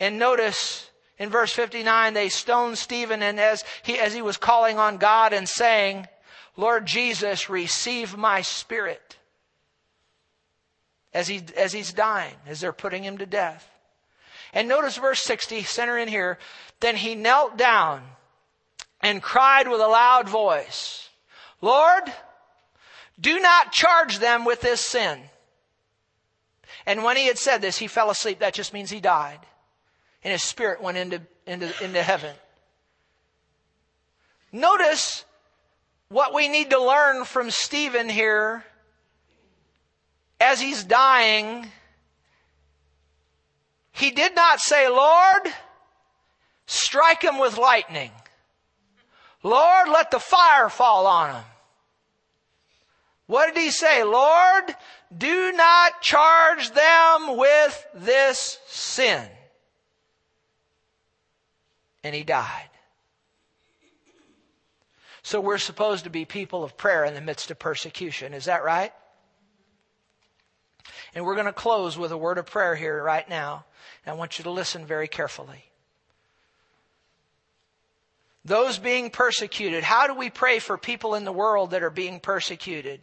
And 0.00 0.18
notice 0.18 0.90
in 1.18 1.30
verse 1.30 1.52
59, 1.52 2.12
they 2.12 2.28
stoned 2.28 2.76
Stephen 2.76 3.22
and 3.22 3.38
as 3.38 3.64
he, 3.82 3.98
as 3.98 4.12
he 4.12 4.20
was 4.20 4.36
calling 4.36 4.78
on 4.78 4.98
God 4.98 5.32
and 5.32 5.48
saying, 5.48 6.06
Lord 6.56 6.86
Jesus, 6.86 7.48
receive 7.48 8.16
my 8.16 8.42
spirit 8.42 9.15
as, 11.16 11.28
he, 11.28 11.42
as 11.56 11.72
he's 11.72 11.94
dying, 11.94 12.34
as 12.46 12.60
they're 12.60 12.74
putting 12.74 13.02
him 13.02 13.16
to 13.18 13.24
death. 13.24 13.70
And 14.52 14.68
notice 14.68 14.98
verse 14.98 15.22
60, 15.22 15.62
center 15.62 15.96
in 15.96 16.08
here. 16.08 16.38
Then 16.80 16.94
he 16.94 17.14
knelt 17.14 17.56
down 17.56 18.02
and 19.00 19.22
cried 19.22 19.66
with 19.66 19.80
a 19.80 19.88
loud 19.88 20.28
voice, 20.28 21.08
Lord, 21.62 22.02
do 23.18 23.40
not 23.40 23.72
charge 23.72 24.18
them 24.18 24.44
with 24.44 24.60
this 24.60 24.82
sin. 24.82 25.22
And 26.84 27.02
when 27.02 27.16
he 27.16 27.26
had 27.26 27.38
said 27.38 27.62
this, 27.62 27.78
he 27.78 27.86
fell 27.86 28.10
asleep. 28.10 28.40
That 28.40 28.52
just 28.52 28.74
means 28.74 28.90
he 28.90 29.00
died. 29.00 29.40
And 30.22 30.32
his 30.32 30.42
spirit 30.42 30.82
went 30.82 30.98
into, 30.98 31.22
into, 31.46 31.72
into 31.82 32.02
heaven. 32.02 32.34
Notice 34.52 35.24
what 36.08 36.34
we 36.34 36.48
need 36.48 36.70
to 36.70 36.82
learn 36.82 37.24
from 37.24 37.50
Stephen 37.50 38.10
here 38.10 38.64
as 40.40 40.60
he's 40.60 40.84
dying, 40.84 41.66
he 43.92 44.10
did 44.10 44.34
not 44.34 44.60
say, 44.60 44.88
Lord, 44.88 45.52
strike 46.66 47.22
him 47.22 47.38
with 47.38 47.56
lightning. 47.56 48.10
Lord, 49.42 49.88
let 49.88 50.10
the 50.10 50.18
fire 50.18 50.68
fall 50.68 51.06
on 51.06 51.34
him. 51.36 51.44
What 53.26 53.54
did 53.54 53.60
he 53.60 53.70
say? 53.70 54.04
Lord, 54.04 54.74
do 55.16 55.52
not 55.52 56.00
charge 56.00 56.70
them 56.70 57.36
with 57.36 57.86
this 57.94 58.58
sin. 58.66 59.26
And 62.04 62.14
he 62.14 62.22
died. 62.22 62.68
So 65.22 65.40
we're 65.40 65.58
supposed 65.58 66.04
to 66.04 66.10
be 66.10 66.24
people 66.24 66.62
of 66.62 66.76
prayer 66.76 67.04
in 67.04 67.14
the 67.14 67.20
midst 67.20 67.50
of 67.50 67.58
persecution. 67.58 68.32
Is 68.32 68.44
that 68.44 68.62
right? 68.62 68.92
And 71.16 71.24
we're 71.24 71.34
going 71.34 71.46
to 71.46 71.52
close 71.52 71.96
with 71.96 72.12
a 72.12 72.16
word 72.16 72.36
of 72.36 72.44
prayer 72.44 72.74
here 72.74 73.02
right 73.02 73.26
now. 73.26 73.64
And 74.04 74.12
I 74.12 74.18
want 74.18 74.38
you 74.38 74.42
to 74.42 74.50
listen 74.50 74.84
very 74.84 75.08
carefully. 75.08 75.64
Those 78.44 78.78
being 78.78 79.08
persecuted, 79.08 79.82
how 79.82 80.06
do 80.06 80.14
we 80.14 80.28
pray 80.28 80.58
for 80.58 80.76
people 80.76 81.14
in 81.14 81.24
the 81.24 81.32
world 81.32 81.70
that 81.70 81.82
are 81.82 81.88
being 81.88 82.20
persecuted? 82.20 83.00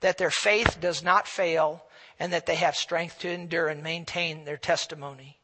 That 0.00 0.18
their 0.18 0.30
faith 0.30 0.78
does 0.78 1.02
not 1.02 1.26
fail 1.26 1.82
and 2.20 2.34
that 2.34 2.44
they 2.44 2.56
have 2.56 2.76
strength 2.76 3.20
to 3.20 3.30
endure 3.30 3.68
and 3.68 3.82
maintain 3.82 4.44
their 4.44 4.58
testimony. 4.58 5.38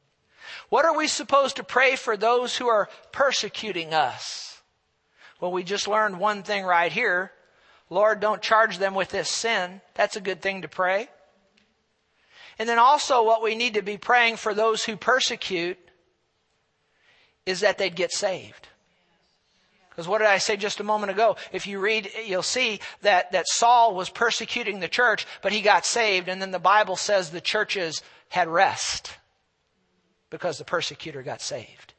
What 0.69 0.85
are 0.85 0.97
we 0.97 1.09
supposed 1.09 1.57
to 1.57 1.65
pray 1.65 1.97
for 1.97 2.19
those 2.19 2.55
who 2.55 2.69
are 2.69 2.91
persecuting 3.13 3.95
us? 3.95 4.61
Well, 5.41 5.53
we 5.53 5.65
just 5.65 5.89
learned 5.89 6.21
one 6.21 6.43
thing 6.43 6.65
right 6.65 6.93
here. 6.93 7.33
Lord, 7.89 8.21
don't 8.21 8.43
charge 8.43 8.77
them 8.77 8.95
with 8.95 9.09
this 9.09 9.31
sin. 9.31 9.81
That's 9.95 10.17
a 10.17 10.21
good 10.21 10.43
thing 10.43 10.63
to 10.63 10.69
pray. 10.69 11.09
And 12.61 12.69
then 12.69 12.79
also 12.79 13.25
what 13.25 13.43
we 13.43 13.55
need 13.55 13.73
to 13.75 13.83
be 13.83 13.97
praying 13.97 14.37
for 14.37 14.53
those 14.53 14.85
who 14.85 14.95
persecute 14.95 15.79
is 17.47 17.61
that 17.61 17.79
they'd 17.79 17.97
get 17.97 18.13
saved. 18.13 18.69
Because 19.89 20.07
what 20.07 20.19
did 20.19 20.27
I 20.27 20.37
say 20.37 20.59
just 20.59 20.79
a 20.79 20.85
moment 20.85 21.11
ago? 21.11 21.37
If 21.53 21.67
you 21.67 21.81
read, 21.81 22.11
you'll 22.27 22.43
see 22.43 22.81
that, 23.01 23.33
that 23.33 23.49
Saul 23.49 23.95
was 23.95 24.11
persecuting 24.11 24.79
the 24.79 24.89
church, 24.89 25.27
but 25.41 25.53
he 25.53 25.63
got 25.63 25.87
saved, 25.87 26.29
and 26.29 26.41
then 26.41 26.51
the 26.51 26.59
Bible 26.59 26.97
says 26.97 27.31
the 27.31 27.41
churches 27.41 28.03
had 28.29 28.47
rest 28.47 29.11
because 30.29 30.59
the 30.59 30.65
persecutor 30.65 31.23
got 31.23 31.41
saved. 31.41 31.95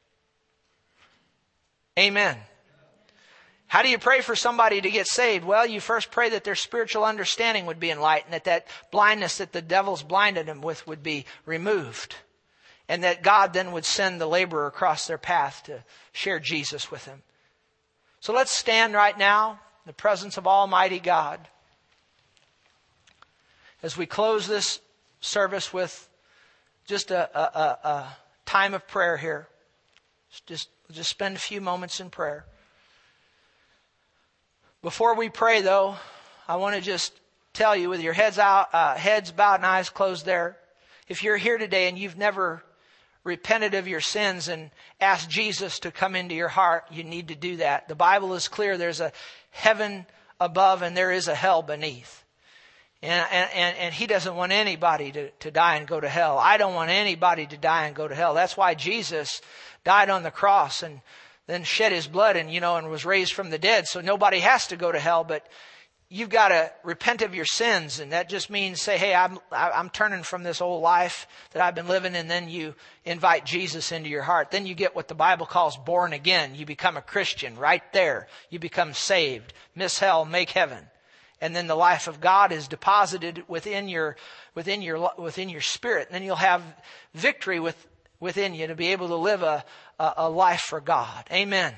Amen. 1.98 2.36
How 3.72 3.80
do 3.80 3.88
you 3.88 3.98
pray 3.98 4.20
for 4.20 4.36
somebody 4.36 4.82
to 4.82 4.90
get 4.90 5.06
saved? 5.06 5.46
Well, 5.46 5.66
you 5.66 5.80
first 5.80 6.10
pray 6.10 6.28
that 6.28 6.44
their 6.44 6.54
spiritual 6.54 7.06
understanding 7.06 7.64
would 7.64 7.80
be 7.80 7.90
enlightened, 7.90 8.34
that 8.34 8.44
that 8.44 8.66
blindness 8.90 9.38
that 9.38 9.54
the 9.54 9.62
devil's 9.62 10.02
blinded 10.02 10.44
them 10.44 10.60
with 10.60 10.86
would 10.86 11.02
be 11.02 11.24
removed, 11.46 12.16
and 12.86 13.02
that 13.02 13.22
God 13.22 13.54
then 13.54 13.72
would 13.72 13.86
send 13.86 14.20
the 14.20 14.26
laborer 14.26 14.66
across 14.66 15.06
their 15.06 15.16
path 15.16 15.62
to 15.64 15.84
share 16.12 16.38
Jesus 16.38 16.90
with 16.90 17.06
them. 17.06 17.22
So 18.20 18.34
let's 18.34 18.52
stand 18.52 18.92
right 18.92 19.16
now 19.16 19.52
in 19.52 19.86
the 19.86 19.94
presence 19.94 20.36
of 20.36 20.46
Almighty 20.46 20.98
God 20.98 21.40
as 23.82 23.96
we 23.96 24.04
close 24.04 24.46
this 24.46 24.80
service 25.22 25.72
with 25.72 26.10
just 26.84 27.10
a, 27.10 27.34
a, 27.34 27.42
a, 27.42 27.88
a 27.88 28.16
time 28.44 28.74
of 28.74 28.86
prayer 28.86 29.16
here. 29.16 29.48
Just, 30.44 30.68
just 30.90 31.08
spend 31.08 31.36
a 31.36 31.40
few 31.40 31.62
moments 31.62 32.00
in 32.00 32.10
prayer. 32.10 32.44
Before 34.82 35.14
we 35.14 35.28
pray, 35.28 35.60
though, 35.60 35.94
I 36.48 36.56
want 36.56 36.74
to 36.74 36.80
just 36.80 37.12
tell 37.52 37.76
you 37.76 37.88
with 37.88 38.00
your 38.00 38.14
heads 38.14 38.36
out, 38.36 38.74
uh, 38.74 38.96
heads 38.96 39.30
bowed 39.30 39.60
and 39.60 39.66
eyes 39.66 39.88
closed 39.88 40.26
there. 40.26 40.56
If 41.06 41.22
you're 41.22 41.36
here 41.36 41.56
today 41.56 41.88
and 41.88 41.96
you've 41.96 42.18
never 42.18 42.64
repented 43.22 43.74
of 43.74 43.86
your 43.86 44.00
sins 44.00 44.48
and 44.48 44.72
asked 45.00 45.30
Jesus 45.30 45.78
to 45.80 45.92
come 45.92 46.16
into 46.16 46.34
your 46.34 46.48
heart, 46.48 46.86
you 46.90 47.04
need 47.04 47.28
to 47.28 47.36
do 47.36 47.58
that. 47.58 47.86
The 47.86 47.94
Bible 47.94 48.34
is 48.34 48.48
clear. 48.48 48.76
There's 48.76 48.98
a 48.98 49.12
heaven 49.50 50.04
above 50.40 50.82
and 50.82 50.96
there 50.96 51.12
is 51.12 51.28
a 51.28 51.34
hell 51.36 51.62
beneath. 51.62 52.24
And, 53.02 53.24
and, 53.32 53.76
and 53.76 53.94
he 53.94 54.08
doesn't 54.08 54.34
want 54.34 54.50
anybody 54.50 55.12
to, 55.12 55.30
to 55.30 55.52
die 55.52 55.76
and 55.76 55.86
go 55.86 56.00
to 56.00 56.08
hell. 56.08 56.38
I 56.38 56.56
don't 56.56 56.74
want 56.74 56.90
anybody 56.90 57.46
to 57.46 57.56
die 57.56 57.86
and 57.86 57.94
go 57.94 58.08
to 58.08 58.16
hell. 58.16 58.34
That's 58.34 58.56
why 58.56 58.74
Jesus 58.74 59.42
died 59.84 60.10
on 60.10 60.24
the 60.24 60.32
cross 60.32 60.82
and 60.82 61.02
then 61.46 61.64
shed 61.64 61.92
his 61.92 62.06
blood 62.06 62.36
and, 62.36 62.52
you 62.52 62.60
know, 62.60 62.76
and 62.76 62.88
was 62.90 63.04
raised 63.04 63.32
from 63.32 63.50
the 63.50 63.58
dead. 63.58 63.86
So 63.86 64.00
nobody 64.00 64.40
has 64.40 64.68
to 64.68 64.76
go 64.76 64.92
to 64.92 64.98
hell, 64.98 65.24
but 65.24 65.46
you've 66.08 66.28
got 66.28 66.48
to 66.48 66.70
repent 66.84 67.22
of 67.22 67.34
your 67.34 67.46
sins. 67.46 67.98
And 67.98 68.12
that 68.12 68.28
just 68.28 68.50
means 68.50 68.80
say, 68.80 68.98
Hey, 68.98 69.14
I'm, 69.14 69.38
I'm 69.50 69.88
turning 69.88 70.22
from 70.22 70.42
this 70.42 70.60
old 70.60 70.82
life 70.82 71.26
that 71.52 71.62
I've 71.62 71.74
been 71.74 71.88
living. 71.88 72.14
And 72.14 72.30
then 72.30 72.48
you 72.48 72.74
invite 73.04 73.46
Jesus 73.46 73.92
into 73.92 74.10
your 74.10 74.22
heart. 74.22 74.50
Then 74.50 74.66
you 74.66 74.74
get 74.74 74.94
what 74.94 75.08
the 75.08 75.14
Bible 75.14 75.46
calls 75.46 75.76
born 75.76 76.12
again. 76.12 76.54
You 76.54 76.66
become 76.66 76.96
a 76.96 77.02
Christian 77.02 77.56
right 77.56 77.82
there. 77.92 78.28
You 78.50 78.58
become 78.58 78.92
saved. 78.92 79.54
Miss 79.74 79.98
hell, 79.98 80.24
make 80.24 80.50
heaven. 80.50 80.86
And 81.40 81.56
then 81.56 81.66
the 81.66 81.74
life 81.74 82.06
of 82.06 82.20
God 82.20 82.52
is 82.52 82.68
deposited 82.68 83.42
within 83.48 83.88
your, 83.88 84.16
within 84.54 84.80
your, 84.80 85.10
within 85.18 85.48
your 85.48 85.60
spirit. 85.60 86.06
And 86.06 86.14
then 86.14 86.22
you'll 86.22 86.36
have 86.36 86.62
victory 87.14 87.58
with, 87.58 87.88
within 88.20 88.54
you 88.54 88.68
to 88.68 88.76
be 88.76 88.92
able 88.92 89.08
to 89.08 89.16
live 89.16 89.42
a, 89.42 89.64
a, 89.98 90.12
a 90.18 90.30
life 90.30 90.62
for 90.62 90.80
God. 90.80 91.24
Amen. 91.32 91.74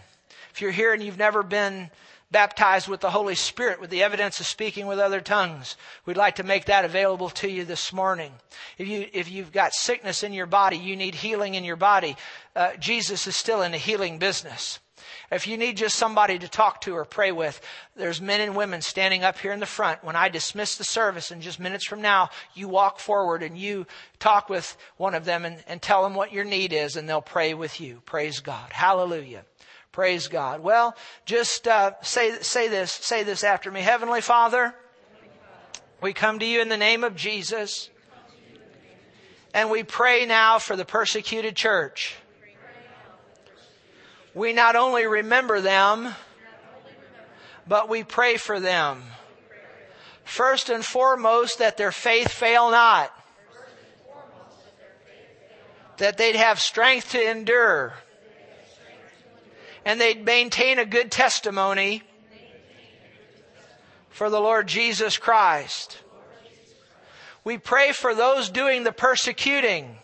If 0.52 0.60
you're 0.60 0.70
here 0.70 0.92
and 0.92 1.02
you've 1.02 1.18
never 1.18 1.42
been 1.42 1.90
baptized 2.34 2.88
with 2.88 3.00
the 3.00 3.10
Holy 3.10 3.36
Spirit 3.36 3.80
with 3.80 3.90
the 3.90 4.02
evidence 4.02 4.40
of 4.40 4.46
speaking 4.46 4.88
with 4.88 4.98
other 4.98 5.20
tongues. 5.20 5.76
We'd 6.04 6.16
like 6.16 6.34
to 6.36 6.42
make 6.42 6.64
that 6.64 6.84
available 6.84 7.30
to 7.30 7.48
you 7.48 7.64
this 7.64 7.92
morning. 7.92 8.32
If 8.76 8.88
you 8.88 9.06
if 9.12 9.30
you've 9.30 9.52
got 9.52 9.72
sickness 9.72 10.24
in 10.24 10.32
your 10.32 10.46
body, 10.46 10.76
you 10.76 10.96
need 10.96 11.14
healing 11.14 11.54
in 11.54 11.62
your 11.62 11.76
body. 11.76 12.16
Uh, 12.56 12.74
Jesus 12.74 13.28
is 13.28 13.36
still 13.36 13.62
in 13.62 13.70
the 13.70 13.78
healing 13.78 14.18
business. 14.18 14.80
If 15.30 15.46
you 15.46 15.56
need 15.56 15.76
just 15.76 15.96
somebody 15.96 16.38
to 16.38 16.48
talk 16.48 16.80
to 16.82 16.94
or 16.94 17.04
pray 17.04 17.32
with, 17.32 17.60
there's 17.96 18.20
men 18.20 18.40
and 18.40 18.54
women 18.54 18.82
standing 18.82 19.24
up 19.24 19.38
here 19.38 19.52
in 19.52 19.60
the 19.60 19.66
front. 19.66 20.04
When 20.04 20.16
I 20.16 20.28
dismiss 20.28 20.76
the 20.76 20.84
service 20.84 21.30
in 21.30 21.40
just 21.40 21.58
minutes 21.58 21.86
from 21.86 22.02
now, 22.02 22.30
you 22.54 22.68
walk 22.68 22.98
forward 22.98 23.42
and 23.42 23.56
you 23.56 23.86
talk 24.18 24.48
with 24.48 24.76
one 24.96 25.14
of 25.14 25.24
them 25.24 25.44
and, 25.44 25.62
and 25.66 25.80
tell 25.80 26.02
them 26.02 26.14
what 26.14 26.32
your 26.32 26.44
need 26.44 26.72
is 26.72 26.96
and 26.96 27.08
they'll 27.08 27.22
pray 27.22 27.54
with 27.54 27.80
you. 27.80 28.02
Praise 28.04 28.40
God. 28.40 28.70
Hallelujah. 28.72 29.44
Praise 29.94 30.26
God. 30.26 30.60
Well, 30.60 30.96
just 31.24 31.68
uh, 31.68 31.92
say 32.02 32.32
say 32.40 32.66
this. 32.66 32.90
Say 32.90 33.22
this 33.22 33.44
after 33.44 33.70
me. 33.70 33.80
Heavenly 33.80 34.22
Father, 34.22 34.74
we 36.00 36.12
come 36.12 36.40
to 36.40 36.44
you 36.44 36.60
in 36.60 36.68
the 36.68 36.76
name 36.76 37.04
of 37.04 37.14
Jesus, 37.14 37.90
and 39.54 39.70
we 39.70 39.84
pray 39.84 40.26
now 40.26 40.58
for 40.58 40.74
the 40.74 40.84
persecuted 40.84 41.54
church. 41.54 42.16
We 44.35 44.53
not 44.53 44.76
only 44.76 45.07
remember 45.07 45.61
them, 45.61 46.14
but 47.66 47.89
we 47.89 48.03
pray 48.03 48.37
for 48.37 48.61
them. 48.61 49.03
First 50.24 50.70
and 50.70 50.85
foremost, 50.85 51.59
that 51.59 51.76
their 51.76 51.93
faith 51.93 52.30
fail 52.30 52.70
not. 52.70 53.12
That 55.99 56.16
they'd 56.16 56.37
have 56.37 56.61
strength 56.61 57.12
to 57.12 57.30
endure 57.30 57.95
and 59.85 60.01
they'd 60.01 60.24
maintain 60.24 60.78
a 60.78 60.85
good 60.85 61.11
testimony 61.11 62.03
for 64.09 64.30
the 64.30 64.41
Lord 64.41 64.66
Jesus 64.66 65.18
Christ. 65.18 65.99
We 67.43 67.59
pray 67.59 67.93
for 67.93 68.14
those 68.14 68.49
doing 68.49 68.85
the 68.85 68.93
persecuting. 68.93 69.99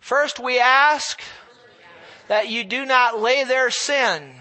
First, 0.00 0.40
we 0.40 0.58
ask 0.58 1.22
that 2.28 2.48
you 2.48 2.64
do 2.64 2.84
not 2.84 3.20
lay 3.20 3.44
their 3.44 3.70
sin 3.70 4.32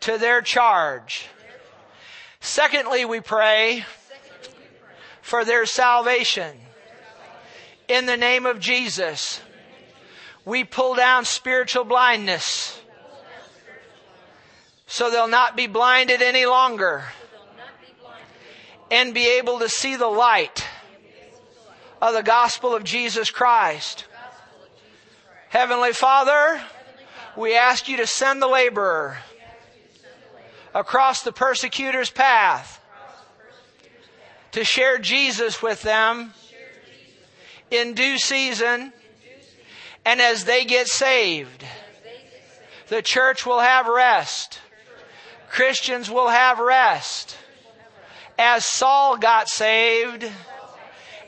to 0.00 0.18
their 0.18 0.40
charge. 0.42 1.28
Secondly, 2.40 3.04
we 3.04 3.20
pray 3.20 3.84
for 5.22 5.44
their 5.44 5.66
salvation. 5.66 6.56
In 7.88 8.06
the 8.06 8.16
name 8.16 8.46
of 8.46 8.60
Jesus. 8.60 9.40
We 10.44 10.64
pull 10.64 10.94
down 10.94 11.24
spiritual 11.24 11.84
blindness 11.84 12.80
so 14.86 15.10
they'll 15.10 15.28
not 15.28 15.54
be 15.54 15.66
blinded 15.66 16.22
any 16.22 16.46
longer 16.46 17.04
and 18.90 19.12
be 19.12 19.28
able 19.38 19.58
to 19.58 19.68
see 19.68 19.96
the 19.96 20.06
light 20.06 20.66
of 22.00 22.14
the 22.14 22.22
gospel 22.22 22.74
of 22.74 22.84
Jesus 22.84 23.30
Christ. 23.30 24.06
Heavenly 25.48 25.92
Father, 25.92 26.60
we 27.34 27.56
ask 27.56 27.88
you 27.88 27.96
to 27.96 28.06
send 28.06 28.42
the 28.42 28.46
laborer 28.46 29.16
across 30.74 31.22
the 31.22 31.32
persecutor's 31.32 32.10
path 32.10 32.84
to 34.52 34.62
share 34.62 34.98
Jesus 34.98 35.62
with 35.62 35.80
them 35.80 36.34
in 37.70 37.94
due 37.94 38.18
season 38.18 38.92
and 40.04 40.20
as 40.20 40.44
they 40.44 40.66
get 40.66 40.86
saved, 40.86 41.64
the 42.88 43.00
church 43.00 43.46
will 43.46 43.60
have 43.60 43.86
rest. 43.86 44.60
Christians 45.48 46.10
will 46.10 46.28
have 46.28 46.58
rest. 46.58 47.38
As 48.38 48.66
Saul 48.66 49.16
got 49.16 49.48
saved 49.48 50.30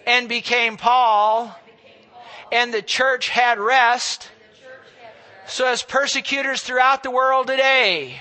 and 0.07 0.29
became 0.29 0.77
Paul, 0.77 1.57
and 2.53 2.73
the 2.73 2.83
church 2.83 3.29
had 3.29 3.59
rest, 3.59 4.31
so 5.47 5.67
as 5.67 5.83
persecutors 5.83 6.63
throughout 6.63 7.03
the 7.03 7.11
world 7.11 7.47
today 7.47 8.21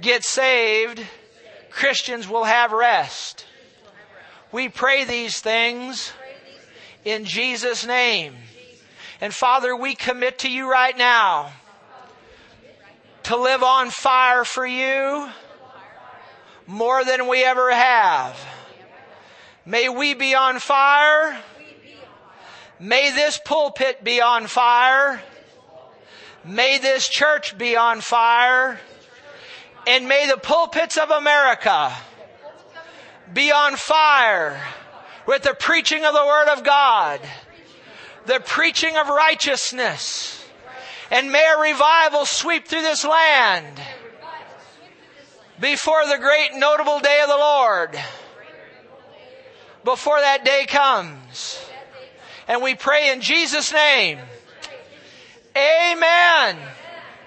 get 0.00 0.24
saved, 0.24 1.04
Christians 1.70 2.28
will 2.28 2.44
have 2.44 2.72
rest. 2.72 3.46
We 4.52 4.68
pray 4.68 5.04
these 5.04 5.40
things 5.40 6.12
in 7.04 7.24
Jesus' 7.24 7.84
name. 7.84 8.34
And 9.20 9.34
Father, 9.34 9.74
we 9.74 9.94
commit 9.94 10.40
to 10.40 10.50
you 10.50 10.70
right 10.70 10.96
now 10.96 11.52
to 13.24 13.36
live 13.36 13.62
on 13.62 13.90
fire 13.90 14.44
for 14.44 14.66
you 14.66 15.28
more 16.66 17.04
than 17.04 17.26
we 17.28 17.44
ever 17.44 17.72
have. 17.72 18.38
May 19.66 19.88
we 19.88 20.14
be 20.14 20.34
on 20.34 20.58
fire. 20.58 21.38
May 22.84 23.12
this 23.12 23.40
pulpit 23.42 24.04
be 24.04 24.20
on 24.20 24.46
fire. 24.46 25.22
May 26.44 26.76
this 26.76 27.08
church 27.08 27.56
be 27.56 27.76
on 27.76 28.02
fire. 28.02 28.78
And 29.86 30.06
may 30.06 30.26
the 30.26 30.36
pulpits 30.36 30.98
of 30.98 31.10
America 31.10 31.94
be 33.32 33.50
on 33.50 33.76
fire 33.76 34.62
with 35.26 35.44
the 35.44 35.54
preaching 35.54 36.04
of 36.04 36.12
the 36.12 36.26
Word 36.26 36.48
of 36.48 36.62
God, 36.62 37.20
the 38.26 38.40
preaching 38.44 38.98
of 38.98 39.08
righteousness. 39.08 40.44
And 41.10 41.32
may 41.32 41.54
a 41.56 41.58
revival 41.58 42.26
sweep 42.26 42.68
through 42.68 42.82
this 42.82 43.02
land 43.02 43.80
before 45.58 46.06
the 46.06 46.18
great 46.18 46.50
notable 46.52 47.00
day 47.00 47.22
of 47.22 47.30
the 47.30 47.34
Lord. 47.34 47.98
Before 49.84 50.20
that 50.20 50.44
day 50.44 50.66
comes. 50.66 51.70
And 52.48 52.62
we 52.62 52.74
pray 52.74 53.10
in 53.10 53.20
Jesus' 53.20 53.72
name. 53.72 54.18
Amen. 55.56 56.58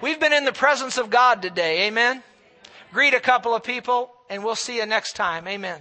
We've 0.00 0.20
been 0.20 0.32
in 0.32 0.44
the 0.44 0.52
presence 0.52 0.98
of 0.98 1.10
God 1.10 1.42
today. 1.42 1.88
Amen. 1.88 2.22
Greet 2.92 3.14
a 3.14 3.20
couple 3.20 3.54
of 3.54 3.62
people 3.62 4.10
and 4.30 4.44
we'll 4.44 4.54
see 4.54 4.76
you 4.76 4.86
next 4.86 5.16
time. 5.16 5.48
Amen. 5.48 5.80